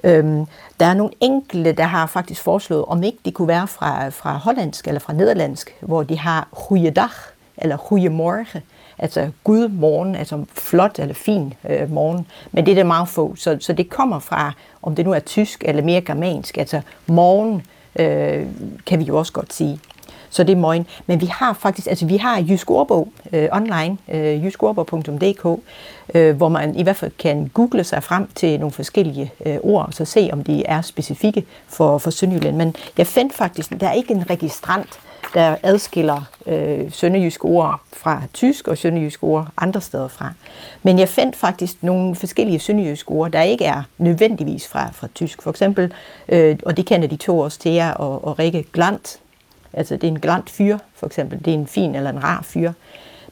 Øhm, 0.03 0.45
der 0.79 0.85
er 0.85 0.93
nogle 0.93 1.13
enkelte, 1.19 1.71
der 1.71 1.83
har 1.83 2.05
faktisk 2.05 2.41
foreslået, 2.41 2.85
om 2.85 3.03
ikke 3.03 3.17
det 3.25 3.33
kunne 3.33 3.47
være 3.47 3.67
fra, 3.67 4.09
fra 4.09 4.37
hollandsk 4.37 4.87
eller 4.87 4.99
fra 4.99 5.13
nederlandsk, 5.13 5.75
hvor 5.79 6.03
de 6.03 6.19
har 6.19 6.47
goeiedag 6.51 7.09
eller 7.57 7.77
goeiemorgen, 7.77 8.45
altså 8.97 9.29
god 9.43 9.69
morgen, 9.69 10.15
altså 10.15 10.45
flot 10.53 10.99
eller 10.99 11.13
fin 11.13 11.53
øh, 11.69 11.91
morgen, 11.91 12.27
men 12.51 12.65
det 12.65 12.71
er 12.71 12.75
der 12.75 12.83
meget 12.83 13.09
få, 13.09 13.35
så, 13.35 13.57
så 13.59 13.73
det 13.73 13.89
kommer 13.89 14.19
fra, 14.19 14.51
om 14.81 14.95
det 14.95 15.05
nu 15.05 15.11
er 15.13 15.19
tysk 15.19 15.63
eller 15.65 15.83
mere 15.83 16.01
germansk, 16.01 16.57
altså 16.57 16.81
morgen 17.07 17.65
øh, 17.99 18.45
kan 18.85 18.99
vi 18.99 19.03
jo 19.03 19.17
også 19.17 19.33
godt 19.33 19.53
sige. 19.53 19.79
Så 20.29 20.43
det 20.43 20.51
er 20.51 20.57
møgen. 20.57 20.87
Men 21.05 21.21
vi 21.21 21.25
har 21.25 21.53
faktisk, 21.53 21.87
altså 21.87 22.05
vi 22.05 22.17
har 22.17 22.45
Jysk 22.49 22.71
Ordbog 22.71 23.09
øh, 23.33 23.49
online, 23.51 23.97
øh, 24.07 24.45
jyskordbog.dk, 24.45 25.61
øh, 26.15 26.35
hvor 26.35 26.49
man 26.49 26.75
i 26.75 26.83
hvert 26.83 26.95
fald 26.95 27.11
kan 27.19 27.51
google 27.53 27.83
sig 27.83 28.03
frem 28.03 28.29
til 28.35 28.59
nogle 28.59 28.71
forskellige 28.71 29.31
øh, 29.45 29.57
ord, 29.63 29.85
og 29.87 29.93
så 29.93 30.05
se, 30.05 30.29
om 30.33 30.43
de 30.43 30.65
er 30.65 30.81
specifikke 30.81 31.45
for, 31.67 31.97
for 31.97 32.09
Sønderjylland. 32.09 32.55
Men 32.55 32.75
jeg 32.97 33.07
fandt 33.07 33.33
faktisk, 33.33 33.79
der 33.79 33.87
er 33.87 33.93
ikke 33.93 34.13
en 34.13 34.29
registrant, 34.29 34.99
der 35.33 35.55
adskiller 35.63 36.21
øh, 36.45 36.91
sønderjyske 36.91 37.45
ord 37.45 37.81
fra 37.93 38.21
tysk 38.33 38.67
og 38.67 38.77
sønderjyske 38.77 39.23
ord 39.23 39.47
andre 39.57 39.81
steder 39.81 40.07
fra. 40.07 40.33
Men 40.83 40.99
jeg 40.99 41.09
fandt 41.09 41.35
faktisk 41.35 41.83
nogle 41.83 42.15
forskellige 42.15 42.59
sønderjyske 42.59 43.11
ord, 43.11 43.31
der 43.31 43.41
ikke 43.41 43.65
er 43.65 43.83
nødvendigvis 43.97 44.67
fra, 44.67 44.89
fra 44.93 45.07
tysk. 45.15 45.41
For 45.41 45.49
eksempel, 45.49 45.93
øh, 46.29 46.57
og 46.65 46.77
det 46.77 46.85
kender 46.85 47.07
de 47.07 47.15
to 47.15 47.39
også 47.39 47.59
til 47.59 47.81
og, 47.95 48.25
og 48.25 48.39
Rikke 48.39 48.65
Glant, 48.73 49.19
Altså 49.73 49.95
det 49.95 50.03
er 50.03 50.11
en 50.11 50.19
glant 50.19 50.49
fyr, 50.49 50.77
for 50.95 51.07
eksempel. 51.07 51.39
Det 51.45 51.53
er 51.53 51.57
en 51.57 51.67
fin 51.67 51.95
eller 51.95 52.09
en 52.09 52.23
rar 52.23 52.41
fyr. 52.43 52.71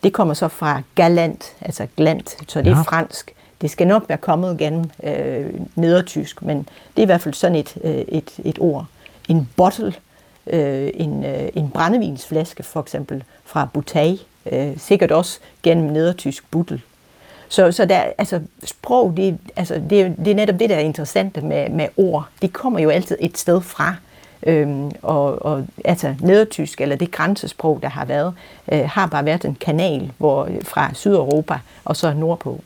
Det 0.03 0.13
kommer 0.13 0.33
så 0.33 0.47
fra 0.47 0.81
galant, 0.95 1.55
altså 1.61 1.87
glant, 1.97 2.37
så 2.47 2.61
det 2.61 2.71
er 2.71 2.77
ja. 2.77 2.81
fransk. 2.81 3.33
Det 3.61 3.71
skal 3.71 3.87
nok 3.87 4.05
være 4.09 4.17
kommet 4.17 4.57
gennem 4.57 4.89
øh, 5.03 5.53
nedertysk, 5.75 6.41
men 6.41 6.57
det 6.57 6.97
er 6.97 7.01
i 7.01 7.05
hvert 7.05 7.21
fald 7.21 7.33
sådan 7.33 7.55
et, 7.55 7.77
øh, 7.83 7.93
et, 8.07 8.31
et 8.43 8.59
ord. 8.59 8.85
En 9.29 9.49
bottle, 9.57 9.93
øh, 10.47 10.89
en, 10.93 11.25
øh, 11.25 11.49
en 11.53 11.69
brændevinsflaske 11.69 12.63
for 12.63 12.81
eksempel 12.81 13.23
fra 13.45 13.67
bouteille, 13.73 14.19
øh, 14.51 14.77
sikkert 14.77 15.11
også 15.11 15.39
gennem 15.63 15.91
nedertysk 15.91 16.51
buttel. 16.51 16.81
Så, 17.49 17.71
så 17.71 17.85
der, 17.85 18.03
altså, 18.17 18.41
sprog, 18.63 19.13
det, 19.17 19.37
altså, 19.55 19.73
det, 19.89 20.15
det 20.17 20.27
er 20.27 20.35
netop 20.35 20.59
det, 20.59 20.69
der 20.69 20.75
er 20.75 20.79
interessant 20.79 21.43
med, 21.43 21.69
med 21.69 21.87
ord. 21.97 22.27
Det 22.41 22.53
kommer 22.53 22.79
jo 22.79 22.89
altid 22.89 23.17
et 23.19 23.37
sted 23.37 23.61
fra. 23.61 23.95
Øhm, 24.47 24.91
og, 25.01 25.45
og 25.45 25.67
altså 25.85 26.15
nedertysk, 26.19 26.81
eller 26.81 26.95
det 26.95 27.11
grænsesprog, 27.11 27.79
der 27.81 27.89
har 27.89 28.05
været, 28.05 28.33
øh, 28.71 28.89
har 28.89 29.07
bare 29.07 29.25
været 29.25 29.45
en 29.45 29.57
kanal 29.61 30.11
hvor, 30.17 30.49
fra 30.63 30.89
Sydeuropa 30.93 31.59
og 31.85 31.95
så 31.95 32.13
nordpå. 32.13 32.61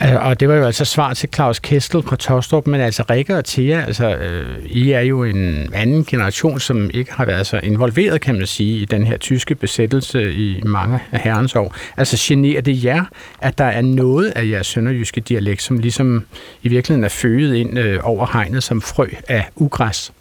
Altså, 0.00 0.18
og 0.18 0.40
det 0.40 0.48
var 0.48 0.54
jo 0.54 0.64
altså 0.64 0.84
svar 0.84 1.14
til 1.14 1.28
Claus 1.34 1.58
Kestel 1.58 2.02
på 2.02 2.16
Tostrup, 2.16 2.66
men 2.66 2.80
altså 2.80 3.04
Rikke 3.10 3.36
og 3.36 3.44
Thea, 3.44 3.84
altså 3.86 4.16
øh, 4.16 4.64
I 4.64 4.90
er 4.90 5.00
jo 5.00 5.24
en 5.24 5.70
anden 5.74 6.04
generation, 6.04 6.60
som 6.60 6.90
ikke 6.94 7.12
har 7.12 7.24
været 7.24 7.46
så 7.46 7.60
involveret, 7.62 8.20
kan 8.20 8.34
man 8.34 8.46
sige, 8.46 8.78
i 8.78 8.84
den 8.84 9.06
her 9.06 9.16
tyske 9.16 9.54
besættelse 9.54 10.32
i 10.32 10.62
mange 10.64 10.98
af 11.12 11.20
herrens 11.20 11.56
år. 11.56 11.74
Altså 11.96 12.16
generer 12.20 12.60
det 12.60 12.84
jer, 12.84 13.04
at 13.40 13.58
der 13.58 13.64
er 13.64 13.80
noget 13.80 14.30
af 14.30 14.46
jeres 14.46 14.66
sønderjyske 14.66 15.20
dialekt, 15.20 15.62
som 15.62 15.78
ligesom 15.78 16.26
i 16.62 16.68
virkeligheden 16.68 17.04
er 17.04 17.08
føget 17.08 17.54
ind 17.54 17.78
øh, 17.78 18.00
over 18.02 18.26
hegnet 18.32 18.62
som 18.62 18.80
frø 18.80 19.06
af 19.28 19.48
ugræs? 19.56 20.12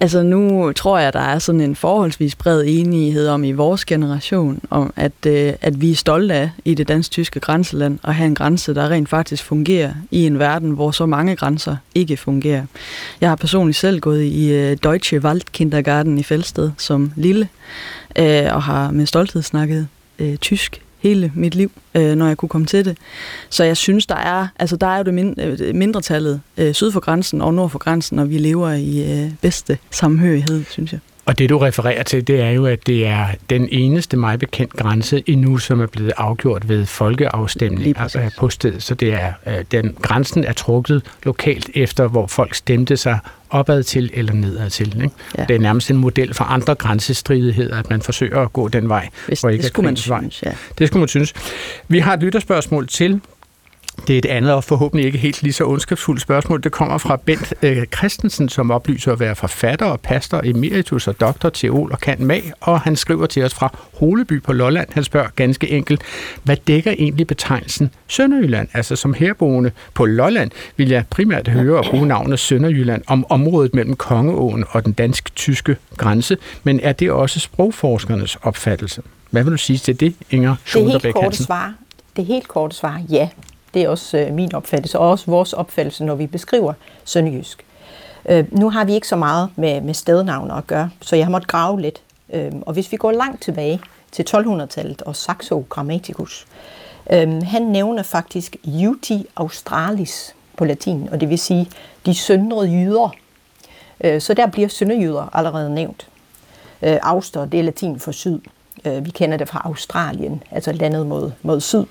Altså 0.00 0.22
nu 0.22 0.72
tror 0.72 0.98
jeg, 0.98 1.12
der 1.12 1.20
er 1.20 1.38
sådan 1.38 1.60
en 1.60 1.76
forholdsvis 1.76 2.34
bred 2.34 2.64
enighed 2.66 3.28
om 3.28 3.44
i 3.44 3.52
vores 3.52 3.84
generation, 3.84 4.60
om 4.70 4.92
at, 4.96 5.12
øh, 5.26 5.52
at 5.60 5.80
vi 5.80 5.90
er 5.90 5.94
stolte 5.94 6.34
af 6.34 6.50
i 6.64 6.74
det 6.74 6.88
dansk-tyske 6.88 7.40
grænseland 7.40 7.98
at 8.04 8.14
have 8.14 8.26
en 8.26 8.34
grænse, 8.34 8.74
der 8.74 8.90
rent 8.90 9.08
faktisk 9.08 9.44
fungerer 9.44 9.92
i 10.10 10.26
en 10.26 10.38
verden, 10.38 10.70
hvor 10.70 10.90
så 10.90 11.06
mange 11.06 11.36
grænser 11.36 11.76
ikke 11.94 12.16
fungerer. 12.16 12.62
Jeg 13.20 13.28
har 13.28 13.36
personligt 13.36 13.78
selv 13.78 14.00
gået 14.00 14.22
i 14.22 14.52
øh, 14.52 14.76
Deutsche 14.82 15.20
Waldkindergarten 15.20 16.18
i 16.18 16.22
Fælsted 16.22 16.70
som 16.78 17.12
lille, 17.16 17.48
øh, 18.18 18.54
og 18.54 18.62
har 18.62 18.90
med 18.90 19.06
stolthed 19.06 19.42
snakket 19.42 19.88
øh, 20.18 20.36
tysk 20.36 20.82
hele 21.00 21.32
mit 21.34 21.54
liv, 21.54 21.72
øh, 21.94 22.14
når 22.14 22.26
jeg 22.26 22.36
kunne 22.36 22.48
komme 22.48 22.66
til 22.66 22.84
det. 22.84 22.98
Så 23.50 23.64
jeg 23.64 23.76
synes, 23.76 24.06
der 24.06 24.14
er, 24.16 24.46
altså 24.58 24.76
der 24.76 24.86
er 24.86 24.96
jo 24.96 25.04
det 25.04 25.14
mind, 25.14 25.40
øh, 25.40 25.74
mindretallet 25.74 26.40
øh, 26.56 26.74
syd 26.74 26.92
for 26.92 27.00
grænsen 27.00 27.40
og 27.40 27.54
nord 27.54 27.70
for 27.70 27.78
grænsen, 27.78 28.18
og 28.18 28.30
vi 28.30 28.38
lever 28.38 28.70
i 28.72 29.22
øh, 29.22 29.32
bedste 29.42 29.78
samhørighed, 29.90 30.64
synes 30.70 30.92
jeg. 30.92 31.00
Og 31.26 31.38
det 31.38 31.50
du 31.50 31.58
refererer 31.58 32.02
til, 32.02 32.26
det 32.26 32.40
er 32.40 32.50
jo, 32.50 32.66
at 32.66 32.86
det 32.86 33.06
er 33.06 33.26
den 33.50 33.68
eneste 33.70 34.16
mig 34.16 34.38
bekendt 34.38 34.72
grænse 34.72 35.22
endnu, 35.26 35.58
som 35.58 35.80
er 35.80 35.86
blevet 35.86 36.12
afgjort 36.16 36.68
ved 36.68 36.86
folkeafstemning 36.86 37.96
på 38.38 38.48
stedet. 38.48 38.82
Så 38.82 38.94
det 38.94 39.12
er, 39.12 39.32
øh, 39.46 39.64
den, 39.72 39.96
grænsen 40.02 40.44
er 40.44 40.52
trukket 40.52 41.02
lokalt 41.22 41.70
efter, 41.74 42.08
hvor 42.08 42.26
folk 42.26 42.54
stemte 42.54 42.96
sig 42.96 43.18
opad 43.50 43.82
til 43.82 44.10
eller 44.14 44.32
nedad 44.32 44.70
til. 44.70 45.02
Ikke? 45.02 45.10
Ja. 45.38 45.44
Det 45.44 45.56
er 45.56 45.60
nærmest 45.60 45.90
en 45.90 45.96
model 45.96 46.34
for 46.34 46.44
andre 46.44 46.74
grænsestridigheder, 46.74 47.78
at 47.78 47.90
man 47.90 48.02
forsøger 48.02 48.40
at 48.40 48.52
gå 48.52 48.68
den 48.68 48.88
vej. 48.88 49.08
Hvis, 49.26 49.40
hvor 49.40 49.50
ikke 49.50 49.62
det 49.62 49.68
skulle 49.68 49.86
man 49.86 49.96
synes, 49.96 50.42
ja. 50.42 50.52
Det 50.78 50.86
skulle 50.86 51.00
man 51.00 51.08
synes. 51.08 51.34
Vi 51.88 51.98
har 51.98 52.14
et 52.14 52.20
lytterspørgsmål 52.20 52.88
til 52.88 53.20
det 54.06 54.14
er 54.14 54.18
et 54.18 54.26
andet 54.26 54.52
og 54.52 54.64
forhåbentlig 54.64 55.06
ikke 55.06 55.18
helt 55.18 55.42
lige 55.42 55.52
så 55.52 55.64
ondskabsfuldt 55.64 56.20
spørgsmål. 56.20 56.62
Det 56.62 56.72
kommer 56.72 56.98
fra 56.98 57.16
Bent 57.16 57.54
øh, 57.62 57.86
Christensen, 57.96 58.48
som 58.48 58.70
oplyser 58.70 59.12
at 59.12 59.20
være 59.20 59.36
forfatter 59.36 59.86
og 59.86 60.00
pastor 60.00 60.40
emeritus 60.44 61.08
og 61.08 61.20
doktor, 61.20 61.48
teol 61.48 61.92
og 61.92 62.00
kan 62.00 62.16
mag, 62.24 62.52
og 62.60 62.80
han 62.80 62.96
skriver 62.96 63.26
til 63.26 63.44
os 63.44 63.54
fra 63.54 63.76
Holeby 63.98 64.42
på 64.42 64.52
Lolland. 64.52 64.88
Han 64.92 65.04
spørger 65.04 65.28
ganske 65.36 65.68
enkelt, 65.70 66.02
hvad 66.42 66.56
dækker 66.56 66.90
egentlig 66.90 67.26
betegnelsen 67.26 67.90
Sønderjylland? 68.06 68.68
Altså 68.72 68.96
som 68.96 69.14
herboende 69.14 69.70
på 69.94 70.04
Lolland 70.04 70.50
vil 70.76 70.88
jeg 70.88 71.04
primært 71.10 71.48
høre 71.48 71.78
og 71.78 71.84
bruge 71.90 72.06
navnet 72.06 72.38
Sønderjylland 72.38 73.02
om 73.06 73.26
området 73.28 73.74
mellem 73.74 73.96
Kongeåen 73.96 74.64
og 74.70 74.84
den 74.84 74.92
dansk-tyske 74.92 75.76
grænse, 75.96 76.36
men 76.64 76.80
er 76.80 76.92
det 76.92 77.10
også 77.10 77.40
sprogforskernes 77.40 78.36
opfattelse? 78.42 79.02
Hvad 79.30 79.44
vil 79.44 79.52
du 79.52 79.58
sige 79.58 79.78
til 79.78 80.00
det, 80.00 80.14
Inger 80.30 80.56
Det 80.74 81.02
helt 81.02 81.14
korte 81.14 81.36
svar, 81.36 81.74
det 82.16 82.26
helt 82.26 82.48
korte 82.48 82.76
svar, 82.76 83.02
ja. 83.10 83.28
Det 83.74 83.82
er 83.82 83.88
også 83.88 84.18
øh, 84.18 84.34
min 84.34 84.54
opfattelse, 84.54 84.98
og 84.98 85.10
også 85.10 85.30
vores 85.30 85.52
opfattelse, 85.52 86.04
når 86.04 86.14
vi 86.14 86.26
beskriver 86.26 86.72
sønderjysk. 87.04 87.64
Øh, 88.28 88.44
nu 88.60 88.70
har 88.70 88.84
vi 88.84 88.94
ikke 88.94 89.08
så 89.08 89.16
meget 89.16 89.48
med, 89.56 89.80
med 89.80 89.94
stednavne 89.94 90.54
at 90.54 90.66
gøre, 90.66 90.90
så 91.00 91.16
jeg 91.16 91.24
har 91.24 91.30
måttet 91.30 91.48
grave 91.48 91.80
lidt. 91.80 92.02
Øh, 92.32 92.52
og 92.66 92.72
hvis 92.72 92.92
vi 92.92 92.96
går 92.96 93.12
langt 93.12 93.42
tilbage 93.42 93.80
til 94.12 94.26
1200-tallet 94.34 95.02
og 95.02 95.16
Saxo 95.16 95.64
Grammaticus, 95.68 96.46
øh, 97.12 97.42
han 97.42 97.62
nævner 97.62 98.02
faktisk 98.02 98.56
Juti 98.64 99.26
Australis 99.36 100.34
på 100.56 100.64
latin, 100.64 101.08
og 101.12 101.20
det 101.20 101.28
vil 101.30 101.38
sige 101.38 101.70
de 102.06 102.14
søndrede 102.14 102.70
jyder. 102.70 103.14
Øh, 104.00 104.20
så 104.20 104.34
der 104.34 104.46
bliver 104.46 104.68
sønderjyder 104.68 105.36
allerede 105.36 105.74
nævnt. 105.74 106.08
Øh, 106.82 106.98
Auster, 107.02 107.44
det 107.44 107.60
er 107.60 107.64
latin 107.64 108.00
for 108.00 108.12
syd. 108.12 108.40
Øh, 108.84 109.04
vi 109.04 109.10
kender 109.10 109.36
det 109.36 109.48
fra 109.48 109.62
Australien, 109.64 110.42
altså 110.50 110.72
landet 110.72 111.06
mod, 111.06 111.30
mod 111.42 111.60
syd. 111.60 111.84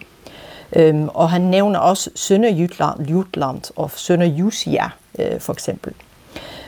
Øhm, 0.76 1.10
og 1.14 1.30
han 1.30 1.42
nævner 1.42 1.80
også 1.80 2.10
Sønderjylland 2.16 3.08
Jutland 3.08 3.62
og 3.76 3.92
Sønderjusia 3.96 4.90
øh, 5.20 5.40
for 5.40 5.54
eksempel. 5.54 5.94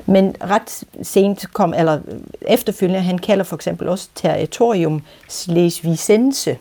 Men 0.06 0.36
ret 0.42 0.84
sent 1.02 1.54
kom, 1.54 1.74
eller 1.78 1.94
øh, 2.08 2.20
efterfølgende, 2.42 3.02
han 3.02 3.18
kalder 3.18 3.44
for 3.44 3.56
eksempel 3.56 3.90
også 3.90 4.10
territorium 4.16 5.02
Slesvigsense. 5.30 6.58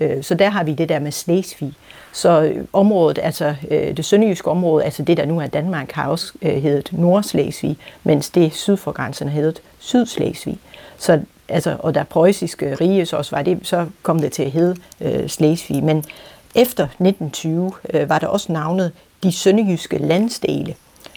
Øh, 0.00 0.22
så 0.22 0.34
der 0.34 0.48
har 0.48 0.64
vi 0.64 0.74
det 0.74 0.88
der 0.88 0.98
med 0.98 1.12
Slesvig. 1.12 1.74
Så 2.12 2.42
øh, 2.42 2.64
området, 2.72 3.18
altså 3.22 3.54
øh, 3.70 3.96
det 3.96 4.04
sønderjyske 4.04 4.50
område, 4.50 4.84
altså 4.84 5.02
det 5.02 5.16
der 5.16 5.24
nu 5.24 5.40
er 5.40 5.46
Danmark, 5.46 5.92
har 5.92 6.08
også 6.08 6.32
øh, 6.42 6.62
heddet 6.62 6.92
Nordslesvig, 6.92 7.76
mens 8.04 8.30
det 8.30 8.54
syd 8.54 8.76
for 8.76 8.92
grænsen 8.92 9.28
har 9.28 9.34
heddet 9.34 9.62
Sydslesvig. 9.78 10.58
Så 10.98 11.20
altså, 11.48 11.76
og 11.78 11.94
da 11.94 12.02
preussiske 12.02 12.74
rige 12.74 13.06
så 13.06 13.16
også 13.16 13.36
var 13.36 13.42
det, 13.42 13.58
så 13.62 13.86
kom 14.02 14.18
det 14.18 14.32
til 14.32 14.42
at 14.42 14.50
hedde 14.50 14.76
øh, 15.00 15.28
Slesvig. 15.28 15.84
Men 15.84 16.04
efter 16.54 16.84
1920 16.84 17.72
øh, 17.94 18.08
var 18.08 18.18
der 18.18 18.26
også 18.26 18.52
navnet 18.52 18.92
de 19.22 19.32
sønderjyske 19.32 19.98
landsdele, 19.98 20.74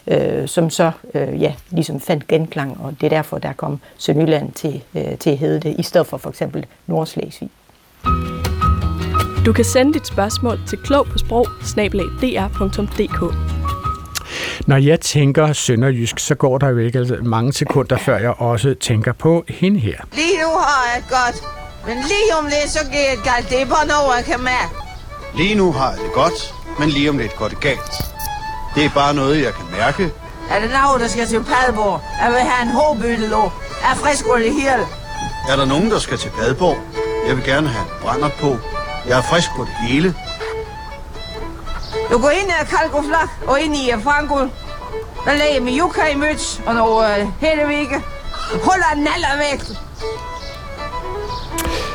øh, 0.07 0.47
som 0.47 0.69
så 0.69 0.91
øh, 1.13 1.41
ja, 1.41 1.53
ligesom 1.69 1.99
fandt 1.99 2.27
genklang, 2.27 2.77
og 2.81 2.95
det 3.01 3.05
er 3.05 3.09
derfor, 3.09 3.37
der 3.37 3.53
kom 3.53 3.79
Sønderjylland 3.97 4.51
til, 4.51 4.83
øh, 4.95 5.17
til 5.17 5.29
at 5.29 5.37
hedde 5.37 5.59
det, 5.59 5.75
i 5.79 5.83
stedet 5.83 6.07
for 6.07 6.17
for 6.17 6.29
eksempel 6.29 6.65
Nordslesvig. 6.87 7.49
Du 9.45 9.53
kan 9.53 9.65
sende 9.65 9.93
dit 9.93 10.07
spørgsmål 10.07 10.59
til 10.67 10.77
klog 10.77 11.05
på 11.05 11.17
sprog 11.17 11.47
Når 14.67 14.77
jeg 14.77 14.99
tænker 14.99 15.53
sønderjysk, 15.53 16.19
så 16.19 16.35
går 16.35 16.57
der 16.57 16.69
jo 16.69 16.77
ikke 16.77 17.05
mange 17.21 17.53
sekunder, 17.53 17.97
før 17.97 18.17
jeg 18.17 18.41
også 18.41 18.73
tænker 18.73 19.13
på 19.13 19.45
hende 19.49 19.79
her. 19.79 19.97
Lige 20.13 20.37
nu 20.41 20.49
har 20.49 20.95
jeg 20.95 21.03
godt, 21.09 21.43
men 21.87 21.97
lige 21.97 22.29
om 22.39 22.45
lidt, 22.45 22.69
så 22.69 22.79
går 22.83 23.15
det 23.15 23.23
galt. 23.23 23.49
Det 23.49 23.61
er 23.61 23.65
bare 23.65 23.87
noget, 23.87 24.17
jeg 24.17 24.25
kan 24.25 24.43
mærke. 24.43 24.82
Lige 25.35 25.55
nu 25.55 25.71
har 25.71 25.89
jeg 25.91 25.99
det 25.99 26.13
godt, 26.13 26.53
men 26.79 26.89
lige 26.89 27.09
om 27.09 27.17
lidt 27.17 27.35
går 27.35 27.47
det 27.47 27.59
galt. 27.59 27.93
Det 28.75 28.85
er 28.85 28.89
bare 28.89 29.13
noget, 29.13 29.43
jeg 29.43 29.53
kan 29.53 29.65
mærke. 29.71 30.11
Er 30.49 30.59
det 30.59 30.69
noget, 30.69 31.01
der 31.01 31.07
skal 31.07 31.27
til 31.27 31.43
Padborg? 31.43 32.01
Jeg 32.21 32.31
vil 32.31 32.39
have 32.39 32.69
en 32.69 32.71
håbyttelå. 32.71 33.51
Er 33.83 33.95
frisk 33.95 34.25
i 34.25 34.49
hele. 34.61 34.87
Er 35.49 35.55
der 35.55 35.65
nogen, 35.65 35.91
der 35.91 35.99
skal 35.99 36.17
til 36.17 36.29
Padborg? 36.29 36.77
Jeg 37.27 37.35
vil 37.35 37.45
gerne 37.45 37.67
have 37.67 37.85
en 37.85 37.91
brænder 38.01 38.29
på. 38.29 38.57
Jeg 39.07 39.17
er 39.17 39.21
frisk 39.21 39.49
på 39.55 39.61
det 39.61 39.73
hele. 39.87 40.15
Du 42.11 42.17
går 42.17 42.29
ind 42.29 42.49
i 42.49 42.65
kalkoflak 42.75 43.29
og 43.47 43.61
ind 43.61 43.75
i 43.75 43.91
Frankul. 44.03 44.49
Der 45.25 45.33
lægger 45.33 45.61
med 45.61 45.79
yucca 45.79 46.07
i 46.07 46.15
møds 46.15 46.61
og 46.65 46.73
noget 46.73 47.21
uh, 47.21 47.29
helvike. 47.39 48.03
Holder 48.63 48.89
en 48.95 49.03
naller 49.03 49.37
væk. 49.37 49.77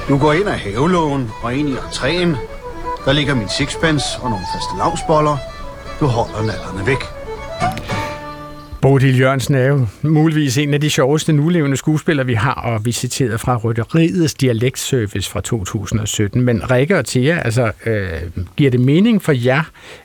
Du 0.08 0.18
går 0.18 0.32
ind 0.32 0.48
af 0.48 0.58
havelågen 0.58 1.32
og 1.42 1.54
ind 1.54 1.68
i 1.68 1.74
entréen. 1.74 2.57
Der 3.08 3.14
ligger 3.14 3.34
min 3.34 3.48
sixpence 3.48 4.04
og 4.22 4.30
nogle 4.30 4.44
faste 4.54 4.76
lavsboller. 4.78 5.36
Du 6.00 6.06
holder 6.06 6.46
nallerne 6.46 6.86
væk. 6.86 7.02
Bodil 8.82 9.20
Jørgensen 9.20 9.54
er 9.54 9.66
jo 9.66 9.86
muligvis 10.02 10.58
en 10.58 10.74
af 10.74 10.80
de 10.80 10.90
sjoveste 10.90 11.32
nulevende 11.32 11.76
skuespillere, 11.76 12.26
vi 12.26 12.34
har, 12.34 12.54
og 12.54 12.84
vi 12.84 12.92
citeret 12.92 13.40
fra 13.40 13.56
Rytteriets 13.56 14.34
dialektservice 14.34 15.30
fra 15.30 15.40
2017. 15.40 16.42
Men 16.42 16.70
Rikke 16.70 16.98
og 16.98 17.04
Thea, 17.04 17.40
altså, 17.44 17.72
øh, 17.86 18.08
giver 18.56 18.70
det 18.70 18.80
mening 18.80 19.22
for 19.22 19.32
jer, 19.32 19.62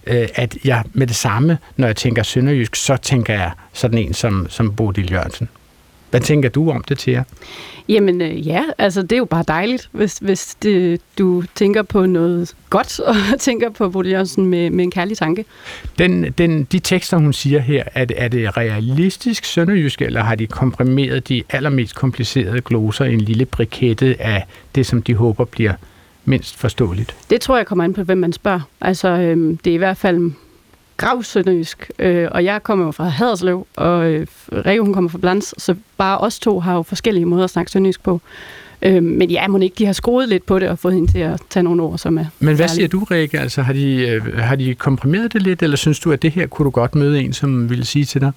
øh, 0.07 0.27
at 0.35 0.57
jeg 0.65 0.83
med 0.93 1.07
det 1.07 1.15
samme, 1.15 1.57
når 1.77 1.87
jeg 1.87 1.95
tænker 1.95 2.23
sønderjysk, 2.23 2.75
så 2.75 2.97
tænker 2.97 3.33
jeg 3.33 3.51
sådan 3.73 3.97
en 3.97 4.13
som, 4.13 4.47
som 4.49 4.75
Bodil 4.75 5.11
Jørgensen? 5.11 5.49
Hvad 6.13 6.21
tænker 6.21 6.49
du 6.49 6.71
om 6.71 6.83
det, 6.83 6.97
Thea? 6.97 7.23
Jamen 7.89 8.21
øh, 8.21 8.47
ja, 8.47 8.63
altså 8.77 9.01
det 9.01 9.11
er 9.11 9.17
jo 9.17 9.25
bare 9.25 9.43
dejligt, 9.47 9.89
hvis, 9.91 10.17
hvis 10.17 10.55
det, 10.55 11.01
du 11.17 11.43
tænker 11.55 11.81
på 11.81 12.05
noget 12.05 12.55
godt, 12.69 12.99
og 13.09 13.15
tænker 13.39 13.69
på 13.69 13.89
Bodil 13.89 14.11
Jørgensen 14.11 14.45
med, 14.45 14.69
med 14.69 14.83
en 14.83 14.91
kærlig 14.91 15.17
tanke. 15.17 15.45
Den, 15.97 16.31
den, 16.37 16.63
de 16.63 16.79
tekster, 16.79 17.17
hun 17.17 17.33
siger 17.33 17.59
her, 17.59 17.83
er 17.93 18.05
det, 18.05 18.23
er 18.23 18.27
det 18.27 18.57
realistisk 18.57 19.45
sønderjysk, 19.45 20.01
eller 20.01 20.23
har 20.23 20.35
de 20.35 20.47
komprimeret 20.47 21.29
de 21.29 21.43
allermest 21.49 21.95
komplicerede 21.95 22.61
gloser 22.61 23.05
i 23.05 23.13
en 23.13 23.21
lille 23.21 23.45
brikette 23.45 24.21
af 24.21 24.45
det, 24.75 24.85
som 24.85 25.01
de 25.01 25.15
håber 25.15 25.45
bliver 25.45 25.73
mindst 26.25 26.57
forståeligt? 26.57 27.15
Det 27.29 27.41
tror 27.41 27.57
jeg 27.57 27.65
kommer 27.65 27.83
an 27.83 27.93
på, 27.93 28.03
hvem 28.03 28.17
man 28.17 28.33
spørger. 28.33 28.61
Altså, 28.81 29.07
øhm, 29.07 29.57
det 29.57 29.71
er 29.71 29.75
i 29.75 29.77
hvert 29.77 29.97
fald 29.97 30.31
gravsønderjysk, 30.97 31.91
øh, 31.99 32.27
og 32.31 32.43
jeg 32.43 32.63
kommer 32.63 32.85
jo 32.85 32.91
fra 32.91 33.03
Haderslev, 33.03 33.67
og 33.75 34.11
øh, 34.11 34.27
Rikke, 34.51 34.81
hun 34.81 34.93
kommer 34.93 35.09
fra 35.09 35.17
Blans, 35.17 35.53
så 35.57 35.75
bare 35.97 36.17
os 36.17 36.39
to 36.39 36.59
har 36.59 36.75
jo 36.75 36.83
forskellige 36.83 37.25
måder 37.25 37.43
at 37.43 37.49
snakke 37.49 37.71
sønderjysk 37.71 38.03
på. 38.03 38.21
Øh, 38.81 39.03
men 39.03 39.31
ja, 39.31 39.47
må 39.47 39.57
ikke, 39.57 39.75
de 39.77 39.85
har 39.85 39.93
skruet 39.93 40.29
lidt 40.29 40.45
på 40.45 40.59
det 40.59 40.69
og 40.69 40.79
fået 40.79 40.93
hende 40.93 41.11
til 41.11 41.19
at 41.19 41.41
tage 41.49 41.63
nogle 41.63 41.83
ord, 41.83 41.97
som 41.97 42.17
er 42.17 42.25
Men 42.39 42.55
hvad 42.55 42.67
siger 42.67 42.87
du, 42.87 43.03
Rikke? 43.03 43.39
Altså, 43.39 43.61
har, 43.61 43.73
de, 43.73 44.07
øh, 44.07 44.37
har 44.37 44.55
de 44.55 44.75
komprimeret 44.75 45.33
det 45.33 45.41
lidt, 45.41 45.63
eller 45.63 45.77
synes 45.77 45.99
du, 45.99 46.11
at 46.11 46.21
det 46.21 46.31
her 46.31 46.47
kunne 46.47 46.63
du 46.63 46.69
godt 46.69 46.95
møde 46.95 47.21
en, 47.21 47.33
som 47.33 47.69
ville 47.69 47.85
sige 47.85 48.05
til 48.05 48.21
dig? 48.21 48.31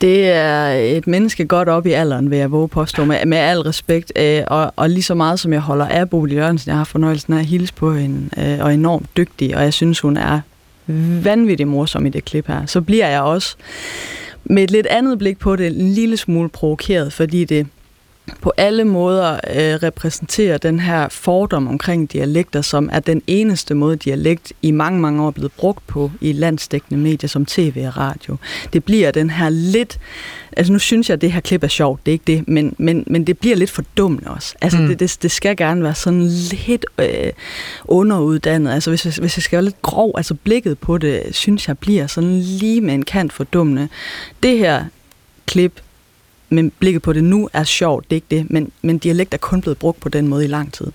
Det 0.00 0.28
er 0.28 0.68
et 0.68 1.06
menneske 1.06 1.44
godt 1.44 1.68
op 1.68 1.86
i 1.86 1.90
alderen, 1.90 2.30
vil 2.30 2.38
jeg 2.38 2.52
våge 2.52 2.68
påstå, 2.68 3.04
med, 3.04 3.26
med 3.26 3.38
al 3.38 3.58
respekt. 3.58 4.12
Øh, 4.16 4.42
og, 4.46 4.72
og 4.76 4.90
lige 4.90 5.02
så 5.02 5.14
meget 5.14 5.40
som 5.40 5.52
jeg 5.52 5.60
holder 5.60 5.86
af 5.86 6.10
Bodil 6.10 6.36
Jørgensen, 6.36 6.68
jeg 6.68 6.76
har 6.76 6.84
fornøjelsen 6.84 7.32
af 7.32 7.38
at 7.38 7.46
hilse 7.46 7.74
på 7.74 7.94
hende, 7.94 8.28
øh, 8.38 8.64
og 8.64 8.74
enormt 8.74 9.16
dygtig, 9.16 9.56
og 9.56 9.62
jeg 9.62 9.72
synes, 9.72 10.00
hun 10.00 10.16
er 10.16 10.40
vanvittigt 11.24 11.68
morsom 11.68 12.06
i 12.06 12.08
det 12.08 12.24
klip 12.24 12.46
her. 12.46 12.66
Så 12.66 12.80
bliver 12.80 13.08
jeg 13.08 13.22
også 13.22 13.56
med 14.44 14.62
et 14.62 14.70
lidt 14.70 14.86
andet 14.86 15.18
blik 15.18 15.38
på 15.38 15.56
det 15.56 15.66
en 15.66 15.90
lille 15.90 16.16
smule 16.16 16.48
provokeret, 16.48 17.12
fordi 17.12 17.44
det 17.44 17.66
på 18.40 18.52
alle 18.56 18.84
måder 18.84 19.32
øh, 19.32 19.74
repræsenterer 19.82 20.58
den 20.58 20.80
her 20.80 21.08
fordom 21.08 21.68
omkring 21.68 22.12
dialekter, 22.12 22.62
som 22.62 22.88
er 22.92 23.00
den 23.00 23.22
eneste 23.26 23.74
måde, 23.74 23.96
dialekt 23.96 24.52
i 24.62 24.70
mange, 24.70 25.00
mange 25.00 25.22
år 25.22 25.26
er 25.26 25.30
blevet 25.30 25.52
brugt 25.52 25.86
på 25.86 26.10
i 26.20 26.32
landstækkende 26.32 27.00
medier 27.00 27.28
som 27.28 27.46
tv 27.46 27.84
og 27.86 27.96
radio. 27.96 28.36
Det 28.72 28.84
bliver 28.84 29.10
den 29.10 29.30
her 29.30 29.48
lidt... 29.48 29.98
Altså 30.56 30.72
nu 30.72 30.78
synes 30.78 31.08
jeg, 31.08 31.14
at 31.14 31.20
det 31.20 31.32
her 31.32 31.40
klip 31.40 31.64
er 31.64 31.68
sjovt, 31.68 32.06
det 32.06 32.12
er 32.12 32.12
ikke 32.12 32.24
det, 32.26 32.48
men, 32.48 32.74
men, 32.78 33.04
men 33.06 33.26
det 33.26 33.38
bliver 33.38 33.56
lidt 33.56 33.70
fordummende 33.70 34.30
også. 34.30 34.54
Altså 34.60 34.78
mm. 34.78 34.86
det, 34.86 35.00
det, 35.00 35.18
det 35.22 35.30
skal 35.30 35.56
gerne 35.56 35.82
være 35.82 35.94
sådan 35.94 36.28
lidt 36.66 36.86
øh, 36.98 37.32
underuddannet. 37.84 38.72
Altså 38.72 38.90
hvis, 38.90 39.02
hvis 39.02 39.36
jeg 39.36 39.42
skal 39.42 39.56
være 39.56 39.64
lidt 39.64 39.82
grov, 39.82 40.12
altså 40.16 40.34
blikket 40.34 40.78
på 40.78 40.98
det, 40.98 41.22
synes 41.30 41.68
jeg 41.68 41.78
bliver 41.78 42.06
sådan 42.06 42.40
lige 42.40 42.80
med 42.80 42.94
en 42.94 43.04
kant 43.04 43.32
fordummende. 43.32 43.88
Det 44.42 44.58
her 44.58 44.84
klip 45.46 45.80
men 46.48 46.72
blikket 46.78 47.02
på 47.02 47.12
det 47.12 47.24
nu 47.24 47.48
er 47.52 47.64
sjovt, 47.64 48.04
det 48.04 48.12
er 48.12 48.16
ikke 48.16 48.26
det, 48.30 48.50
men, 48.50 48.72
men 48.82 48.98
dialekt 48.98 49.34
er 49.34 49.38
kun 49.38 49.60
blevet 49.60 49.78
brugt 49.78 50.00
på 50.00 50.08
den 50.08 50.28
måde 50.28 50.44
i 50.44 50.48
lang 50.48 50.72
tid. 50.72 50.86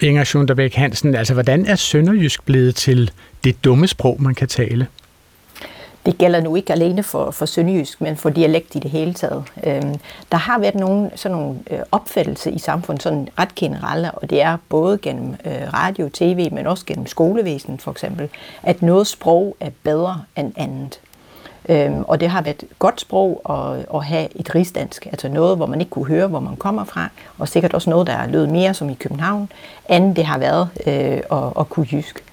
Inger 0.00 0.24
Sunderbæk 0.24 0.74
Hansen, 0.74 1.14
altså 1.14 1.34
hvordan 1.34 1.66
er 1.66 1.76
sønderjysk 1.76 2.44
blevet 2.44 2.74
til 2.74 3.10
det 3.44 3.64
dumme 3.64 3.86
sprog, 3.86 4.22
man 4.22 4.34
kan 4.34 4.48
tale? 4.48 4.86
Det 6.06 6.18
gælder 6.18 6.40
nu 6.40 6.56
ikke 6.56 6.72
alene 6.72 7.02
for, 7.02 7.30
for 7.30 7.46
sønderjysk, 7.46 8.00
men 8.00 8.16
for 8.16 8.30
dialekt 8.30 8.74
i 8.74 8.78
det 8.78 8.90
hele 8.90 9.14
taget. 9.14 9.44
Øhm, 9.64 9.94
der 10.32 10.38
har 10.38 10.58
været 10.58 10.74
nogle, 10.74 11.10
sådan 11.14 11.38
nogle 11.38 11.58
øh, 11.70 11.78
opfattelse 11.92 12.50
i 12.50 12.58
samfundet, 12.58 13.02
sådan 13.02 13.28
ret 13.38 13.54
generelle, 13.54 14.10
og 14.10 14.30
det 14.30 14.42
er 14.42 14.56
både 14.68 14.98
gennem 14.98 15.34
øh, 15.44 15.72
radio, 15.74 16.10
tv, 16.12 16.52
men 16.52 16.66
også 16.66 16.86
gennem 16.86 17.06
skolevæsen 17.06 17.78
for 17.78 17.90
eksempel, 17.90 18.28
at 18.62 18.82
noget 18.82 19.06
sprog 19.06 19.56
er 19.60 19.70
bedre 19.82 20.22
end 20.36 20.52
andet. 20.56 21.00
Øhm, 21.68 22.02
og 22.02 22.20
det 22.20 22.28
har 22.28 22.42
været 22.42 22.62
et 22.62 22.68
godt 22.78 23.00
sprog 23.00 23.42
at, 23.50 23.86
at 23.94 24.04
have 24.04 24.28
et 24.36 24.54
rigsdansk, 24.54 25.06
altså 25.06 25.28
noget, 25.28 25.56
hvor 25.56 25.66
man 25.66 25.80
ikke 25.80 25.90
kunne 25.90 26.06
høre, 26.06 26.26
hvor 26.26 26.40
man 26.40 26.56
kommer 26.56 26.84
fra, 26.84 27.08
og 27.38 27.48
sikkert 27.48 27.74
også 27.74 27.90
noget, 27.90 28.06
der 28.06 28.26
lød 28.26 28.46
mere 28.46 28.74
som 28.74 28.90
i 28.90 28.94
København, 28.94 29.48
end 29.90 30.16
det 30.16 30.24
har 30.24 30.38
været 30.38 30.68
øh, 30.86 31.38
at, 31.38 31.52
at 31.60 31.68
kunne 31.68 31.86
jysk. 31.92 32.24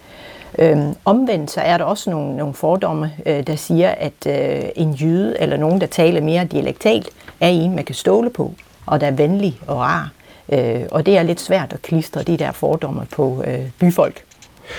Øhm, 0.60 0.96
omvendt 1.06 1.52
så 1.52 1.62
er 1.62 1.78
der 1.78 1.86
også 1.86 2.10
nogle, 2.10 2.36
nogle 2.36 2.54
fordomme, 2.54 3.12
øh, 3.26 3.48
der 3.48 3.56
siger, 3.56 3.90
at 3.90 4.28
øh, 4.28 4.70
en 4.76 4.94
jyde 4.94 5.40
eller 5.40 5.58
nogen, 5.58 5.82
der 5.82 5.88
taler 5.88 6.22
mere 6.22 6.46
dialektalt, 6.46 7.10
er 7.40 7.48
en, 7.48 7.76
man 7.76 7.86
kan 7.86 7.96
stole 7.96 8.30
på, 8.30 8.54
og 8.86 9.02
der 9.02 9.08
er 9.08 9.12
venlig 9.12 9.60
og 9.68 9.78
rar. 9.78 10.12
Øh, 10.50 10.82
og 10.92 11.06
det 11.06 11.18
er 11.18 11.24
lidt 11.24 11.42
svært 11.42 11.74
at 11.74 11.82
klistre 11.82 12.24
de 12.24 12.38
der 12.38 12.52
fordomme 12.52 13.06
på 13.12 13.44
øh, 13.48 13.60
byfolk. 13.80 14.27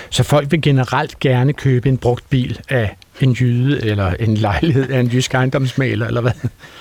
Så 0.09 0.23
folk 0.23 0.51
vil 0.51 0.61
generelt 0.61 1.19
gerne 1.19 1.53
købe 1.53 1.89
en 1.89 1.97
brugt 1.97 2.29
bil 2.29 2.59
af 2.69 2.95
en 3.21 3.31
jyde 3.31 3.85
eller 3.85 4.13
en 4.19 4.35
lejlighed 4.37 4.89
af 4.89 4.99
en 4.99 5.07
jysk 5.07 5.33
ejendomsmaler, 5.33 6.07
eller 6.07 6.21
hvad? 6.21 6.31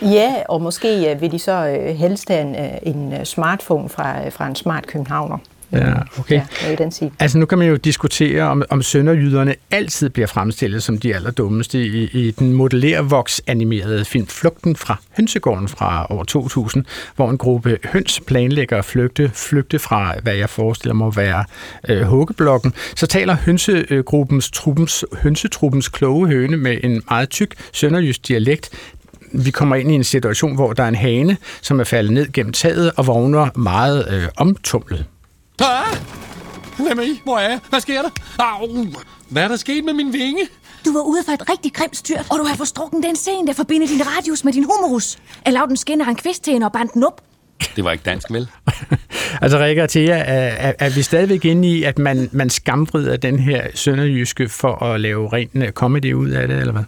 Ja, 0.03 0.35
og 0.49 0.63
måske 0.63 1.11
øh, 1.11 1.21
vil 1.21 1.33
de 1.33 1.39
så 1.39 1.67
øh, 1.67 1.97
helst 1.97 2.29
have 2.29 2.41
en, 2.41 2.57
øh, 2.57 2.71
en 2.83 3.25
smartphone 3.25 3.89
fra, 3.89 4.29
fra 4.29 4.47
en 4.47 4.55
smart 4.55 4.87
københavner. 4.87 5.39
Ja, 5.73 5.95
okay. 6.19 6.41
Ja, 6.63 6.75
den 6.75 6.91
sige. 6.91 7.13
Altså 7.19 7.39
nu 7.39 7.47
kan 7.47 7.59
man 7.59 7.69
jo 7.69 7.77
diskutere, 7.77 8.43
om, 8.43 8.63
om 8.71 8.83
sønderjyderne 8.83 9.55
altid 9.71 10.11
bliver 10.11 10.27
fremstillet 10.27 10.83
som 10.83 10.99
de 10.99 11.15
allerdummeste 11.15 11.87
i, 11.87 12.05
i 12.05 12.31
den 12.31 12.53
modellervoks-animerede 12.53 14.05
film 14.05 14.27
Flugten 14.27 14.77
fra 14.77 14.97
Hønsegården 15.17 15.69
fra 15.69 16.07
år 16.11 16.25
2000, 16.25 16.85
hvor 17.17 17.31
en 17.31 17.39
gruppe 17.39 17.79
høns 17.85 18.21
planlægger 18.27 18.79
at 18.79 18.85
flygte, 18.85 19.31
flygte 19.35 19.79
fra, 19.79 20.15
hvad 20.23 20.35
jeg 20.35 20.51
forestiller 20.51 20.95
mig 20.95 21.07
at 21.07 21.17
være 21.17 21.45
øh, 21.89 22.03
huggeblokken. 22.03 22.75
Så 22.97 23.07
taler 23.07 23.37
hønsegruppens 23.37 24.51
truppens, 24.51 25.05
hønsetruppens 25.23 25.89
kloge 25.89 26.27
høne 26.27 26.57
med 26.57 26.79
en 26.83 27.03
meget 27.11 27.31
tyk 27.31 27.55
sønderjysk 27.73 28.29
dialekt, 28.29 28.71
vi 29.33 29.51
kommer 29.51 29.77
ind 29.77 29.91
i 29.91 29.95
en 29.95 30.05
situation, 30.05 30.55
hvor 30.55 30.73
der 30.73 30.83
er 30.83 30.89
en 30.89 30.95
hane, 30.95 31.37
som 31.63 31.81
er 31.81 31.85
faldet 31.85 32.13
ned 32.13 32.33
gennem 32.33 32.53
taget 32.53 32.93
og 32.97 33.07
vågner 33.07 33.59
meget 33.59 34.09
øh, 34.11 34.29
omtumlet. 34.37 35.05
Ah! 35.61 35.97
Lad 36.79 36.95
mig 36.95 37.07
i. 37.07 37.21
Hvor 37.25 37.39
er 37.39 37.49
jeg? 37.49 37.61
Hvad 37.69 37.81
sker 37.81 38.03
der? 38.03 38.11
Au! 38.39 38.87
Hvad 39.29 39.43
er 39.43 39.49
der 39.49 39.57
sket 39.57 39.85
med 39.85 39.93
min 39.93 40.13
vinge? 40.13 40.49
Du 40.85 40.93
var 40.93 41.01
ude 41.01 41.23
for 41.25 41.33
et 41.33 41.51
rigtig 41.51 41.73
grimt 41.73 41.97
styrt, 41.97 42.27
og 42.31 42.39
du 42.39 42.45
har 42.45 42.57
forstrukken 42.57 43.03
den 43.03 43.17
scene, 43.17 43.47
der 43.47 43.53
forbinder 43.53 43.87
din 43.87 44.03
radius 44.07 44.45
med 44.45 44.53
din 44.53 44.65
humerus. 44.65 45.19
Jeg 45.45 45.53
lavede 45.53 45.69
den 45.69 45.77
skinner 45.77 46.07
en 46.07 46.17
kvist 46.17 46.45
til 46.45 46.53
hende 46.53 46.67
og 46.67 46.73
bandt 46.73 46.95
den 46.95 47.05
op. 47.05 47.21
Det 47.77 47.85
var 47.85 47.93
ikke 47.93 48.03
dansk, 48.05 48.33
vel? 48.33 48.49
altså, 49.43 49.59
Rikke 49.59 49.83
og 49.83 49.89
Thea, 49.91 50.19
er, 50.19 50.69
er, 50.69 50.73
er 50.79 50.91
vi 50.91 51.03
stadigvæk 51.03 51.45
inde 51.45 51.69
i, 51.69 51.83
at 51.83 51.99
man, 51.99 52.29
man 52.33 52.51
skambrider 52.51 53.17
den 53.17 53.39
her 53.39 53.67
sønderjyske 53.75 54.49
for 54.49 54.85
at 54.85 55.01
lave 55.01 55.29
ren 55.33 55.73
comedy 55.73 56.13
ud 56.13 56.31
af 56.31 56.49
det, 56.49 56.59
eller 56.59 56.73
hvad? 56.73 56.85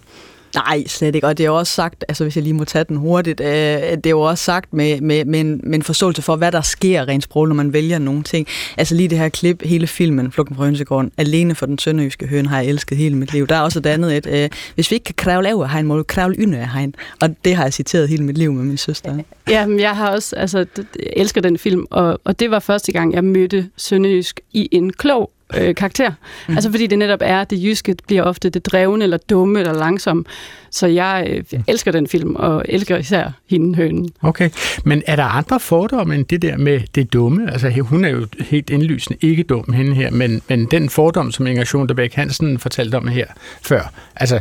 Nej, 0.55 0.87
slet 0.87 1.15
ikke. 1.15 1.27
Og 1.27 1.39
det 1.39 1.47
er 1.47 1.51
også 1.51 1.73
sagt, 1.73 2.05
altså 2.09 2.25
hvis 2.25 2.37
jeg 2.37 2.45
lige 2.45 2.55
må 2.55 2.65
tage 2.65 2.85
den 2.85 2.97
hurtigt, 2.97 3.41
øh, 3.41 3.47
det 3.47 4.07
er 4.07 4.11
jo 4.11 4.21
også 4.21 4.45
sagt 4.45 4.73
med, 4.73 5.01
med, 5.01 5.25
med, 5.25 5.41
en, 5.41 5.61
med 5.65 5.75
en 5.75 5.83
forståelse 5.83 6.23
for, 6.23 6.37
hvad 6.37 6.53
der 6.53 6.61
sker 6.61 7.09
rent 7.09 7.25
sprog, 7.25 7.49
når 7.49 7.55
man 7.55 7.73
vælger 7.73 7.99
nogle 7.99 8.23
ting. 8.23 8.47
Altså 8.77 8.95
lige 8.95 9.09
det 9.09 9.19
her 9.19 9.29
klip, 9.29 9.63
hele 9.65 9.87
filmen, 9.87 10.33
Flugten 10.33 10.57
fra 10.57 10.65
Hønsegården, 10.65 11.13
alene 11.17 11.55
for 11.55 11.67
den 11.67 11.79
sønderjyske 11.79 12.27
høn, 12.27 12.47
har 12.47 12.61
jeg 12.61 12.69
elsket 12.69 12.99
hele 12.99 13.17
mit 13.17 13.33
liv. 13.33 13.47
Der 13.47 13.57
er 13.57 13.61
også 13.61 13.79
et 13.79 13.87
andet 13.87 14.17
et, 14.17 14.27
øh, 14.27 14.51
hvis 14.75 14.91
vi 14.91 14.95
ikke 14.95 15.05
kan 15.05 15.15
kravle 15.15 15.49
af 15.49 15.71
hegn, 15.71 15.87
må 15.87 15.97
du 15.97 16.03
kravle 16.03 16.37
ynde 16.39 16.59
af 16.59 16.69
hegn. 16.73 16.95
Og 17.21 17.37
det 17.45 17.57
har 17.57 17.63
jeg 17.63 17.73
citeret 17.73 18.09
hele 18.09 18.25
mit 18.25 18.39
liv 18.39 18.53
med 18.53 18.65
min 18.65 18.77
søster. 18.77 19.19
Ja, 19.49 19.67
men 19.67 19.81
jeg 19.81 19.97
har 19.97 20.11
også, 20.11 20.37
altså, 20.37 20.59
jeg 20.79 20.85
elsker 21.17 21.41
den 21.41 21.59
film, 21.59 21.87
og, 21.91 22.21
og 22.25 22.41
det 22.41 22.51
var 22.51 22.59
første 22.59 22.93
gang, 22.93 23.15
jeg 23.15 23.25
mødte 23.25 23.69
sønderjysk 23.77 24.41
i 24.53 24.69
en 24.73 24.93
klog 24.93 25.31
øh, 25.59 25.75
karakter. 25.75 26.13
Mm. 26.49 26.55
Altså 26.55 26.71
fordi 26.71 26.87
det 26.87 26.99
netop 26.99 27.19
er, 27.23 27.45
det 27.45 27.65
jyske 27.65 27.97
bliver 28.07 28.23
ofte 28.23 28.51
det 28.51 28.67
drevne, 28.67 29.05
eller 29.05 29.19
dumme, 29.31 29.61
eller 29.61 29.75
langsomme. 29.75 30.25
Så 30.71 30.87
jeg, 30.87 31.27
øh, 31.31 31.45
jeg 31.53 31.63
elsker 31.69 31.93
den 31.93 32.07
film, 32.07 32.37
og 32.37 32.65
elsker 32.69 32.97
især 32.97 33.31
hende 33.51 33.77
hønen. 33.77 34.11
Okay, 34.23 34.51
men 34.85 35.03
er 35.07 35.17
der 35.17 35.25
andre 35.25 35.61
fordomme 35.61 36.15
end 36.15 36.25
det 36.25 36.43
der 36.43 36.57
med 36.57 36.81
det 36.95 37.13
dumme? 37.13 37.53
Altså 37.53 37.71
hun 37.81 38.05
er 38.05 38.09
jo 38.09 38.27
helt 38.41 38.71
indlysende 38.71 39.19
ikke 39.21 39.43
dum 39.43 39.73
hende 39.73 39.95
her, 39.95 40.11
men, 40.11 40.43
men 40.49 40.67
den 40.67 40.91
fordom, 40.91 41.33
som 41.33 41.47
Inger 41.47 41.65
Schoenberg 41.65 42.11
Hansen 42.15 42.59
fortalte 42.59 42.95
om 42.95 43.09
her 43.09 43.27
før, 43.63 43.93
altså 44.17 44.41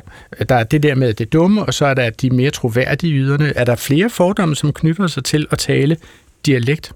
der 0.50 0.56
er 0.56 0.64
det 0.64 0.84
der 0.84 0.96
med 0.96 1.14
det 1.14 1.34
dumme, 1.34 1.64
og 1.64 1.74
så 1.74 1.86
er 1.86 1.94
der 1.94 2.10
de 2.10 2.30
mere 2.30 2.52
troværdige 2.52 3.14
yderne. 3.14 3.54
Er 3.56 3.64
der 3.64 3.76
flere 3.76 4.10
fordomme, 4.10 4.56
som 4.56 4.74
knytter 4.74 5.08
sig 5.08 5.24
til 5.24 5.48
at 5.52 5.58
tale 5.58 5.98
dialekt? 6.46 6.92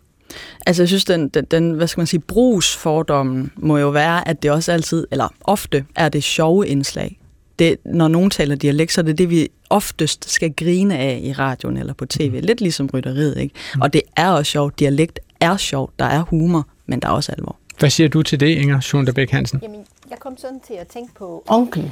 Altså 0.65 0.83
jeg 0.83 0.87
synes, 0.87 1.05
den, 1.05 1.29
den, 1.29 1.45
den 1.45 1.71
hvad 1.71 1.87
skal 1.87 1.99
man 1.99 2.07
sige, 2.07 2.19
brugsfordommen 2.19 3.51
må 3.55 3.77
jo 3.77 3.89
være, 3.89 4.27
at 4.27 4.43
det 4.43 4.51
også 4.51 4.71
altid, 4.71 5.07
eller 5.11 5.33
ofte, 5.41 5.85
er 5.95 6.09
det 6.09 6.23
sjove 6.23 6.67
indslag. 6.67 7.19
Det, 7.59 7.77
når 7.85 8.07
nogen 8.07 8.29
taler 8.29 8.55
dialekt, 8.55 8.91
så 8.91 9.01
er 9.01 9.05
det 9.05 9.17
det, 9.17 9.29
vi 9.29 9.47
oftest 9.69 10.31
skal 10.31 10.53
grine 10.53 10.97
af 10.97 11.19
i 11.23 11.33
radioen 11.33 11.77
eller 11.77 11.93
på 11.93 12.05
tv. 12.05 12.39
Lidt 12.43 12.61
ligesom 12.61 12.89
rytteriet, 12.93 13.37
ikke? 13.37 13.55
Og 13.81 13.93
det 13.93 14.01
er 14.15 14.29
også 14.29 14.51
sjovt. 14.51 14.79
Dialekt 14.79 15.19
er 15.39 15.57
sjovt. 15.57 15.99
Der 15.99 16.05
er 16.05 16.21
humor, 16.21 16.67
men 16.85 16.99
der 16.99 17.07
er 17.07 17.11
også 17.11 17.31
alvor. 17.37 17.55
Hvad 17.79 17.89
siger 17.89 18.09
du 18.09 18.21
til 18.21 18.39
det, 18.39 18.47
Inger 18.47 18.79
Schunderbæk 18.79 19.31
Hansen? 19.31 19.59
Jamen, 19.63 19.79
jeg 20.09 20.19
kom 20.19 20.37
sådan 20.37 20.59
til 20.67 20.73
at 20.73 20.87
tænke 20.87 21.13
på 21.15 21.43
Onkel, 21.47 21.91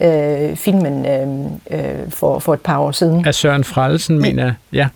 øh, 0.00 0.56
filmen 0.56 1.06
øh, 1.06 2.00
øh, 2.04 2.10
for, 2.10 2.38
for 2.38 2.54
et 2.54 2.60
par 2.60 2.78
år 2.78 2.92
siden. 2.92 3.26
Af 3.26 3.34
Søren 3.34 3.64
Frelsen, 3.64 4.18
mener 4.18 4.44
jeg. 4.44 4.54
Ja. 4.72 4.88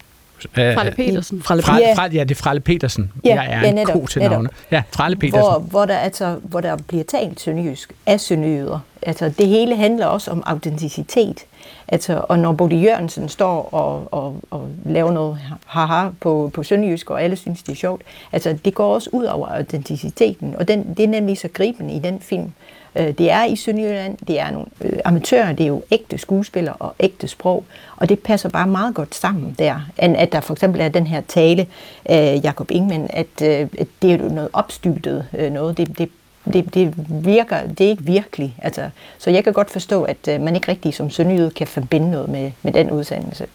Fralle 0.55 0.93
Petersen. 0.93 1.43
Fralle, 1.43 1.62
fra, 1.62 1.78
ja. 1.78 1.95
fra, 1.95 2.07
ja, 2.07 2.24
det 2.24 2.30
er 2.30 2.34
Fralle 2.34 2.61
Petersen. 2.61 3.12
Ja, 3.24 3.34
jeg 3.34 3.53
er 3.53 3.61
ja, 3.61 3.68
en 3.68 3.74
netop, 3.74 3.93
ko 3.93 4.07
til 4.07 4.22
navne. 4.22 4.49
Ja, 4.70 4.82
Fralle 4.91 5.16
Petersen. 5.16 5.41
Hvor, 5.41 5.59
hvor, 5.59 5.84
der, 5.84 5.99
altså, 5.99 6.37
hvor 6.43 6.61
der 6.61 6.76
bliver 6.89 7.05
talt 7.05 7.41
sønderjysk 7.41 7.93
af 8.07 8.20
sønderjyder. 8.20 8.78
Altså, 9.03 9.32
det 9.39 9.47
hele 9.47 9.76
handler 9.76 10.07
også 10.07 10.30
om 10.30 10.43
autenticitet. 10.47 11.45
Altså, 11.89 12.24
og 12.28 12.39
når 12.39 12.53
Bodil 12.53 12.82
Jørgensen 12.82 13.28
står 13.28 13.68
og, 13.74 14.09
og, 14.11 14.41
og 14.51 14.68
laver 14.84 15.12
noget 15.12 15.39
haha 15.66 16.09
på, 16.20 16.51
på 16.55 16.62
sønderjysk, 16.62 17.11
og 17.11 17.22
alle 17.22 17.37
synes, 17.37 17.62
det 17.62 17.72
er 17.72 17.76
sjovt, 17.76 18.03
altså, 18.32 18.59
det 18.64 18.74
går 18.74 18.95
også 18.95 19.11
ud 19.12 19.24
over 19.24 19.49
autenticiteten. 19.49 20.55
Og 20.59 20.68
den, 20.68 20.95
det 20.97 21.05
er 21.05 21.09
nemlig 21.09 21.39
så 21.39 21.49
gribende 21.49 21.95
i 21.95 21.99
den 21.99 22.20
film. 22.20 22.53
Øh, 22.97 23.09
det 23.18 23.30
er 23.30 23.44
i 23.44 23.57
Sønderjylland, 23.57 24.18
det 24.28 24.40
er 24.40 24.51
nogle 24.51 24.66
øh, 24.80 24.99
amatører, 25.05 25.53
det 25.53 25.64
er 25.64 25.68
jo 25.68 25.82
ægte 25.90 26.18
skuespillere 26.18 26.74
og 26.74 26.94
ægte 27.01 27.28
sprog, 27.28 27.64
og 27.97 28.09
det 28.09 28.18
passer 28.18 28.49
bare 28.49 28.66
meget 28.66 28.94
godt 28.94 29.14
sammen 29.14 29.57
der, 29.59 29.80
end 30.03 30.16
at 30.16 30.32
der 30.32 30.40
for 30.40 30.55
eksempel 30.55 30.80
er 30.80 30.88
den 30.88 31.07
her 31.07 31.20
tale 31.28 31.66
af 32.05 32.40
Jakob 32.44 32.70
Ingemann, 32.70 33.07
at, 33.11 33.42
øh, 33.42 33.68
at 33.78 33.86
det 34.03 34.12
er 34.12 34.18
jo 34.18 34.28
noget 34.28 34.51
opstyltet 34.53 35.26
noget, 35.53 35.76
det, 35.76 35.99
det 35.99 36.09
det, 36.53 36.74
det 36.74 36.94
virker, 37.09 37.66
det 37.66 37.86
er 37.86 37.90
ikke 37.90 38.05
virkelig. 38.05 38.57
Altså, 38.62 38.90
så 39.18 39.30
jeg 39.30 39.44
kan 39.44 39.53
godt 39.53 39.70
forstå, 39.70 40.03
at 40.03 40.40
man 40.40 40.55
ikke 40.55 40.70
rigtig 40.70 40.94
som 40.94 41.11
sønderjyde 41.11 41.51
kan 41.51 41.66
forbinde 41.66 42.11
noget 42.11 42.28
med, 42.28 42.53
med 42.62 42.72
den 42.72 42.90
udsendelse. 42.90 43.47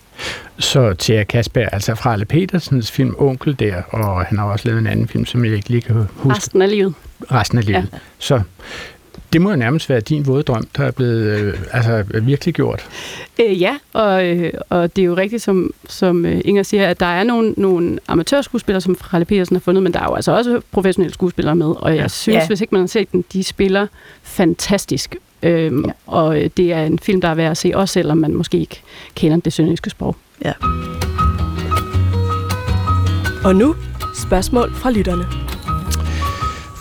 Så 0.59 0.93
Thea 0.99 1.23
Kasper, 1.23 1.69
altså 1.69 1.95
fra 1.95 2.13
Ale 2.13 2.25
Petersens 2.25 2.91
film 2.91 3.15
Onkel 3.17 3.59
der, 3.59 3.81
og 3.89 4.25
han 4.25 4.37
har 4.37 4.45
også 4.45 4.67
lavet 4.67 4.79
en 4.79 4.87
anden 4.87 5.07
film, 5.07 5.25
som 5.25 5.45
jeg 5.45 5.53
ikke 5.53 5.69
lige 5.69 5.81
kan 5.81 5.95
huske. 5.95 6.35
Resten 6.35 6.61
af 6.61 6.69
livet. 6.69 6.93
Resten 7.31 7.57
af 7.57 7.65
livet. 7.65 7.89
Ja. 7.93 7.97
Så 8.19 8.41
Det 9.33 9.41
må 9.41 9.49
jo 9.49 9.55
nærmest 9.55 9.89
være 9.89 9.99
din 9.99 10.27
våde 10.27 10.43
drøm, 10.43 10.67
der 10.77 10.83
er 10.83 10.91
blevet 10.91 11.39
øh, 11.39 11.53
altså, 11.71 12.03
virkelig 12.21 12.53
gjort. 12.53 12.85
Øh, 13.41 13.61
ja, 13.61 13.77
og, 13.93 14.25
øh, 14.27 14.53
og 14.69 14.95
det 14.95 15.01
er 15.01 15.05
jo 15.05 15.17
rigtigt, 15.17 15.41
som, 15.43 15.73
som 15.89 16.25
øh, 16.25 16.41
Inger 16.45 16.63
siger, 16.63 16.87
at 16.87 16.99
der 16.99 17.05
er 17.05 17.23
nogle, 17.23 17.53
nogle 17.57 17.99
amatørskuespillere, 18.07 18.81
som 18.81 18.95
Fralle 18.95 19.25
Petersen 19.25 19.55
har 19.55 19.59
fundet, 19.61 19.83
men 19.83 19.93
der 19.93 19.99
er 19.99 20.05
jo 20.09 20.13
altså 20.15 20.31
også 20.31 20.61
professionelle 20.71 21.13
skuespillere 21.13 21.55
med, 21.55 21.67
og 21.79 21.95
jeg 21.95 22.11
synes, 22.11 22.35
Ja. 22.35 22.47
hvis 22.47 22.61
ikke 22.61 22.75
man 22.75 22.81
har 22.81 22.87
set 22.87 23.11
den, 23.11 23.25
de 23.33 23.43
spiller 23.43 23.87
fantastisk. 24.23 25.15
Øhm, 25.43 25.85
ja. 25.85 25.91
Og 26.07 26.41
øh, 26.43 26.49
det 26.57 26.73
er 26.73 26.83
en 26.83 26.99
film, 26.99 27.21
der 27.21 27.27
er 27.27 27.35
værd 27.35 27.51
at 27.51 27.57
se, 27.57 27.71
også 27.75 27.93
selvom 27.93 28.17
man 28.17 28.33
måske 28.33 28.57
ikke 28.59 28.81
kender 29.15 29.37
det 29.37 29.53
sønderjyske 29.53 29.89
sprog. 29.89 30.15
Ja. 30.45 30.53
Og 33.43 33.55
nu 33.55 33.75
spørgsmål 34.15 34.73
fra 34.75 34.91
lytterne. 34.91 35.50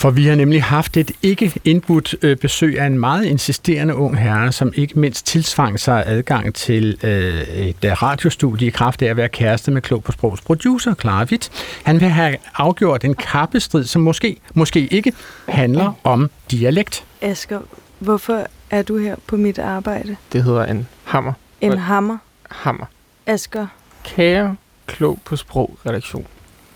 For 0.01 0.11
vi 0.11 0.27
har 0.27 0.35
nemlig 0.35 0.63
haft 0.63 0.97
et 0.97 1.11
ikke 1.23 1.53
indbudt 1.65 2.15
øh, 2.23 2.37
besøg 2.37 2.79
af 2.79 2.87
en 2.87 2.99
meget 2.99 3.25
insisterende 3.25 3.95
ung 3.95 4.19
herre, 4.19 4.53
som 4.53 4.73
ikke 4.77 4.99
mindst 4.99 5.27
tilsvang 5.27 5.81
sig 5.81 6.03
adgang 6.07 6.55
til 6.55 6.99
øh, 7.03 7.41
et 7.41 7.85
øh, 7.85 8.03
radiostudie 8.03 8.67
i 8.67 8.71
kraft 8.71 9.03
af 9.03 9.07
at 9.07 9.17
være 9.17 9.29
kæreste 9.29 9.71
med 9.71 9.83
Klog 9.83 10.05
på 10.05 10.13
Sprogs 10.13 10.41
producer, 10.41 10.95
Clara 10.95 11.25
Witt. 11.25 11.51
Han 11.85 12.01
vil 12.01 12.09
have 12.09 12.37
afgjort 12.55 13.05
en 13.05 13.15
kappestrid, 13.15 13.85
som 13.85 14.03
måske, 14.03 14.37
måske 14.55 14.87
ikke 14.87 15.13
handler 15.49 15.93
om 16.05 16.31
dialekt. 16.51 17.05
Asger, 17.21 17.61
hvorfor 17.99 18.47
er 18.71 18.83
du 18.83 18.99
her 18.99 19.17
på 19.27 19.37
mit 19.37 19.59
arbejde? 19.59 20.17
Det 20.33 20.45
hedder 20.45 20.65
en 20.65 20.89
hammer. 21.05 21.33
En 21.61 21.79
hammer. 21.79 22.19
Hammer. 22.51 22.87
Asger, 23.27 23.67
Kære 24.05 24.57
klog 24.87 25.19
på 25.25 25.37
sprog 25.37 25.79
redaktion. 25.87 26.27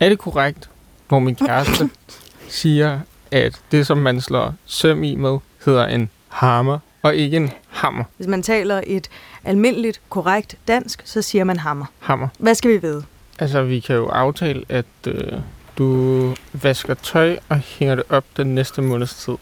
Er 0.01 0.09
det 0.09 0.19
korrekt, 0.19 0.71
hvor 1.09 1.19
min 1.19 1.37
kæreste 1.47 1.91
siger, 2.49 3.01
at 3.35 3.61
det, 3.73 3.87
som 3.87 3.99
man 3.99 4.21
slår 4.21 4.55
søm 4.67 5.03
i 5.03 5.15
med, 5.15 5.39
hedder 5.65 5.87
en 5.87 6.11
hammer, 6.29 6.79
og 7.03 7.15
ikke 7.15 7.37
en 7.37 7.51
hammer? 7.69 8.05
hvis 8.17 8.27
man 8.27 8.43
taler 8.43 8.81
et 8.87 9.09
almindeligt, 9.45 10.01
korrekt 10.09 10.57
dansk, 10.69 11.03
så 11.05 11.23
siger 11.23 11.45
man 11.45 11.59
hammer. 11.59 11.87
Hammer. 11.99 12.29
Hvad 12.39 12.55
skal 12.55 12.71
vi 12.71 12.77
vide? 12.77 13.05
Altså, 13.39 13.63
vi 13.63 13.81
kan 13.81 13.97
jo 13.97 14.09
aftale, 14.09 14.65
at 14.69 14.85
øh, 15.07 15.33
du 15.79 16.35
vasker 16.53 16.95
tøj 16.95 17.39
og 17.49 17.57
hænger 17.57 17.95
det 17.95 18.05
op 18.09 18.25
den 18.37 18.55
næste 18.55 18.83
måneds 18.83 19.15
tid. 19.15 19.35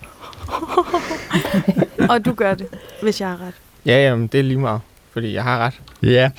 Og 2.10 2.24
du 2.24 2.32
gør 2.32 2.54
det, 2.54 2.66
hvis 3.02 3.20
jeg 3.20 3.28
har 3.28 3.40
ret. 3.46 3.54
Ja, 3.86 4.02
jamen, 4.02 4.26
det 4.26 4.40
er 4.40 4.44
lige 4.44 4.58
meget, 4.58 4.80
fordi 5.12 5.34
jeg 5.34 5.42
har 5.42 5.58
ret. 5.58 5.80
Ja, 6.02 6.30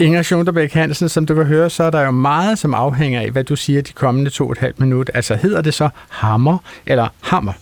Inger 0.00 0.22
Schunterbæk 0.22 0.72
Hansen, 0.72 1.08
som 1.08 1.26
du 1.26 1.34
kan 1.34 1.44
høre, 1.44 1.70
så 1.70 1.84
er 1.84 1.90
der 1.90 2.00
jo 2.00 2.10
meget, 2.10 2.58
som 2.58 2.74
afhænger 2.74 3.20
af, 3.20 3.30
hvad 3.30 3.44
du 3.44 3.56
siger 3.56 3.82
de 3.82 3.92
kommende 3.92 4.30
to 4.30 4.44
og 4.44 4.52
et 4.52 4.58
halvt 4.58 4.80
minut. 4.80 5.10
Altså 5.14 5.34
hedder 5.34 5.60
det 5.60 5.74
så 5.74 5.88
hammer 6.08 6.58
eller 6.86 7.08
hammer? 7.20 7.52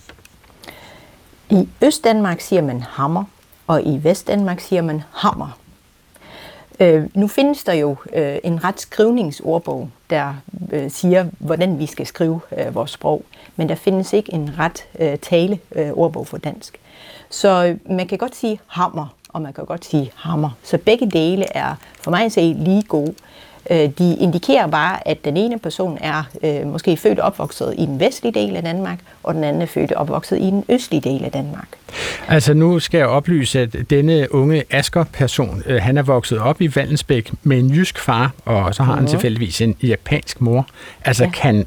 I 1.50 1.68
Østdanmark 1.82 2.40
siger 2.40 2.62
man 2.62 2.82
hammer, 2.82 3.24
og 3.66 3.82
i 3.82 4.00
Vestdanmark 4.02 4.60
siger 4.60 4.82
man 4.82 5.02
hammer. 5.12 5.58
Øh, 6.80 7.04
nu 7.14 7.28
findes 7.28 7.64
der 7.64 7.72
jo 7.72 7.96
øh, 8.16 8.36
en 8.44 8.64
ret 8.64 8.80
skrivningsordbog, 8.80 9.90
der 10.10 10.34
øh, 10.72 10.90
siger, 10.90 11.26
hvordan 11.38 11.78
vi 11.78 11.86
skal 11.86 12.06
skrive 12.06 12.40
øh, 12.58 12.74
vores 12.74 12.90
sprog. 12.90 13.24
Men 13.56 13.68
der 13.68 13.74
findes 13.74 14.12
ikke 14.12 14.34
en 14.34 14.50
ret 14.58 14.84
øh, 14.98 15.18
tale 15.18 15.58
øh, 15.74 15.90
ordbog 15.90 16.26
for 16.26 16.38
dansk. 16.38 16.78
Så 17.30 17.66
øh, 17.66 17.96
man 17.96 18.08
kan 18.08 18.18
godt 18.18 18.36
sige 18.36 18.60
hammer, 18.66 19.14
og 19.32 19.42
man 19.42 19.52
kan 19.52 19.64
godt 19.64 19.84
sige 19.84 20.10
hammer. 20.16 20.50
Så 20.62 20.78
begge 20.78 21.10
dele 21.10 21.44
er 21.56 21.74
for 22.02 22.10
mig 22.10 22.24
at 22.24 22.32
se 22.32 22.56
lige 22.58 22.82
gode. 22.82 23.14
Øh, 23.70 23.90
de 23.98 24.16
indikerer 24.20 24.66
bare, 24.66 25.08
at 25.08 25.24
den 25.24 25.36
ene 25.36 25.58
person 25.58 25.98
er 26.00 26.22
øh, 26.44 26.66
måske 26.66 26.96
født 26.96 27.18
og 27.18 27.26
opvokset 27.26 27.74
i 27.78 27.86
den 27.86 28.00
vestlige 28.00 28.32
del 28.34 28.56
af 28.56 28.62
Danmark, 28.62 28.98
og 29.22 29.34
den 29.34 29.44
anden 29.44 29.62
er 29.62 29.66
født 29.66 29.92
og 29.92 30.00
opvokset 30.00 30.38
i 30.38 30.44
den 30.46 30.64
østlige 30.68 31.00
del 31.00 31.24
af 31.24 31.30
Danmark. 31.32 31.68
Altså 32.28 32.54
nu 32.54 32.78
skal 32.78 32.98
jeg 32.98 33.06
oplyse, 33.06 33.60
at 33.60 33.76
denne 33.90 34.34
unge 34.34 34.64
Asker-person, 34.70 35.62
øh, 35.66 35.82
han 35.82 35.98
er 35.98 36.02
vokset 36.02 36.38
op 36.38 36.60
i 36.60 36.76
Vallensbæk 36.76 37.30
med 37.42 37.58
en 37.58 37.70
jysk 37.70 37.98
far, 37.98 38.32
og 38.44 38.74
så 38.74 38.82
har 38.82 38.92
han 38.92 39.02
Mhm. 39.02 39.10
tilfældigvis 39.10 39.60
en 39.60 39.76
japansk 39.82 40.40
mor. 40.40 40.66
Altså 41.04 41.24
Ja. 41.24 41.30
kan... 41.30 41.66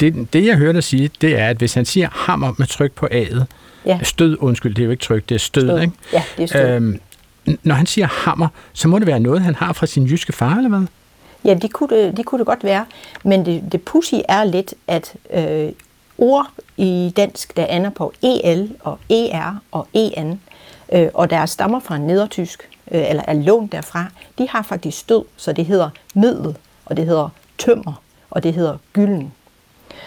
Det, 0.00 0.32
det, 0.32 0.46
jeg 0.46 0.56
hører 0.56 0.72
dig 0.72 0.84
sige, 0.84 1.10
det 1.20 1.38
er, 1.40 1.46
at 1.48 1.56
hvis 1.56 1.74
han 1.74 1.84
siger 1.84 2.08
hammer 2.12 2.52
med 2.58 2.66
tryk 2.66 2.92
på 2.92 3.06
A'et, 3.12 3.42
Ja. 3.86 3.98
stød, 4.02 4.36
undskyld, 4.40 4.74
det 4.74 4.82
er 4.82 4.84
jo 4.84 4.90
ikke 4.90 5.04
tryk, 5.04 5.28
det 5.28 5.34
er 5.34 5.38
stød, 5.38 5.68
Stød. 5.68 5.80
ikke? 5.80 5.92
Ja, 6.12 6.22
det 6.36 6.42
er 6.42 6.46
stød. 6.46 6.68
Øhm, 6.68 7.00
når 7.62 7.74
han 7.74 7.86
siger 7.86 8.06
hammer, 8.06 8.48
så 8.72 8.88
må 8.88 8.98
det 8.98 9.06
være 9.06 9.20
noget, 9.20 9.40
han 9.42 9.54
har 9.54 9.72
fra 9.72 9.86
sin 9.86 10.06
jyske 10.06 10.32
far, 10.32 10.54
eller 10.56 10.68
hvad? 10.68 10.86
Ja, 11.44 11.54
det 11.54 11.72
kunne 11.72 11.88
det, 11.96 12.16
det, 12.16 12.24
kunne 12.26 12.38
det 12.38 12.46
godt 12.46 12.64
være. 12.64 12.84
Men 13.24 13.46
det, 13.46 13.72
det 13.72 13.82
pussy 13.82 14.14
er 14.28 14.44
lidt, 14.44 14.74
at 14.86 15.14
øh, 15.34 15.72
ord 16.18 16.46
i 16.76 17.12
dansk, 17.16 17.56
der 17.56 17.66
ender 17.66 17.90
på 17.90 18.12
EL 18.22 18.70
og 18.80 18.98
ER 19.10 19.56
og 19.72 19.88
EN, 19.94 20.40
øh, 20.92 21.08
og 21.14 21.30
der 21.30 21.46
stammer 21.46 21.80
fra 21.80 21.98
nedertysk, 21.98 22.68
øh, 22.90 23.10
eller 23.10 23.22
er 23.28 23.32
lånt 23.32 23.72
derfra, 23.72 24.04
de 24.38 24.48
har 24.48 24.62
faktisk 24.62 24.98
stød, 24.98 25.24
så 25.36 25.52
det 25.52 25.66
hedder 25.66 25.90
middel, 26.14 26.56
og 26.86 26.96
det 26.96 27.06
hedder 27.06 27.28
tømmer, 27.58 28.02
og 28.30 28.42
det 28.42 28.54
hedder 28.54 28.76
gylden. 28.92 29.32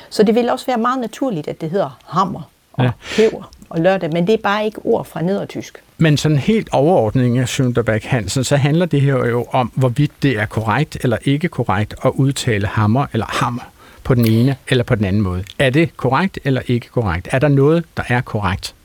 Så 0.09 0.23
det 0.23 0.35
vil 0.35 0.49
også 0.49 0.65
være 0.65 0.77
meget 0.77 0.99
naturligt, 0.99 1.47
at 1.47 1.61
det 1.61 1.69
hedder 1.69 1.99
hammer 2.05 2.41
og 2.73 2.83
Ja. 2.83 2.91
ja. 3.19 3.29
Og 3.69 3.79
lørdag, 3.79 4.13
men 4.13 4.27
det 4.27 4.33
er 4.33 4.37
bare 4.43 4.65
ikke 4.65 4.79
ord 4.83 5.05
fra 5.05 5.21
nedertysk. 5.21 5.83
Men 5.97 6.17
sådan 6.17 6.37
helt 6.37 6.69
overordning 6.71 7.37
af 7.37 7.49
Sønderberg 7.49 8.01
Hansen, 8.03 8.43
så 8.43 8.55
handler 8.55 8.85
det 8.85 9.01
her 9.01 9.25
jo 9.25 9.45
om, 9.51 9.71
hvorvidt 9.75 10.11
det 10.23 10.39
er 10.39 10.45
korrekt 10.45 10.97
eller 11.03 11.17
ikke 11.23 11.47
korrekt 11.47 11.95
at 12.05 12.11
udtale 12.15 12.67
hammer 12.67 13.05
eller 13.13 13.25
hammer 13.29 13.61
på 14.03 14.15
den 14.15 14.25
ene 14.27 14.55
eller 14.67 14.83
på 14.83 14.95
den 14.95 15.05
anden 15.05 15.21
måde. 15.21 15.43
Er 15.59 15.69
det 15.69 15.97
korrekt 15.97 16.39
eller 16.43 16.61
ikke 16.67 16.87
korrekt? 16.89 17.27
Er 17.31 17.39
der 17.39 17.47
noget, 17.47 17.85
der 17.97 18.03
er 18.07 18.21
korrekt? 18.21 18.75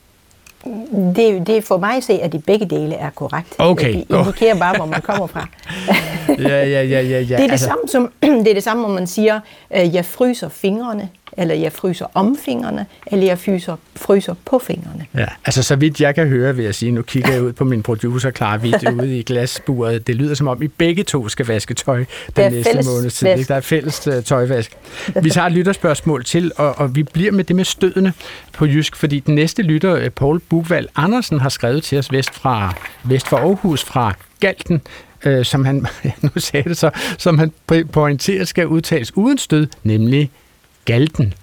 Det, 1.15 1.47
det 1.47 1.57
er 1.57 1.61
for 1.61 1.77
mig 1.77 1.97
at 1.97 2.03
se, 2.03 2.13
at 2.13 2.31
de 2.31 2.39
begge 2.39 2.65
dele 2.65 2.95
er 2.95 3.09
korrekt. 3.09 3.55
Okay, 3.59 3.93
De 3.93 4.05
indikerer 4.09 4.59
bare, 4.59 4.75
hvor 4.75 4.85
man 4.85 5.01
kommer 5.01 5.27
fra. 5.27 5.47
Ja, 6.39 6.65
ja, 6.65 6.83
ja, 6.83 7.01
ja. 7.01 7.01
ja. 7.01 7.19
det, 7.19 7.31
er 7.31 7.37
det, 7.37 7.51
altså... 7.51 7.65
samme 7.65 7.87
som, 7.87 8.11
det 8.43 8.47
er 8.47 8.53
det 8.53 8.63
samme, 8.63 8.81
når 8.83 8.89
man 8.89 9.07
siger, 9.07 9.39
øh, 9.75 9.95
jeg 9.95 10.05
fryser 10.05 10.49
fingrene, 10.49 11.09
eller 11.37 11.55
jeg 11.55 11.71
fryser 11.71 12.05
om 12.13 12.37
fingrene, 12.45 12.85
eller 13.07 13.25
jeg 13.25 13.39
fryser, 13.39 13.75
fryser 13.95 14.35
på 14.45 14.59
fingrene. 14.59 15.05
Ja, 15.15 15.25
altså 15.45 15.63
så 15.63 15.75
vidt 15.75 16.01
jeg 16.01 16.15
kan 16.15 16.27
høre, 16.27 16.55
vil 16.55 16.65
jeg 16.65 16.75
sige, 16.75 16.91
nu 16.91 17.01
kigger 17.01 17.31
jeg 17.31 17.43
ud 17.43 17.53
på 17.53 17.63
min 17.63 17.83
producer, 17.83 18.31
Clara 18.31 18.57
Witt, 18.57 18.89
ude 19.01 19.19
i 19.19 19.23
glasburet. 19.23 20.07
Det 20.07 20.15
lyder 20.15 20.35
som 20.35 20.47
om, 20.47 20.61
I 20.61 20.67
begge 20.67 21.03
to 21.03 21.29
skal 21.29 21.45
vaske 21.45 21.73
tøj 21.73 22.05
den 22.35 22.51
næste 22.51 22.71
fælles 22.71 22.87
måneds 22.87 23.13
tid. 23.13 23.27
ikke? 23.27 23.43
Der 23.47 23.55
er 23.55 23.61
fælles 23.61 24.07
uh, 24.07 24.23
tøjvask. 24.23 24.71
Vi 25.21 25.29
tager 25.29 25.47
et 25.47 25.53
lytterspørgsmål 25.53 26.23
til, 26.23 26.51
og, 26.57 26.77
og 26.77 26.95
vi 26.95 27.03
bliver 27.03 27.31
med 27.31 27.43
det 27.43 27.55
med 27.55 27.65
stødene 27.65 28.13
på 28.53 28.65
Jysk, 28.65 28.95
fordi 28.95 29.19
den 29.19 29.35
næste 29.35 29.61
lytter, 29.61 29.95
øh, 29.95 30.09
Paul 30.09 30.39
Bugvald 30.39 30.87
Andersen, 30.95 31.39
har 31.39 31.49
skrevet 31.49 31.83
til 31.83 31.97
os 31.97 32.11
vest 32.11 32.33
fra, 32.33 32.73
vest 33.03 33.27
for 33.27 33.37
Aarhus 33.37 33.83
fra 33.83 34.13
Galten, 34.39 34.81
øh, 35.25 35.45
som 35.45 35.65
han, 35.65 35.87
nu 36.21 36.29
sagde 36.37 36.69
det 36.69 36.77
så, 36.77 36.89
som 37.17 37.39
han 37.39 37.53
po- 37.71 37.83
pointerer 37.83 38.45
skal 38.45 38.67
udtales 38.67 39.17
uden 39.17 39.37
stød, 39.37 39.67
nemlig 39.83 40.31
Galten. 40.85 41.33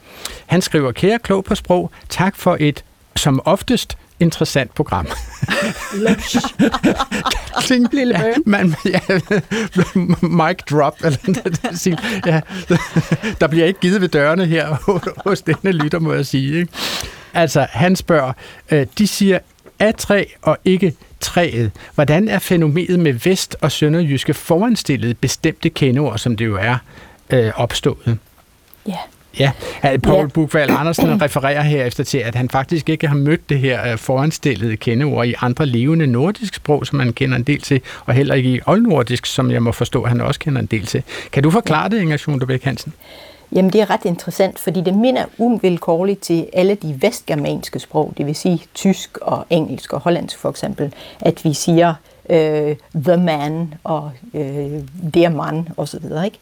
Han 0.46 0.62
skriver, 0.62 0.92
kære 0.92 1.18
klog 1.18 1.44
på 1.44 1.54
sprog, 1.54 1.90
tak 2.08 2.36
for 2.36 2.56
et 2.60 2.84
som 3.16 3.40
oftest 3.44 3.96
interessant 4.20 4.74
program. 4.74 5.06
Kling, 7.66 7.88
Lille 7.94 8.18
ja, 8.18 8.22
burn. 8.24 8.42
man, 8.46 8.74
ja, 8.84 9.00
mic 10.46 10.56
drop. 10.70 10.96
Eller, 11.04 11.18
ja, 12.26 12.40
der 13.40 13.46
bliver 13.46 13.66
ikke 13.66 13.80
givet 13.80 14.00
ved 14.00 14.08
dørene 14.08 14.46
her 14.46 14.76
hos 15.28 15.42
denne 15.42 15.72
lytter, 15.72 15.98
må 15.98 16.12
jeg 16.12 16.26
sige. 16.26 16.58
Ikke? 16.58 16.72
Altså, 17.34 17.66
han 17.70 17.96
spørger, 17.96 18.32
øh, 18.70 18.86
de 18.98 19.06
siger 19.06 19.38
A3 19.82 20.24
og 20.42 20.58
ikke 20.64 20.94
træet. 21.20 21.70
Hvordan 21.94 22.28
er 22.28 22.38
fænomenet 22.38 22.98
med 23.00 23.12
vest- 23.12 23.56
og 23.60 23.72
sønderjyske 23.72 24.34
foranstillede 24.34 25.14
bestemte 25.14 25.68
kendeord, 25.70 26.18
som 26.18 26.36
det 26.36 26.44
jo 26.46 26.56
er, 26.56 26.76
øh, 27.30 27.52
opstået? 27.56 28.18
Ja. 28.88 28.96
Ja, 29.38 29.50
at 29.82 30.02
Paul 30.02 30.20
Ja. 30.20 30.26
Bukvald 30.26 30.70
Andersen 30.70 31.22
refererer 31.22 31.62
herefter 31.62 32.04
til, 32.04 32.18
at 32.18 32.34
han 32.34 32.48
faktisk 32.48 32.88
ikke 32.88 33.08
har 33.08 33.16
mødt 33.16 33.48
det 33.48 33.58
her 33.58 33.92
øh, 33.92 33.98
foranstillede 33.98 34.76
kendeord 34.76 35.26
i 35.26 35.34
andre 35.40 35.66
levende 35.66 36.06
nordisk 36.06 36.54
sprog, 36.54 36.86
som 36.86 36.98
man 36.98 37.12
kender 37.12 37.36
en 37.36 37.42
del 37.42 37.60
til, 37.60 37.80
og 38.06 38.14
heller 38.14 38.34
ikke 38.34 38.50
i 38.50 38.60
oldnordisk, 38.66 39.26
som 39.26 39.50
jeg 39.50 39.62
må 39.62 39.72
forstå, 39.72 40.02
at 40.02 40.08
han 40.08 40.20
også 40.20 40.40
kender 40.40 40.60
en 40.60 40.66
del 40.66 40.86
til. 40.86 41.02
Kan 41.32 41.42
du 41.42 41.50
forklare 41.50 41.88
det, 41.88 42.00
Inger 42.00 42.16
Schunderbæk 42.16 42.64
Hansen? 42.64 42.92
Jamen 43.54 43.72
det 43.72 43.80
er 43.80 43.90
ret 43.90 44.04
interessant, 44.04 44.58
fordi 44.58 44.80
det 44.80 44.94
minder 44.94 45.24
uvilkårligt 45.38 46.20
til 46.20 46.46
alle 46.52 46.74
de 46.74 46.98
vestgermanske 47.02 47.78
sprog, 47.78 48.12
det 48.16 48.26
vil 48.26 48.34
sige 48.34 48.62
tysk 48.74 49.18
og 49.22 49.46
engelsk 49.50 49.92
og 49.92 50.00
hollandsk 50.00 50.38
for 50.38 50.50
eksempel, 50.50 50.94
at 51.20 51.44
vi 51.44 51.54
siger 51.54 51.94
øh, 52.28 52.76
the 52.94 53.16
man 53.16 53.74
og 53.84 54.10
øh, 54.34 54.80
der 55.14 55.28
man 55.28 55.68
og 55.76 55.88
så 55.88 55.98
videre, 55.98 56.24
ikke? 56.24 56.38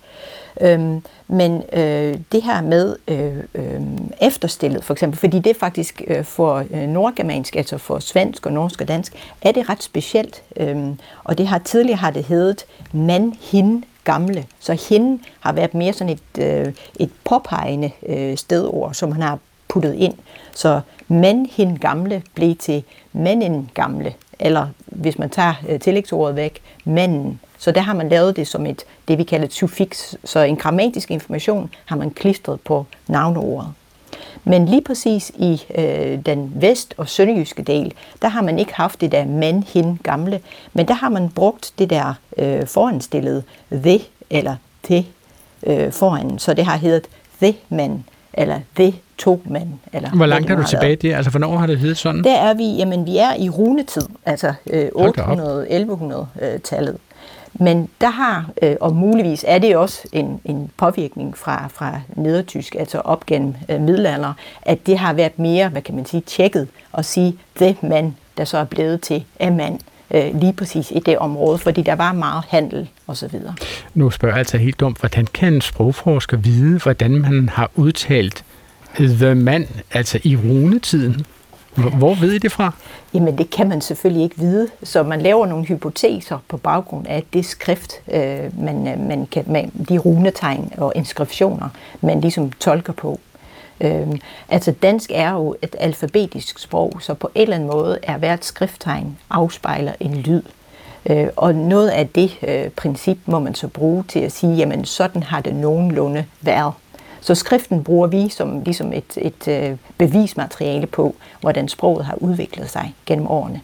Øhm, 0.60 1.02
men 1.28 1.62
øh, 1.72 2.18
det 2.32 2.42
her 2.42 2.62
med 2.62 2.96
øh, 3.08 3.36
øh, 3.54 3.80
efterstillet 4.20 4.84
for 4.84 4.94
eksempel, 4.94 5.18
fordi 5.18 5.38
det 5.38 5.56
faktisk 5.56 6.02
øh, 6.06 6.24
for 6.24 6.64
øh, 6.70 6.88
nordgermansk, 6.88 7.56
altså 7.56 7.78
for 7.78 7.98
svensk 7.98 8.46
og 8.46 8.52
norsk 8.52 8.80
og 8.80 8.88
dansk, 8.88 9.12
er 9.42 9.52
det 9.52 9.68
ret 9.68 9.82
specielt. 9.82 10.42
Øhm, 10.56 10.98
og 11.24 11.38
det 11.38 11.46
har 11.46 11.58
tidligere 11.58 11.98
har 11.98 12.10
det 12.10 12.24
heddet 12.24 12.64
man, 12.92 13.34
hin, 13.40 13.84
gamle. 14.04 14.46
Så 14.60 14.86
hin 14.88 15.20
har 15.40 15.52
været 15.52 15.74
mere 15.74 15.92
sådan 15.92 16.12
et, 16.12 16.42
øh, 16.44 16.72
et 17.00 17.10
påpegende 17.24 17.90
øh, 18.06 18.36
stedord, 18.36 18.94
som 18.94 19.12
han 19.12 19.22
har 19.22 19.38
puttet 19.68 19.94
ind. 19.94 20.14
Så 20.54 20.80
men 21.08 21.46
hin 21.46 21.76
gamle 21.76 22.22
blev 22.34 22.56
til 22.56 22.84
manden 23.12 23.70
gamle, 23.74 24.14
eller 24.40 24.66
hvis 24.86 25.18
man 25.18 25.30
tager 25.30 25.54
øh, 25.68 25.80
tillægsordet 25.80 26.36
væk, 26.36 26.60
manden. 26.84 27.40
Så 27.58 27.72
der 27.72 27.80
har 27.80 27.94
man 27.94 28.08
lavet 28.08 28.36
det 28.36 28.46
som 28.46 28.66
et, 28.66 28.84
det 29.08 29.18
vi 29.18 29.24
kalder 29.24 29.46
et 29.46 29.52
suffix. 29.52 30.14
Så 30.24 30.40
en 30.40 30.56
grammatisk 30.56 31.10
information 31.10 31.70
har 31.84 31.96
man 31.96 32.10
klistret 32.10 32.60
på 32.60 32.86
navneordet. 33.08 33.72
Men 34.44 34.66
lige 34.66 34.82
præcis 34.82 35.32
i 35.34 35.62
øh, 35.74 36.18
den 36.26 36.52
vest- 36.54 36.94
og 36.96 37.08
sønderjyske 37.08 37.62
del, 37.62 37.92
der 38.22 38.28
har 38.28 38.42
man 38.42 38.58
ikke 38.58 38.74
haft 38.74 39.00
det 39.00 39.12
der 39.12 39.24
men, 39.24 39.62
hin, 39.62 40.00
gamle, 40.02 40.40
men 40.72 40.88
der 40.88 40.94
har 40.94 41.08
man 41.08 41.30
brugt 41.30 41.72
det 41.78 41.90
der 41.90 42.14
øh, 42.38 42.66
foranstillede 42.66 43.42
the 43.72 44.00
eller 44.30 44.56
te 44.82 45.04
øh, 45.62 45.92
foran, 45.92 46.38
så 46.38 46.54
det 46.54 46.64
har 46.64 46.76
heddet 46.76 47.08
the 47.42 47.54
man 47.68 48.04
eller 48.34 48.60
the 48.76 48.94
to 49.18 49.42
mand. 49.44 49.68
Eller 49.92 50.10
Hvor 50.10 50.26
langt 50.26 50.50
er 50.50 50.54
du 50.54 50.60
det 50.60 50.68
tilbage 50.70 50.96
det? 50.96 51.14
Altså, 51.14 51.30
hvornår 51.30 51.56
har 51.56 51.66
det 51.66 51.78
heddet 51.78 51.98
sådan? 51.98 52.24
Der 52.24 52.36
er 52.36 52.54
vi, 52.54 52.76
jamen 52.76 53.06
vi 53.06 53.16
er 53.16 53.34
i 53.38 53.48
runetid, 53.48 54.02
altså 54.26 54.54
øh, 54.70 54.88
Hold 54.96 55.14
da 55.14 55.22
op. 55.22 55.38
800-1100-tallet. 55.38 56.96
Men 57.52 57.88
der 58.00 58.10
har, 58.10 58.50
øh, 58.62 58.76
og 58.80 58.96
muligvis 58.96 59.44
er 59.48 59.58
det 59.58 59.76
også 59.76 60.08
en, 60.12 60.40
en 60.44 60.70
påvirkning 60.76 61.38
fra, 61.38 61.68
fra 61.74 62.00
nedertysk, 62.16 62.74
altså 62.78 62.98
op 62.98 63.26
gennem 63.26 63.54
øh, 63.68 63.80
middelalder, 63.80 64.32
at 64.62 64.86
det 64.86 64.98
har 64.98 65.12
været 65.12 65.38
mere, 65.38 65.68
hvad 65.68 65.82
kan 65.82 65.94
man 65.94 66.06
sige, 66.06 66.20
tjekket 66.20 66.68
at 66.94 67.04
sige 67.04 67.38
the 67.56 67.76
man, 67.82 68.16
der 68.36 68.44
så 68.44 68.58
er 68.58 68.64
blevet 68.64 69.00
til 69.00 69.24
a 69.40 69.50
mand, 69.50 69.80
øh, 70.10 70.40
lige 70.40 70.52
præcis 70.52 70.90
i 70.90 70.98
det 70.98 71.18
område, 71.18 71.58
fordi 71.58 71.82
der 71.82 71.94
var 71.94 72.12
meget 72.12 72.44
handel 72.48 72.88
osv. 73.06 73.34
Nu 73.94 74.10
spørger 74.10 74.34
jeg 74.34 74.38
altså 74.38 74.58
helt 74.58 74.80
dumt, 74.80 74.98
hvordan 75.00 75.26
kan 75.34 75.54
en 75.54 75.60
sprogforsker 75.60 76.36
vide, 76.36 76.78
hvordan 76.78 77.10
man 77.10 77.48
har 77.48 77.70
udtalt 77.74 78.44
the 78.96 79.34
man, 79.34 79.66
altså 79.92 80.18
i 80.24 80.36
runetiden? 80.36 81.26
Hvor- 81.74 81.90
Hvor 81.90 82.14
ved 82.14 82.32
I 82.32 82.38
det 82.38 82.52
fra? 82.52 82.72
Jamen 83.14 83.38
det 83.38 83.50
kan 83.50 83.68
man 83.68 83.80
selvfølgelig 83.80 84.24
ikke 84.24 84.38
vide, 84.38 84.68
så 84.82 85.02
man 85.02 85.20
laver 85.22 85.46
nogle 85.46 85.64
hypoteser 85.64 86.38
på 86.48 86.56
baggrund 86.56 87.06
af 87.06 87.24
det 87.32 87.44
skrift, 87.44 87.92
øh, 88.12 88.60
man, 88.64 88.88
øh, 88.88 89.08
man 89.08 89.26
kan, 89.26 89.44
man, 89.46 89.72
de 89.88 89.98
runetegn 89.98 90.72
og 90.76 90.92
inskriptioner, 90.96 91.68
man 92.00 92.20
ligesom 92.20 92.52
tolker 92.52 92.92
på. 92.92 93.20
Øh, 93.80 94.08
altså 94.48 94.72
dansk 94.82 95.10
er 95.14 95.32
jo 95.32 95.56
et 95.62 95.76
alfabetisk 95.78 96.58
sprog, 96.58 96.92
så 97.00 97.14
på 97.14 97.30
en 97.34 97.42
eller 97.42 97.56
anden 97.56 97.70
måde 97.70 97.98
er 98.02 98.18
hvert 98.18 98.44
skrifttegn 98.44 99.18
afspejler 99.30 99.92
en 100.00 100.14
lyd. 100.14 100.42
Øh, 101.06 101.28
og 101.36 101.54
noget 101.54 101.88
af 101.88 102.08
det 102.08 102.38
øh, 102.48 102.70
princip 102.70 103.18
må 103.26 103.38
man 103.38 103.54
så 103.54 103.68
bruge 103.68 104.04
til 104.08 104.20
at 104.20 104.32
sige, 104.32 104.56
jamen 104.56 104.84
sådan 104.84 105.22
har 105.22 105.40
det 105.40 105.54
nogenlunde 105.54 106.24
været. 106.40 106.72
Så 107.20 107.34
skriften 107.34 107.84
bruger 107.84 108.06
vi 108.06 108.28
som 108.28 108.60
ligesom 108.60 108.92
et, 108.92 109.16
et 109.16 109.48
øh, 109.48 109.76
bevismateriale 109.98 110.86
på, 110.86 111.14
hvordan 111.40 111.68
sproget 111.68 112.04
har 112.04 112.14
udviklet 112.14 112.70
sig 112.70 112.94
gennem 113.06 113.26
årene. 113.26 113.60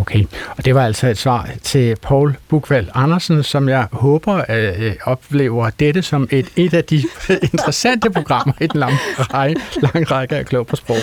Okay, 0.00 0.24
og 0.56 0.64
det 0.64 0.74
var 0.74 0.84
altså 0.84 1.08
et 1.08 1.18
svar 1.18 1.48
til 1.62 1.96
Paul 2.02 2.36
Bukvald 2.48 2.88
Andersen, 2.94 3.42
som 3.42 3.68
jeg 3.68 3.86
håber 3.92 4.44
øh, 4.48 4.92
oplever 5.04 5.70
dette 5.70 6.02
som 6.02 6.28
et, 6.30 6.48
et 6.56 6.74
af 6.74 6.84
de 6.84 7.02
interessante 7.52 8.10
programmer 8.10 8.54
i 8.60 8.66
den 8.66 8.80
lange 8.80 8.98
række, 9.18 9.60
lang 9.82 10.10
række 10.10 10.36
af 10.36 10.46
Klog 10.46 10.66
på 10.66 10.76
Sprog. 10.76 10.96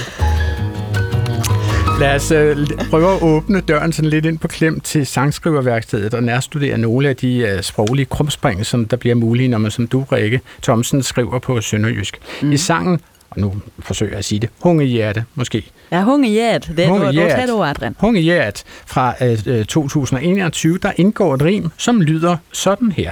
Lad 1.99 2.15
os 2.15 2.31
øh, 2.31 2.57
prøve 2.89 3.15
at 3.15 3.21
åbne 3.21 3.61
døren 3.61 3.93
sådan 3.93 4.09
lidt 4.09 4.25
ind 4.25 4.39
på 4.39 4.47
klem 4.47 4.79
til 4.79 5.07
sangskriverværkstedet 5.07 6.13
og 6.13 6.23
nærstudere 6.23 6.77
nogle 6.77 7.09
af 7.09 7.15
de 7.15 7.37
øh, 7.37 7.61
sproglige 7.61 8.05
krumspring, 8.05 8.65
som 8.65 8.85
der 8.85 8.97
bliver 8.97 9.15
mulige, 9.15 9.47
når 9.47 9.57
man 9.57 9.71
som 9.71 9.87
du, 9.87 10.05
Rikke 10.11 10.41
Thomsen, 10.63 11.03
skriver 11.03 11.39
på 11.39 11.61
Sønderjysk. 11.61 12.17
Mm. 12.41 12.51
I 12.51 12.57
sangen, 12.57 12.99
nu 13.35 13.53
forsøger 13.79 14.11
jeg 14.11 14.19
at 14.19 14.25
sige 14.25 14.39
det, 14.39 14.49
Hungehjerte 14.61 15.25
måske, 15.35 15.71
Ja, 15.91 16.01
hungehjert. 16.03 16.71
Det 16.77 16.85
er 16.85 16.89
Hungehjert. 16.89 17.29
du 17.31 17.35
har 17.35 17.41
tæt 17.45 17.49
over, 17.49 17.65
Adrian. 17.65 17.95
Hungehjert 17.99 18.63
fra 18.85 19.13
øh, 19.47 19.65
2021, 19.65 20.77
der 20.77 20.91
indgår 20.95 21.33
et 21.35 21.41
rim, 21.41 21.69
som 21.77 22.01
lyder 22.01 22.37
sådan 22.51 22.91
her. 22.91 23.11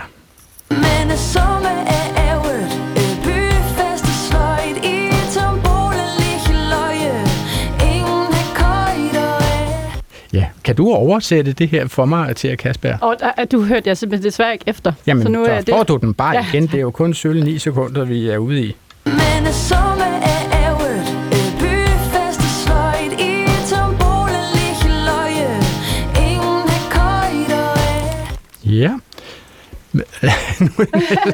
Men 0.70 1.12
er 1.12 1.16
somme 1.16 1.68
er. 1.68 2.14
Ja, 10.34 10.46
kan 10.64 10.76
du 10.76 10.92
oversætte 10.92 11.54
det 11.54 11.70
her 11.70 11.88
for 11.88 12.06
mig 12.06 12.36
til 12.36 12.58
Kasper? 12.58 12.98
Og 13.02 13.16
der, 13.20 13.46
du 13.46 13.62
hørte 13.64 13.90
jeg 13.90 13.98
simpelthen 13.98 14.26
desværre 14.26 14.54
ikke 14.54 14.66
efter. 14.68 14.94
Jamen, 15.08 15.24
så 15.24 15.30
nu 15.30 15.46
så 15.46 15.52
er 15.52 15.62
får 15.70 15.84
du 15.84 15.98
den 15.98 16.14
bare 16.14 16.36
Ja. 16.36 16.46
igen. 16.54 16.68
Det 16.68 16.74
er 16.74 16.82
jo 16.82 16.92
kun 16.92 17.14
sølle 17.14 17.44
9 17.44 17.60
sekunder, 17.60 18.06
vi 18.06 18.30
er 18.30 18.38
ude 18.38 18.62
i. 18.66 18.76
Men 19.06 19.45
er 19.47 19.51
somme 19.51 20.06
er 20.34 20.41
ærget, 20.64 21.04
byfest 21.60 22.39
er 22.39 22.54
sløjt 22.64 23.14
i 23.20 23.47
tombolelige 23.70 24.89
løje. 25.06 25.51
Ingen 26.28 26.70
har 26.70 26.89
køjder 26.97 27.74
af. 27.74 28.38
Ja. 28.66 28.91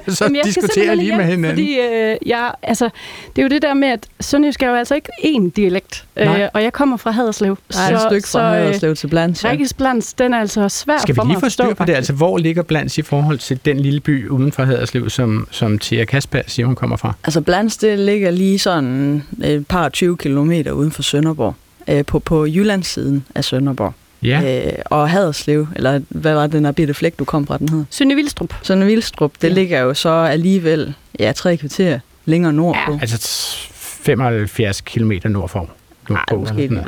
så 0.07 0.23
Jamen, 0.23 0.35
jeg 0.35 0.45
skal 0.51 0.63
diskuterer 0.63 0.95
lige 0.95 1.17
med 1.17 1.25
hinanden. 1.25 1.49
Fordi 1.49 1.79
øh, 1.79 2.17
jeg, 2.25 2.51
altså, 2.63 2.89
det 3.35 3.41
er 3.41 3.43
jo 3.43 3.49
det 3.49 3.61
der 3.61 3.73
med, 3.73 3.87
at 3.87 4.07
sønderjysk 4.19 4.63
er 4.63 4.67
jo 4.67 4.75
altså 4.75 4.95
ikke 4.95 5.09
én 5.23 5.49
dialekt. 5.55 6.05
Nej. 6.15 6.41
Øh, 6.41 6.49
og 6.53 6.63
jeg 6.63 6.73
kommer 6.73 6.97
fra 6.97 7.11
Haderslev. 7.11 7.57
Der 7.73 7.79
er 7.79 7.95
et 7.95 8.01
stykke 8.01 8.27
fra 8.27 8.53
Haderslev 8.53 8.95
til 8.95 9.07
Blands, 9.07 9.43
ja. 9.43 9.49
Rikkes 9.49 9.73
Blands, 9.73 10.13
den 10.13 10.33
er 10.33 10.39
altså 10.39 10.69
svær 10.69 10.97
Skal 10.97 11.15
vi 11.15 11.15
for 11.15 11.23
mig 11.23 11.27
lige 11.27 11.37
at 11.37 11.41
få 11.41 11.49
styr 11.49 11.63
forstå, 11.63 11.75
på 11.75 11.85
det? 11.85 11.93
Altså, 11.93 12.13
hvor 12.13 12.37
ligger 12.37 12.63
Blands 12.63 12.97
i 12.97 13.01
forhold 13.01 13.37
til 13.37 13.59
den 13.65 13.79
lille 13.79 13.99
by 13.99 14.29
uden 14.29 14.51
for 14.51 14.63
Haderslev, 14.63 15.09
som, 15.09 15.47
som 15.51 15.79
Thea 15.79 16.05
Kasper 16.05 16.41
siger, 16.47 16.65
hun 16.65 16.75
kommer 16.75 16.97
fra? 16.97 17.13
Altså 17.23 17.41
Blands, 17.41 17.77
det 17.77 17.99
ligger 17.99 18.31
lige 18.31 18.59
sådan 18.59 19.23
et 19.43 19.67
par 19.67 19.89
20 19.89 20.17
kilometer 20.17 20.71
uden 20.71 20.91
for 20.91 21.01
Sønderborg. 21.01 21.55
Øh, 21.87 22.05
på, 22.05 22.19
på 22.19 22.45
Jyllandssiden 22.45 23.25
af 23.35 23.43
Sønderborg. 23.43 23.93
Ja. 24.23 24.65
Øh, 24.67 24.73
og 24.85 25.09
Haderslev, 25.09 25.67
eller 25.75 26.01
hvad 26.09 26.33
var 26.33 26.41
det, 26.41 26.51
den 26.51 26.63
der 26.65 26.71
bitte 26.71 26.93
flæk, 26.93 27.19
du 27.19 27.25
kom 27.25 27.47
fra, 27.47 27.57
den 27.57 27.69
hed? 27.69 27.85
Sønne 27.89 28.15
Vildstrup. 28.15 28.53
Sønne 28.61 28.85
Vildstrup, 28.85 29.31
det 29.41 29.49
ja. 29.49 29.53
ligger 29.53 29.79
jo 29.79 29.93
så 29.93 30.09
alligevel, 30.09 30.93
ja, 31.19 31.31
tre 31.31 31.57
kvarter 31.57 31.99
længere 32.25 32.53
nordpå. 32.53 32.97
Altså 33.01 33.15
t- 33.17 33.73
75 34.03 34.81
km 34.81 35.11
nordfor. 35.25 35.69
nordpå, 36.09 36.35
måske 36.35 36.35
eller 36.35 36.45
sådan 36.47 36.59
lidt 36.59 36.71
noget. 36.71 36.87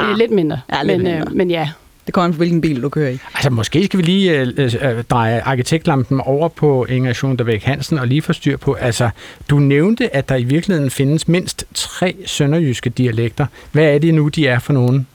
Ah, 0.00 0.10
øh, 0.10 0.16
lidt 0.16 0.30
mindre. 0.30 0.60
Ja, 0.72 0.82
lidt 0.82 1.02
men, 1.02 1.12
mindre. 1.12 1.26
Øh, 1.30 1.36
men 1.36 1.50
ja. 1.50 1.68
Det 2.06 2.14
kommer 2.14 2.24
an 2.24 2.32
på, 2.32 2.36
hvilken 2.36 2.60
bil 2.60 2.82
du 2.82 2.88
kører 2.88 3.10
i. 3.10 3.18
Altså, 3.34 3.50
måske 3.50 3.84
skal 3.84 3.98
vi 3.98 4.02
lige 4.04 4.40
øh, 4.40 4.48
øh, 4.82 5.04
dreje 5.10 5.40
arkitektlampen 5.40 6.20
over 6.20 6.48
på 6.48 6.86
Inger 6.88 7.12
Schoendervæk 7.12 7.62
Hansen 7.62 7.98
og 7.98 8.06
lige 8.06 8.22
få 8.22 8.32
styr 8.32 8.56
på, 8.56 8.72
altså, 8.72 9.10
du 9.50 9.58
nævnte, 9.58 10.16
at 10.16 10.28
der 10.28 10.36
i 10.36 10.44
virkeligheden 10.44 10.90
findes 10.90 11.28
mindst 11.28 11.64
tre 11.74 12.16
sønderjyske 12.26 12.90
dialekter. 12.90 13.46
Hvad 13.72 13.84
er 13.84 13.98
det 13.98 14.14
nu, 14.14 14.28
de 14.28 14.46
er 14.46 14.58
for 14.58 14.72
nogen? 14.72 15.06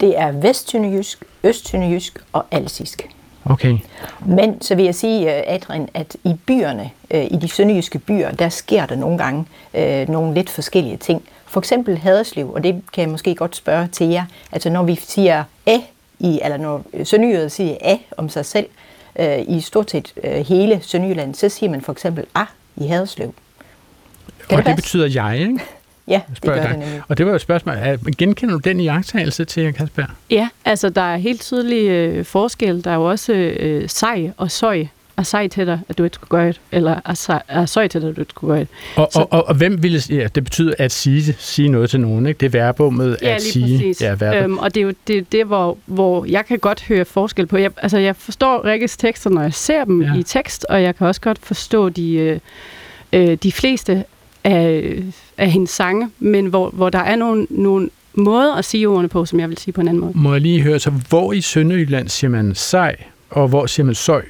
Det 0.00 0.18
er 0.18 0.32
vestsynderjysk, 0.32 1.24
østsynderjysk 1.44 2.18
og 2.32 2.44
alsisk. 2.50 3.08
Okay. 3.44 3.78
Men 4.26 4.62
så 4.62 4.74
vil 4.74 4.84
jeg 4.84 4.94
sige, 4.94 5.36
øh, 5.36 5.42
Adrian, 5.46 5.88
at 5.94 6.16
i 6.24 6.34
byerne, 6.46 6.90
øh, 7.10 7.24
i 7.24 7.36
de 7.36 7.48
sønderjyske 7.48 7.98
byer, 7.98 8.30
der 8.30 8.48
sker 8.48 8.86
der 8.86 8.96
nogle 8.96 9.18
gange 9.18 9.44
øh, 9.74 10.08
nogle 10.08 10.34
lidt 10.34 10.50
forskellige 10.50 10.96
ting. 10.96 11.22
For 11.46 11.60
eksempel 11.60 11.98
Haderslev, 11.98 12.52
og 12.52 12.62
det 12.62 12.82
kan 12.92 13.02
jeg 13.02 13.10
måske 13.10 13.34
godt 13.34 13.56
spørge 13.56 13.88
til 13.88 14.08
jer. 14.08 14.24
Altså 14.52 14.70
når 14.70 14.82
vi 14.82 14.94
siger 14.94 15.44
æ, 15.66 15.78
i, 16.18 16.40
eller 16.44 16.56
når 16.56 16.82
sønderjyder 17.04 17.48
siger 17.48 17.76
æ 17.84 17.96
om 18.16 18.28
sig 18.28 18.46
selv, 18.46 18.66
øh, 19.18 19.38
i 19.48 19.60
stort 19.60 19.90
set 19.90 20.14
øh, 20.24 20.46
hele 20.46 20.80
Sønderjylland, 20.82 21.34
så 21.34 21.48
siger 21.48 21.70
man 21.70 21.80
for 21.80 21.92
eksempel 21.92 22.24
a 22.34 22.44
i 22.76 22.86
Haderslev. 22.86 23.34
Kan 24.48 24.58
og 24.58 24.64
det 24.64 24.64
passe? 24.64 24.82
betyder 24.82 25.24
jeg, 25.24 25.38
ikke? 25.40 25.60
Ja, 26.08 26.20
det 26.30 26.40
gør 26.42 26.54
dig. 26.54 26.68
det 26.70 26.78
nemlig. 26.78 27.02
Og 27.08 27.18
det 27.18 27.26
var 27.26 27.32
jo 27.32 27.36
et 27.36 27.40
spørgsmål. 27.42 27.74
Er- 27.78 27.96
Genkender 28.18 28.54
du 28.54 28.60
den 28.60 28.80
iagttagelse 28.80 29.44
til 29.44 29.72
Kasper? 29.74 30.04
Ja, 30.30 30.48
altså 30.64 30.88
der 30.88 31.02
er 31.02 31.16
helt 31.16 31.40
tydelig 31.40 31.88
øh, 31.88 32.24
forskel. 32.24 32.84
Der 32.84 32.90
er 32.90 32.94
jo 32.94 33.04
også 33.04 33.32
øh, 33.32 33.88
sej 33.88 34.30
og 34.36 34.50
søj. 34.50 34.84
Er 35.16 35.22
sej 35.22 35.48
til 35.48 35.66
dig, 35.66 35.80
at 35.88 35.98
du 35.98 36.04
ikke 36.04 36.14
skulle 36.14 36.28
gøre 36.30 36.46
det, 36.48 36.60
eller 36.72 37.00
er, 37.04 37.14
sej, 37.14 37.42
er 37.48 37.66
søj 37.66 37.88
til 37.88 38.00
dig, 38.00 38.10
at 38.10 38.16
du 38.16 38.20
ikke 38.20 38.30
skulle 38.30 38.50
gøre 38.52 38.60
det. 38.60 38.68
Og, 38.96 39.10
og, 39.14 39.32
og, 39.32 39.48
og 39.48 39.54
hvem 39.54 39.82
ville... 39.82 40.00
Ja, 40.10 40.26
det 40.34 40.44
betyder 40.44 40.74
at 40.78 40.92
sige, 40.92 41.32
sige 41.38 41.68
noget 41.68 41.90
til 41.90 42.00
nogen, 42.00 42.26
ikke? 42.26 42.38
Det 42.38 42.46
er 42.46 42.50
verbummet 42.50 43.16
Ja, 43.22 43.28
at 43.34 43.42
lige 43.42 43.52
sige. 43.52 43.78
præcis. 43.78 44.02
Ja, 44.02 44.08
verbet. 44.14 44.42
øhm, 44.42 44.58
og 44.58 44.74
det 44.74 44.80
er 44.80 44.84
jo 44.84 44.92
det, 45.06 45.32
det 45.32 45.44
hvor, 45.46 45.78
hvor 45.86 46.24
jeg 46.24 46.46
kan 46.46 46.58
godt 46.58 46.82
høre 46.84 47.04
forskel 47.04 47.46
på. 47.46 47.56
Jeg, 47.56 47.70
altså, 47.76 47.98
jeg 47.98 48.16
forstår 48.16 48.64
Rikkes 48.64 48.96
tekster, 48.96 49.30
når 49.30 49.42
jeg 49.42 49.54
ser 49.54 49.84
dem 49.84 50.02
Ja. 50.02 50.12
ja. 50.14 50.18
i 50.20 50.22
tekst, 50.22 50.66
og 50.68 50.82
jeg 50.82 50.96
kan 50.96 51.06
også 51.06 51.20
godt 51.20 51.38
forstå 51.42 51.88
de, 51.88 52.12
øh, 52.14 52.38
øh, 53.12 53.38
de 53.42 53.52
fleste 53.52 54.04
af, 54.44 54.94
af 55.38 55.50
hendes 55.50 55.70
sange, 55.70 56.10
men 56.18 56.46
hvor, 56.46 56.70
hvor 56.70 56.90
der 56.90 56.98
er 56.98 57.16
nogle, 57.16 57.46
nogle 57.50 57.90
måder 58.14 58.54
at 58.54 58.64
sige 58.64 58.88
ordene 58.88 59.08
på, 59.08 59.24
som 59.26 59.40
jeg 59.40 59.48
vil 59.48 59.58
sige 59.58 59.72
på 59.72 59.80
en 59.80 59.88
anden 59.88 60.00
måde. 60.00 60.12
Må 60.14 60.32
jeg 60.32 60.40
lige 60.40 60.62
høre, 60.62 60.78
så 60.78 60.90
hvor 61.08 61.32
i 61.32 61.40
Sønderjylland 61.40 62.08
siger 62.08 62.30
man 62.30 62.54
sej, 62.54 62.96
og 63.30 63.48
hvor 63.48 63.66
siger 63.66 63.86
man 63.86 63.94
søj, 63.94 64.22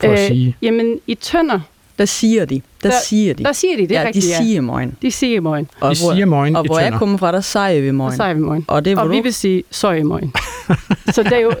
for 0.00 0.06
øh, 0.08 0.12
at 0.12 0.26
sige? 0.26 0.56
Jamen, 0.62 0.98
i 1.06 1.14
Tønder, 1.14 1.60
Der 1.98 2.04
siger 2.04 2.44
de. 2.44 2.60
Der, 2.82 2.88
Der- 2.90 2.96
siger 3.04 3.34
de. 3.34 3.44
der 3.44 3.52
siger 3.52 3.76
de, 3.76 3.82
det 3.88 3.96
er 3.96 4.00
ja, 4.00 4.06
rigtigt, 4.06 4.24
de 4.24 4.30
ja. 4.30 4.36
siger 4.42 4.60
morgen. 4.60 4.96
de 5.02 5.10
siger 5.10 5.40
morgen. 5.40 5.68
Og 5.80 5.90
De 5.90 5.96
siger 5.96 6.24
morgen 6.26 6.56
og 6.56 6.64
hvor 6.66 6.78
jeg 6.78 6.92
kommer 6.92 7.18
fra, 7.18 7.32
der 7.32 7.40
siger 7.40 7.80
vi 7.80 7.90
morgen. 7.90 8.10
Og 8.10 8.16
så 8.16 8.22
er 8.22 8.34
vi 8.34 8.40
i 8.40 8.42
morgen. 8.42 8.64
Og 8.68 8.84
det 8.84 8.94
hvor 8.94 9.02
Og 9.02 9.08
du... 9.08 9.14
vi 9.14 9.20
vil 9.20 9.34
sige 9.34 9.64
søj 9.70 9.94
i 9.96 10.02
morgen. 10.02 10.32
så 11.14 11.22
det 11.22 11.32
er 11.32 11.38
jo, 11.38 11.52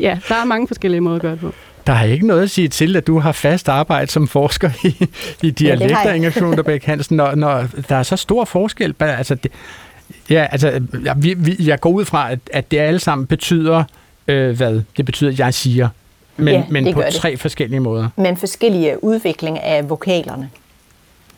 ja, 0.00 0.18
der 0.28 0.34
er 0.34 0.44
mange 0.44 0.66
forskellige 0.68 1.00
måder 1.00 1.16
at 1.16 1.22
gøre 1.22 1.32
det 1.32 1.40
på. 1.40 1.52
Der 1.86 1.92
er 1.92 2.04
ikke 2.04 2.26
noget 2.26 2.42
at 2.42 2.50
sige 2.50 2.68
til, 2.68 2.96
at 2.96 3.06
du 3.06 3.18
har 3.18 3.32
fast 3.32 3.68
arbejde 3.68 4.10
som 4.10 4.28
forsker 4.28 4.70
i, 4.84 5.08
i 5.42 5.50
dialekter, 5.50 6.12
Inger 6.12 6.30
Klunderbæk 6.30 6.84
Hansen, 6.84 7.16
når, 7.16 7.34
når 7.34 7.64
der 7.88 7.96
er 7.96 8.02
så 8.02 8.16
stor 8.16 8.44
forskel. 8.44 8.94
Altså, 9.00 9.34
det, 9.34 9.52
ja, 10.30 10.46
altså, 10.50 10.80
jeg, 11.04 11.14
vi, 11.18 11.56
jeg 11.58 11.80
går 11.80 11.90
ud 11.90 12.04
fra, 12.04 12.32
at, 12.32 12.38
at 12.52 12.70
det 12.70 12.78
alle 12.78 13.00
sammen 13.00 13.26
betyder, 13.26 13.84
øh, 14.28 14.56
hvad? 14.56 14.82
Det 14.96 15.04
betyder, 15.04 15.30
at 15.30 15.38
jeg 15.38 15.54
siger, 15.54 15.88
men, 16.36 16.54
Ja, 16.54 16.64
men 16.70 16.92
på 16.94 17.00
gør 17.00 17.06
det. 17.06 17.14
tre 17.14 17.36
forskellige 17.36 17.80
måder. 17.80 18.08
Men 18.16 18.36
forskellige 18.36 19.04
udvikling 19.04 19.60
af 19.60 19.90
vokalerne. 19.90 20.50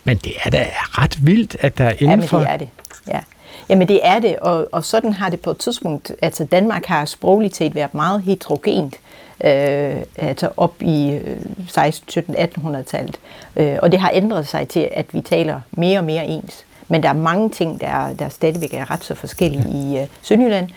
Men 0.04 0.16
det 0.16 0.32
er 0.44 0.50
da 0.50 0.66
ret 0.78 1.26
vildt, 1.26 1.56
at 1.60 1.78
der 1.78 1.84
er 1.84 1.90
inden 1.90 2.10
Jamen, 2.10 2.28
for... 2.28 2.38
det 2.38 2.48
er 2.50 2.56
det. 2.56 2.68
Ja. 3.08 3.20
Jamen, 3.68 3.88
det 3.88 4.00
er 4.02 4.18
det, 4.18 4.36
og, 4.36 4.68
og 4.72 4.84
sådan 4.84 5.12
har 5.12 5.28
det 5.30 5.40
på 5.40 5.50
et 5.50 5.58
tidspunkt, 5.58 6.12
altså 6.22 6.44
Danmark 6.44 6.86
har 6.86 7.04
sprogligt 7.04 7.56
set 7.56 7.74
været 7.74 7.94
meget 7.94 8.22
heterogent, 8.22 8.96
øh, 9.44 10.02
altså 10.16 10.48
op 10.56 10.74
i 10.80 11.10
øh, 11.10 11.36
16, 11.68 12.08
17, 12.08 12.34
1800-tallet. 12.36 13.16
Øh, 13.56 13.76
og 13.82 13.92
det 13.92 14.00
har 14.00 14.10
ændret 14.14 14.48
sig 14.48 14.68
til, 14.68 14.88
at 14.92 15.06
vi 15.12 15.20
taler 15.20 15.60
mere 15.70 15.98
og 15.98 16.04
mere 16.04 16.26
ens. 16.26 16.64
Men 16.88 17.02
der 17.02 17.08
er 17.08 17.12
mange 17.12 17.50
ting, 17.50 17.80
der, 17.80 18.14
der 18.18 18.28
stadigvæk 18.28 18.74
er 18.74 18.90
ret 18.90 19.04
så 19.04 19.14
forskellige 19.14 19.64
i 19.68 19.98
øh, 19.98 20.06
Sønderjylland. 20.22 20.68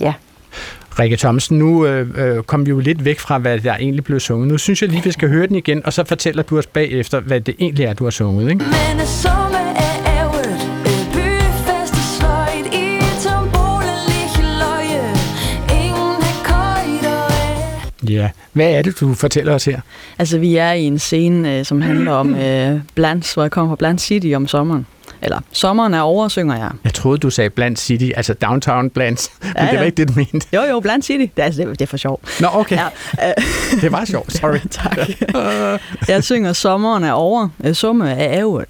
Ja, 0.00 0.14
Rikke 0.98 1.16
Thomsen, 1.16 1.58
nu 1.58 1.86
øh, 1.86 2.08
øh, 2.16 2.42
kom 2.42 2.66
vi 2.66 2.70
jo 2.70 2.78
lidt 2.78 3.04
væk 3.04 3.18
fra, 3.18 3.38
hvad 3.38 3.58
der 3.58 3.74
egentlig 3.74 4.04
blev 4.04 4.20
sunget. 4.20 4.48
Nu 4.48 4.58
synes 4.58 4.82
jeg 4.82 4.90
lige, 4.90 5.04
vi 5.04 5.12
skal 5.12 5.28
høre 5.28 5.46
den 5.46 5.56
igen, 5.56 5.86
og 5.86 5.92
så 5.92 6.04
fortæller 6.04 6.42
du 6.42 6.58
os 6.58 6.66
bagefter, 6.66 7.20
hvad 7.20 7.40
det 7.40 7.54
egentlig 7.58 7.84
er, 7.84 7.92
du 7.92 8.04
har 8.04 8.10
sunget. 8.10 8.50
Ikke? 8.50 8.64
Men 8.64 9.06
Ja. 18.08 18.30
Hvad 18.52 18.70
er 18.70 18.82
det, 18.82 19.00
du 19.00 19.14
fortæller 19.14 19.54
os 19.54 19.64
her? 19.64 19.80
Altså, 20.18 20.38
vi 20.38 20.56
er 20.56 20.72
i 20.72 20.82
en 20.82 20.98
scene, 20.98 21.58
øh, 21.58 21.64
som 21.64 21.80
handler 21.82 22.12
om 22.12 22.34
øh, 22.34 22.80
Blands, 22.94 23.34
hvor 23.34 23.42
jeg 23.42 23.50
kommer 23.50 23.70
fra 23.70 23.76
Bland 23.76 23.98
City 23.98 24.32
om 24.36 24.48
sommeren. 24.48 24.86
Eller, 25.22 25.40
sommeren 25.52 25.94
er 25.94 26.00
over, 26.00 26.28
synger 26.28 26.56
jeg. 26.56 26.70
Jeg 26.84 26.94
troede, 26.94 27.18
du 27.18 27.30
sagde 27.30 27.50
Bland 27.50 27.76
City, 27.76 28.10
altså 28.16 28.34
Downtown 28.34 28.90
Blands, 28.90 29.30
men 29.42 29.52
Ja, 29.56 29.62
det 29.62 29.68
var 29.72 29.78
ja. 29.78 29.82
ikke 29.82 29.96
det, 29.96 30.08
du 30.08 30.12
mente. 30.16 30.46
Jo, 30.52 30.62
jo, 30.62 30.80
Bland 30.80 31.02
City. 31.02 31.32
Det 31.36 31.42
er, 31.42 31.44
altså, 31.44 31.60
det, 31.62 31.70
det 31.70 31.82
er 31.82 31.86
for 31.86 31.96
sjov. 31.96 32.20
Nå, 32.40 32.48
okay. 32.52 32.76
Ja, 32.76 33.28
øh, 33.28 33.80
Det 33.80 33.92
var 33.92 34.04
sjovt, 34.04 34.32
sorry. 34.32 34.58
tak. 34.70 34.98
jeg 36.08 36.24
synger, 36.24 36.52
sommeren 36.52 37.04
er 37.04 37.12
over. 37.12 37.48
Øh, 37.64 37.74
Summe 37.74 38.10
er 38.10 38.38
ærget. 38.38 38.64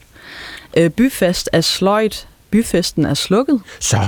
Øh, 0.77 0.91
byfest 0.91 1.49
er 1.53 1.61
sløjt. 1.61 2.27
Byfesten 2.51 3.07
er 3.07 3.15
slukket. 3.15 3.61
Så, 3.81 3.99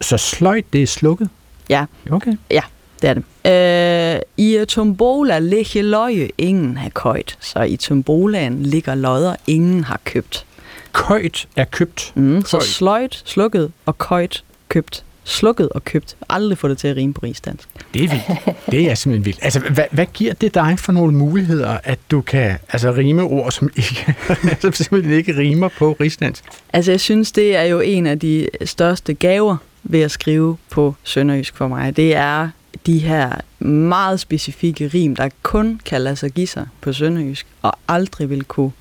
så 0.00 0.16
sløjt, 0.16 0.64
det 0.72 0.82
er 0.82 0.86
slukket? 0.86 1.28
Ja. 1.68 1.84
Okay. 2.10 2.32
Ja, 2.50 2.60
det 3.04 3.10
er 3.10 3.14
det. 3.14 4.16
Øh, 4.16 4.20
I 4.36 4.64
tombola 4.68 5.38
ligger 5.38 5.82
løje, 5.82 6.28
ingen 6.38 6.76
har 6.76 6.88
køjt. 6.88 7.36
Så 7.40 7.62
i 7.62 7.76
tombolaen 7.76 8.62
ligger 8.62 8.94
lodder, 8.94 9.36
ingen 9.46 9.84
har 9.84 10.00
købt. 10.04 10.46
Køjt 10.92 11.48
er 11.56 11.64
købt. 11.64 12.12
Mm, 12.14 12.42
så 12.42 12.60
sløjt, 12.60 13.22
slukket 13.24 13.72
og 13.86 13.98
køjt, 13.98 14.44
købt. 14.68 15.04
Slukket 15.24 15.68
og 15.68 15.84
købt. 15.84 16.16
Aldrig 16.28 16.58
få 16.58 16.68
det 16.68 16.78
til 16.78 16.88
at 16.88 16.96
rime 16.96 17.14
på 17.14 17.20
rigsdansk. 17.22 17.68
Det 17.94 18.04
er 18.04 18.08
vildt. 18.08 18.56
Det 18.70 18.90
er 18.90 18.94
simpelthen 18.94 19.24
vildt. 19.24 19.38
Altså, 19.42 19.60
hvad, 19.60 19.84
hvad 19.90 20.06
giver 20.06 20.34
det 20.34 20.54
dig 20.54 20.78
for 20.78 20.92
nogle 20.92 21.14
muligheder, 21.14 21.78
at 21.84 21.98
du 22.10 22.20
kan 22.20 22.56
altså, 22.72 22.90
rime 22.90 23.22
ord, 23.22 23.52
som, 23.52 23.70
ikke, 23.76 24.14
som 24.60 24.72
simpelthen 24.72 25.14
ikke 25.14 25.36
rimer 25.38 25.68
på 25.68 25.96
rigsdansk? 26.00 26.44
Altså, 26.72 26.92
jeg 26.92 27.00
synes, 27.00 27.32
det 27.32 27.56
er 27.56 27.62
jo 27.62 27.80
en 27.80 28.06
af 28.06 28.20
de 28.20 28.48
største 28.64 29.14
gaver 29.14 29.56
ved 29.82 30.00
at 30.00 30.10
skrive 30.10 30.56
på 30.70 30.94
sønderjysk 31.02 31.56
for 31.56 31.68
mig. 31.68 31.96
Det 31.96 32.14
er 32.14 32.48
de 32.86 32.98
her 32.98 33.40
meget 33.66 34.20
specifikke 34.20 34.88
rim, 34.88 35.16
der 35.16 35.28
kun 35.42 35.80
kan 35.84 36.00
lade 36.00 36.16
sig 36.16 36.30
give 36.30 36.46
sig 36.46 36.66
på 36.80 36.92
sønderjysk, 36.92 37.46
og 37.62 37.72
aldrig 37.88 38.30
vil 38.30 38.44
kunne 38.44 38.72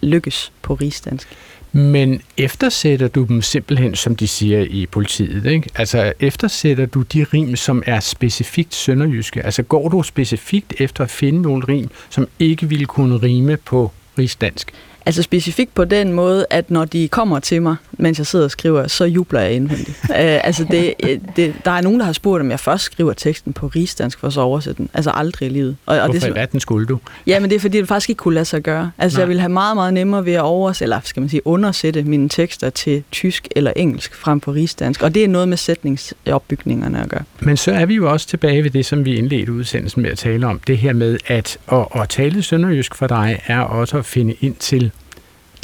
lykkes 0.00 0.52
på 0.62 0.74
rigsdansk. 0.74 1.28
Men 1.72 2.22
eftersætter 2.36 3.08
du 3.08 3.24
dem 3.24 3.42
simpelthen, 3.42 3.94
som 3.94 4.16
de 4.16 4.28
siger 4.28 4.60
i 4.60 4.86
politiet, 4.86 5.46
ikke? 5.46 5.70
Altså 5.74 6.12
eftersætter 6.20 6.86
du 6.86 7.02
de 7.02 7.24
rim, 7.24 7.56
som 7.56 7.82
er 7.86 8.00
specifikt 8.00 8.74
sønderjyske? 8.74 9.42
Altså 9.42 9.62
går 9.62 9.88
du 9.88 10.02
specifikt 10.02 10.74
efter 10.78 11.04
at 11.04 11.10
finde 11.10 11.42
nogle 11.42 11.64
rim, 11.68 11.88
som 12.10 12.28
ikke 12.38 12.68
ville 12.68 12.86
kunne 12.86 13.16
rime 13.16 13.56
på 13.56 13.92
rigsdansk? 14.18 14.72
Altså 15.06 15.22
specifikt 15.22 15.74
på 15.74 15.84
den 15.84 16.12
måde, 16.12 16.46
at 16.50 16.70
når 16.70 16.84
de 16.84 17.08
kommer 17.08 17.38
til 17.38 17.62
mig, 17.62 17.76
mens 17.92 18.18
jeg 18.18 18.26
sidder 18.26 18.44
og 18.44 18.50
skriver, 18.50 18.86
så 18.86 19.04
jubler 19.04 19.40
jeg 19.40 19.52
indvendigt. 19.52 19.98
uh, 20.02 20.16
altså 20.48 20.66
det, 20.70 20.94
øh, 21.02 21.18
det, 21.36 21.54
der 21.64 21.70
er 21.70 21.80
nogen, 21.80 22.00
der 22.00 22.06
har 22.06 22.12
spurgt, 22.12 22.40
om 22.40 22.50
jeg 22.50 22.60
først 22.60 22.84
skriver 22.84 23.12
teksten 23.12 23.52
på 23.52 23.66
rigsdansk, 23.66 24.18
for 24.18 24.30
så 24.30 24.40
at 24.40 24.44
oversætte 24.44 24.78
den. 24.78 24.90
Altså 24.94 25.10
aldrig 25.14 25.46
i 25.46 25.52
livet. 25.52 25.76
Og, 25.86 25.98
og 25.98 26.04
Hvorfor 26.04 26.20
det, 26.20 26.26
i 26.26 26.30
er 26.30 26.34
verden 26.34 26.60
skulle 26.60 26.86
du? 26.86 26.98
Ja, 27.26 27.40
men 27.40 27.50
det 27.50 27.56
er 27.56 27.60
fordi, 27.60 27.78
det 27.78 27.88
faktisk 27.88 28.10
ikke 28.10 28.18
kunne 28.18 28.34
lade 28.34 28.44
sig 28.44 28.62
gøre. 28.62 28.90
Altså 28.98 29.18
Nej. 29.18 29.20
jeg 29.20 29.28
ville 29.28 29.40
have 29.40 29.52
meget, 29.52 29.76
meget 29.76 29.94
nemmere 29.94 30.24
ved 30.24 30.32
at 30.32 30.40
oversætte, 30.40 30.84
eller 30.84 31.00
skal 31.04 31.20
man 31.20 31.28
sige, 31.28 31.46
undersætte 31.46 32.02
mine 32.02 32.28
tekster 32.28 32.70
til 32.70 33.02
tysk 33.12 33.48
eller 33.56 33.72
engelsk 33.76 34.14
frem 34.14 34.40
på 34.40 34.50
rigsdansk. 34.50 35.02
Og 35.02 35.14
det 35.14 35.24
er 35.24 35.28
noget 35.28 35.48
med 35.48 35.56
sætningsopbygningerne 35.56 37.02
at 37.02 37.08
gøre. 37.08 37.22
Men 37.40 37.56
så 37.56 37.72
er 37.72 37.86
vi 37.86 37.94
jo 37.94 38.12
også 38.12 38.26
tilbage 38.26 38.64
ved 38.64 38.70
det, 38.70 38.86
som 38.86 39.04
vi 39.04 39.14
indledte 39.16 39.52
udsendelsen 39.52 40.02
med 40.02 40.10
at 40.10 40.18
tale 40.18 40.46
om. 40.46 40.60
Det 40.66 40.78
her 40.78 40.92
med, 40.92 41.18
at 41.26 41.58
at, 41.72 41.86
at 42.00 42.08
tale 42.08 42.42
sønderjysk 42.42 42.94
for 42.94 43.06
dig, 43.06 43.40
er 43.46 43.60
også 43.60 43.98
at 43.98 44.04
finde 44.04 44.34
ind 44.40 44.54
til 44.54 44.90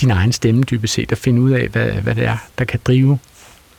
din 0.03 0.11
egen 0.11 0.33
stemme 0.33 0.63
dybest 0.63 0.95
set, 0.95 1.13
og 1.13 1.19
finde 1.19 1.43
ud 1.43 1.51
af, 1.51 1.69
hvad, 1.69 1.91
hvad 1.91 2.15
det 2.15 2.25
er, 2.25 2.37
der 2.59 2.65
kan 2.65 2.81
drive 2.87 3.19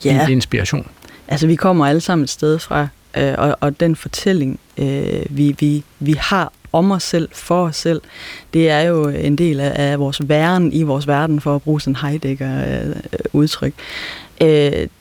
Ja. 0.05 0.23
din 0.27 0.33
inspiration. 0.33 0.87
Altså, 1.27 1.47
vi 1.47 1.55
kommer 1.55 1.85
alle 1.85 2.01
sammen 2.01 2.23
et 2.23 2.29
sted 2.29 2.59
fra, 2.59 2.87
øh, 3.17 3.33
og, 3.37 3.57
og 3.59 3.79
den 3.79 3.95
fortælling, 3.95 4.59
øh, 4.77 5.25
vi, 5.29 5.55
vi, 5.59 5.83
vi 5.99 6.15
har 6.19 6.51
om 6.73 6.91
os 6.91 7.03
selv, 7.03 7.29
for 7.33 7.65
os 7.65 7.75
selv, 7.75 8.01
det 8.53 8.69
er 8.69 8.79
jo 8.81 9.07
en 9.07 9.35
del 9.35 9.59
af, 9.59 9.71
af 9.91 9.99
vores 9.99 10.29
væren 10.29 10.73
i 10.73 10.83
vores 10.83 11.07
verden, 11.07 11.41
for 11.41 11.55
at 11.55 11.61
bruge 11.61 11.81
sådan 11.81 11.95
Heidegger-udtryk. 11.95 13.73
Øh, 14.41 14.47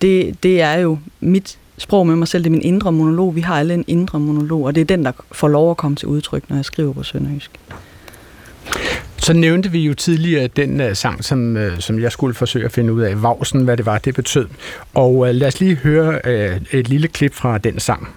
det, 0.03 0.43
det 0.43 0.61
er 0.61 0.75
jo 0.75 0.99
mit 1.21 1.59
sprog 1.79 2.07
med 2.07 2.17
mig 2.17 2.29
selv, 2.29 2.45
det 2.45 2.49
er 2.49 2.53
min 2.53 2.63
indre 2.63 2.93
monolog. 2.93 3.35
Vi 3.35 3.41
har 3.41 3.59
alle 3.59 3.75
en 3.75 3.85
indre 3.87 4.21
monolog, 4.21 4.65
og 4.67 4.75
det 4.75 4.81
er 4.81 4.85
den, 4.85 5.05
der 5.05 5.13
får 5.33 5.49
lov 5.49 5.71
at 5.71 5.77
komme 5.77 5.97
til 5.97 6.09
udtryk, 6.09 6.45
når 6.49 6.57
jeg 6.57 6.65
skriver 6.65 6.93
på 6.93 7.03
sønderjysk. 7.03 7.51
Så 9.23 9.33
nævnte 9.33 9.71
vi 9.71 9.81
jo 9.81 9.95
tidligere 9.95 10.47
den 10.47 10.81
uh, 10.81 10.93
sang, 10.93 11.25
som, 11.25 11.57
uh, 11.57 11.79
som 11.79 12.01
jeg 12.01 12.13
skulle 12.13 12.35
forsøge 12.35 12.65
at 12.65 12.73
finde 12.73 12.93
ud 12.93 13.03
af, 13.03 13.23
Vausen, 13.23 13.65
hvad 13.65 13.77
det 13.77 13.87
var, 13.87 13.99
det 13.99 14.15
betød. 14.15 14.47
Og 14.95 15.15
uh, 15.15 15.29
lad 15.29 15.49
os 15.49 15.61
lige 15.61 15.77
høre 15.77 16.21
uh, 16.25 16.79
et 16.79 16.89
lille 16.89 17.09
klip 17.09 17.35
fra 17.35 17.59
den 17.59 17.81
sang. 17.81 18.09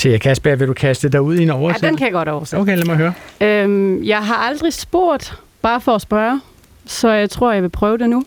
Til 0.00 0.20
Kasper, 0.20 0.54
vil 0.56 0.68
du 0.68 0.72
kaste 0.72 1.08
dig 1.08 1.20
ud 1.22 1.36
i 1.36 1.42
en 1.42 1.48
Ja, 1.48 1.54
oversættelse? 1.54 1.86
den 1.86 1.96
kan 1.96 2.04
jeg 2.04 2.12
godt 2.12 2.28
oversætte. 2.28 2.60
Okay, 2.60 2.76
lad 2.76 2.84
mig 2.84 2.96
høre. 2.96 3.12
Øhm, 3.40 4.04
jeg 4.04 4.26
har 4.26 4.34
aldrig 4.34 4.72
spurgt, 4.72 5.34
bare 5.62 5.80
for 5.80 5.94
at 5.94 6.00
spørge, 6.00 6.40
så 6.86 7.10
jeg 7.10 7.30
tror, 7.30 7.52
jeg 7.52 7.62
vil 7.62 7.68
prøve 7.68 7.98
det 7.98 8.10
nu, 8.10 8.24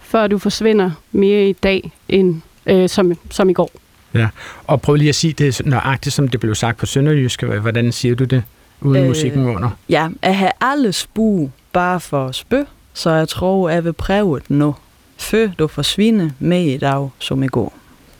før 0.00 0.26
du 0.26 0.38
forsvinder 0.38 0.90
mere 1.12 1.48
i 1.48 1.52
dag, 1.52 1.92
end, 2.08 2.40
øh, 2.66 2.88
som, 2.88 3.12
som 3.30 3.50
i 3.50 3.52
går. 3.52 3.70
Ja. 4.14 4.28
Og 4.66 4.80
prøv 4.82 4.94
lige 4.94 5.08
at 5.08 5.14
sige 5.14 5.32
det 5.32 5.62
nøjagtigt, 5.64 6.14
som 6.14 6.28
det 6.28 6.40
blev 6.40 6.54
sagt 6.54 6.78
på 6.78 6.86
sønderjysk. 6.86 7.42
Hvordan 7.42 7.92
siger 7.92 8.14
du 8.14 8.24
det, 8.24 8.42
uden 8.80 9.02
øh, 9.02 9.08
musikken 9.08 9.46
under? 9.46 9.70
Ja, 9.88 10.08
at 10.22 10.34
have 10.34 10.50
alle 10.60 10.92
spu 10.92 11.48
bare 11.72 12.00
for 12.00 12.32
spøg, 12.32 12.64
så 12.94 13.10
jeg 13.10 13.28
tror, 13.28 13.68
jeg 13.68 13.84
vil 13.84 13.92
prøve 13.92 14.38
det 14.38 14.50
nu. 14.50 14.74
Før 15.18 15.48
du 15.58 15.66
forsvinder 15.66 16.30
med 16.38 16.64
i 16.64 16.76
dag, 16.78 17.08
som 17.18 17.42
i 17.42 17.46
går. 17.46 17.74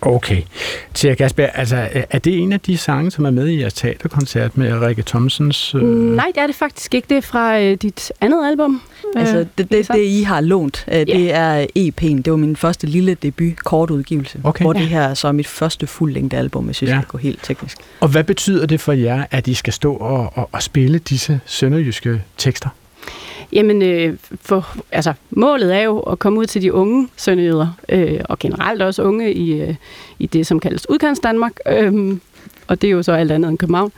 Okay. 0.07 0.43
Tia 0.95 1.15
Kasper, 1.15 1.47
altså, 1.47 1.89
er 2.11 2.19
det 2.19 2.39
en 2.39 2.53
af 2.53 2.61
de 2.61 2.79
sange, 2.79 3.11
som 3.11 3.25
er 3.25 3.31
med 3.31 3.49
i 3.49 3.61
jeres 3.61 3.75
teaterkoncert 3.75 4.57
med 4.59 4.73
Rikke 4.81 5.03
Thomsens... 5.07 5.75
Øh... 5.75 5.83
Nej, 5.83 6.27
det 6.35 6.43
er 6.43 6.47
det 6.47 6.57
faktisk 6.57 6.95
ikke. 6.95 7.07
Det 7.09 7.17
er 7.17 7.21
fra 7.21 7.61
øh, 7.61 7.77
dit 7.83 8.13
andet 8.21 8.47
album. 8.47 8.83
Altså, 9.17 9.37
Øh, 9.39 9.47
det, 9.59 9.71
det, 9.71 9.89
det, 9.89 9.99
I 10.05 10.23
har 10.23 10.41
lånt, 10.41 10.85
øh, 10.93 10.99
det 11.07 11.35
er 11.35 11.67
EP'en. 11.79 12.23
Det 12.23 12.31
var 12.31 12.37
min 12.37 12.57
første 12.57 12.87
lille 12.87 13.15
debut 13.15 13.57
kortudgivelse, 13.65 14.41
Okay. 14.45 14.65
hvor 14.65 14.75
Ja. 14.75 14.81
det 14.81 14.89
her 14.89 15.15
så 15.15 15.29
er 15.29 15.33
mit 15.33 15.47
første 15.47 15.87
fuldlængde 15.87 16.37
album, 16.37 16.65
hvis 16.65 16.83
jeg 16.83 16.89
Ja. 16.89 16.95
skal 17.01 17.09
gå 17.09 17.19
helt 17.19 17.41
teknisk. 17.43 17.77
Og 18.01 18.09
hvad 18.09 18.25
betyder 18.25 18.67
det 18.67 18.81
for 18.81 18.93
jer, 18.93 19.25
at 19.31 19.47
I 19.49 19.55
skal 19.55 19.73
stå 19.73 19.95
og, 19.95 20.33
og, 20.35 20.49
og 20.53 20.63
spille 20.63 20.99
disse 20.99 21.41
sønderjyske 21.47 22.23
tekster? 22.39 22.69
Jamen, 23.53 23.82
øh, 23.82 24.16
for, 24.40 24.76
altså, 24.92 25.12
målet 25.30 25.74
er 25.74 25.80
jo 25.80 25.99
at 25.99 26.18
komme 26.18 26.38
ud 26.38 26.47
til 26.47 26.62
de 26.62 26.72
unge 26.72 27.09
sønderjyder, 27.16 27.68
øh, 27.88 28.20
og 28.24 28.38
generelt 28.38 28.82
også 28.82 29.03
unge 29.03 29.32
i, 29.32 29.61
øh, 29.61 29.74
i 30.18 30.26
det, 30.26 30.47
som 30.47 30.61
kaldes 30.61 30.90
udkants 30.90 31.20
Danmark, 31.20 31.53
øh, 31.68 32.16
og 32.66 32.82
det 32.82 32.88
er 32.88 32.92
jo 32.92 33.03
så 33.03 33.12
alt 33.12 33.32
andet 33.32 33.49
end 33.49 33.59
København. 33.59 33.92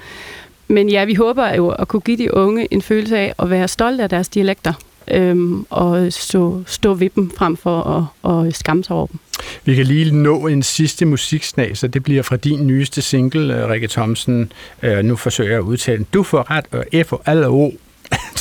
Men 0.68 0.88
ja, 0.88 1.04
vi 1.04 1.14
håber 1.14 1.54
jo 1.54 1.68
at 1.68 1.88
kunne 1.88 2.00
give 2.00 2.16
de 2.16 2.34
unge 2.34 2.68
en 2.70 2.82
følelse 2.82 3.18
af 3.18 3.34
at 3.38 3.50
være 3.50 3.68
stolte 3.68 4.02
af 4.02 4.08
deres 4.08 4.28
dialekter, 4.28 4.72
øh, 5.10 5.36
og 5.70 6.12
stå, 6.12 6.62
stå 6.66 6.94
ved 6.94 7.10
dem 7.10 7.30
frem 7.30 7.56
for 7.56 8.10
at, 8.24 8.46
at 8.46 8.56
skamme 8.56 8.84
sig 8.84 8.96
over 8.96 9.06
dem. 9.06 9.18
Vi 9.64 9.74
kan 9.74 9.86
lige 9.86 10.16
nå 10.16 10.46
en 10.46 10.62
sidste 10.62 11.06
musiksnag, 11.06 11.76
så 11.76 11.88
det 11.88 12.02
bliver 12.02 12.22
fra 12.22 12.36
din 12.36 12.66
nyeste 12.66 13.02
single, 13.02 13.62
øh, 13.62 13.68
Rikke 13.68 13.88
Thomsen. 13.88 14.52
Øh, 14.82 15.04
nu 15.04 15.16
forsøger 15.16 15.50
jeg 15.50 15.58
at 15.58 15.64
udtale 15.64 15.98
den. 15.98 16.06
Du 16.14 16.22
får 16.22 16.50
ret, 16.50 16.64
og 16.72 16.84
F 17.06 17.12
og 17.12 17.22
alle 17.26 17.48
O, 17.48 17.70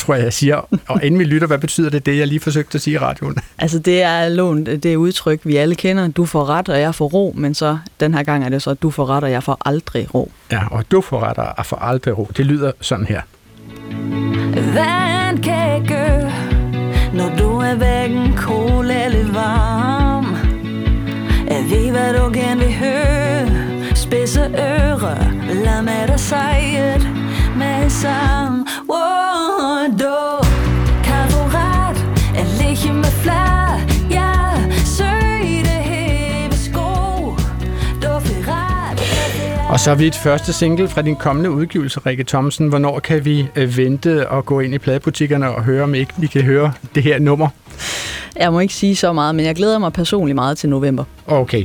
tror 0.08 0.14
jeg, 0.14 0.24
jeg 0.24 0.32
siger. 0.32 0.68
Og 0.88 1.04
inden 1.04 1.18
vi 1.18 1.24
lytter, 1.24 1.46
hvad 1.46 1.58
betyder 1.58 1.90
det, 1.90 2.06
det 2.06 2.18
jeg 2.18 2.26
lige 2.26 2.40
forsøgte 2.40 2.76
at 2.76 2.82
sige 2.82 2.94
i 2.94 2.98
radioen? 2.98 3.36
Altså 3.58 3.78
det 3.78 4.02
er 4.02 4.28
lånt, 4.28 4.66
det 4.66 4.86
er 4.86 4.96
udtryk, 4.96 5.40
vi 5.44 5.56
alle 5.56 5.74
kender. 5.74 6.08
Du 6.08 6.24
får 6.24 6.48
ret, 6.48 6.68
og 6.68 6.80
jeg 6.80 6.94
får 6.94 7.08
ro, 7.08 7.34
men 7.36 7.54
så 7.54 7.78
den 8.00 8.14
her 8.14 8.22
gang 8.22 8.44
er 8.44 8.48
det 8.48 8.62
så, 8.62 8.74
du 8.74 8.90
får 8.90 9.06
ret, 9.06 9.24
og 9.24 9.30
jeg 9.30 9.42
får 9.42 9.58
aldrig 9.64 10.14
ro. 10.14 10.30
Ja, 10.52 10.60
og 10.70 10.84
du 10.90 11.00
får 11.00 11.20
ret, 11.20 11.38
og 11.38 11.54
jeg 11.56 11.66
får 11.66 11.76
aldrig 11.76 12.18
ro. 12.18 12.30
Det 12.36 12.46
lyder 12.46 12.72
sådan 12.80 13.06
her. 13.06 13.20
Vandkage 14.74 16.32
Når 17.14 17.36
du 17.38 17.58
er 17.58 17.74
hverken 17.74 18.36
kold 18.36 18.90
eller 18.90 19.32
varm 19.32 20.26
Jeg 21.48 21.64
ved 21.70 21.90
hvad 21.90 22.14
du 22.14 22.30
gerne 22.34 22.60
vil 22.60 22.74
høre 22.74 23.48
Spidse 23.94 24.40
ører 24.40 25.54
Lad 25.64 25.82
mig 25.82 26.08
dig 26.08 26.20
sige 26.20 26.92
det 26.94 27.08
med 27.56 27.90
sammen 27.90 28.66
Og 39.78 39.82
så 39.82 39.90
er 39.90 39.94
vi 39.94 40.06
et 40.06 40.14
første 40.14 40.52
single 40.52 40.88
fra 40.88 41.02
din 41.02 41.16
kommende 41.16 41.50
udgivelse, 41.50 42.00
Rikke 42.00 42.24
Thomsen. 42.24 42.68
Hvornår 42.68 42.98
kan 42.98 43.24
vi 43.24 43.46
øh, 43.56 43.76
vente 43.76 44.28
og 44.28 44.46
gå 44.46 44.60
ind 44.60 44.74
i 44.74 44.78
pladebutikkerne 44.78 45.50
og 45.50 45.64
høre, 45.64 45.82
om 45.82 45.94
ikke 45.94 46.12
vi 46.16 46.26
kan 46.26 46.42
høre 46.42 46.72
det 46.94 47.02
her 47.02 47.18
nummer? 47.18 47.48
Jeg 48.36 48.52
må 48.52 48.60
ikke 48.60 48.74
sige 48.74 48.96
så 48.96 49.12
meget, 49.12 49.34
men 49.34 49.44
jeg 49.44 49.54
glæder 49.54 49.78
mig 49.78 49.92
personligt 49.92 50.34
meget 50.34 50.58
til 50.58 50.68
november. 50.68 51.04
Okay. 51.26 51.64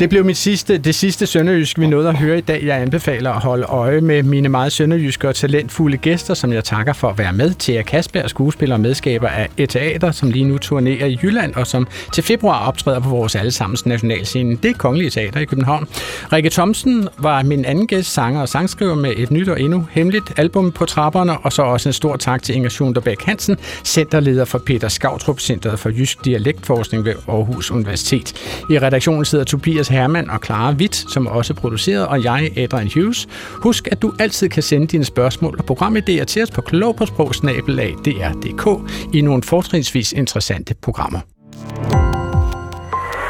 Det 0.00 0.08
blev 0.08 0.24
mit 0.24 0.36
sidste, 0.36 0.78
det 0.78 0.94
sidste 0.94 1.26
sønderjysk, 1.26 1.78
vi 1.78 1.86
nåede 1.86 2.08
at 2.08 2.16
høre 2.16 2.38
i 2.38 2.40
dag. 2.40 2.62
Jeg 2.64 2.76
anbefaler 2.76 3.30
at 3.30 3.42
holde 3.42 3.64
øje 3.64 4.00
med 4.00 4.22
mine 4.22 4.48
meget 4.48 4.72
sønderjyske 4.72 5.28
og 5.28 5.34
talentfulde 5.34 5.96
gæster, 5.96 6.34
som 6.34 6.52
jeg 6.52 6.64
takker 6.64 6.92
for 6.92 7.08
at 7.08 7.18
være 7.18 7.32
med. 7.32 7.54
Thea 7.58 7.82
Kasper, 7.82 8.28
skuespiller 8.28 8.76
og 8.76 8.80
medskaber 8.80 9.28
af 9.28 9.48
et 9.56 9.68
teater, 9.68 10.10
som 10.10 10.30
lige 10.30 10.44
nu 10.44 10.58
turnerer 10.58 11.06
i 11.06 11.18
Jylland, 11.22 11.54
og 11.54 11.66
som 11.66 11.86
til 12.12 12.24
februar 12.24 12.66
optræder 12.66 13.00
på 13.00 13.08
vores 13.08 13.34
allesammens 13.34 13.86
nationalscene. 13.86 14.56
Det 14.62 14.70
er 14.70 14.74
Kongelige 14.74 15.10
Teater 15.10 15.40
i 15.40 15.44
København. 15.44 15.88
Rikke 16.32 16.50
Thomsen 16.50 17.08
var 17.18 17.42
min 17.42 17.64
anden 17.64 17.86
gæst, 17.86 18.12
sanger 18.12 18.40
og 18.40 18.48
sangskriver 18.48 18.94
med 18.94 19.12
et 19.16 19.30
nyt 19.30 19.48
og 19.48 19.60
endnu 19.60 19.86
hemmeligt 19.90 20.32
album 20.36 20.72
på 20.72 20.84
trapperne, 20.84 21.38
og 21.38 21.52
så 21.52 21.62
også 21.62 21.88
en 21.88 21.92
stor 21.92 22.16
tak 22.16 22.42
til 22.42 22.54
Inger 22.54 22.70
Sunderbæk 22.70 23.24
Hansen, 23.24 23.56
centerleder 23.84 24.44
for 24.44 24.58
Peter 24.58 24.88
Skautrup 24.88 25.40
Centeret 25.50 25.78
for 25.78 25.90
Jysk 25.90 26.24
Dialektforskning 26.24 27.04
ved 27.04 27.14
Aarhus 27.28 27.70
Universitet. 27.70 28.34
I 28.70 28.78
redaktionen 28.78 29.24
sidder 29.24 29.44
Tobias 29.44 29.88
Hermann 29.88 30.30
og 30.30 30.40
Clara 30.44 30.72
Witt, 30.72 31.12
som 31.12 31.26
også 31.26 31.54
produceret, 31.54 32.06
og 32.06 32.24
jeg, 32.24 32.52
Adrian 32.56 32.90
Hughes. 32.94 33.28
Husk, 33.52 33.88
at 33.92 34.02
du 34.02 34.12
altid 34.18 34.48
kan 34.48 34.62
sende 34.62 34.86
dine 34.86 35.04
spørgsmål 35.04 35.58
og 35.58 35.64
programidéer 35.70 36.24
til 36.24 36.42
os 36.42 36.50
på 36.50 36.60
klogpåsprogsnabelag.dr.dk 36.60 38.92
i 39.14 39.20
nogle 39.20 39.42
fortrinsvis 39.42 40.12
interessante 40.12 40.74
programmer. 40.74 41.20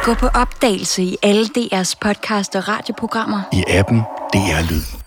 Gå 0.05 0.15
på 0.15 0.27
opdagelse 0.27 1.03
i 1.03 1.17
alle 1.23 1.45
DR's 1.45 1.95
podcast 2.03 2.57
og 2.57 2.69
radioprogrammer. 2.69 3.41
I 3.53 3.65
appen 3.69 4.01
DR 4.33 4.71
Lyd. 4.71 5.00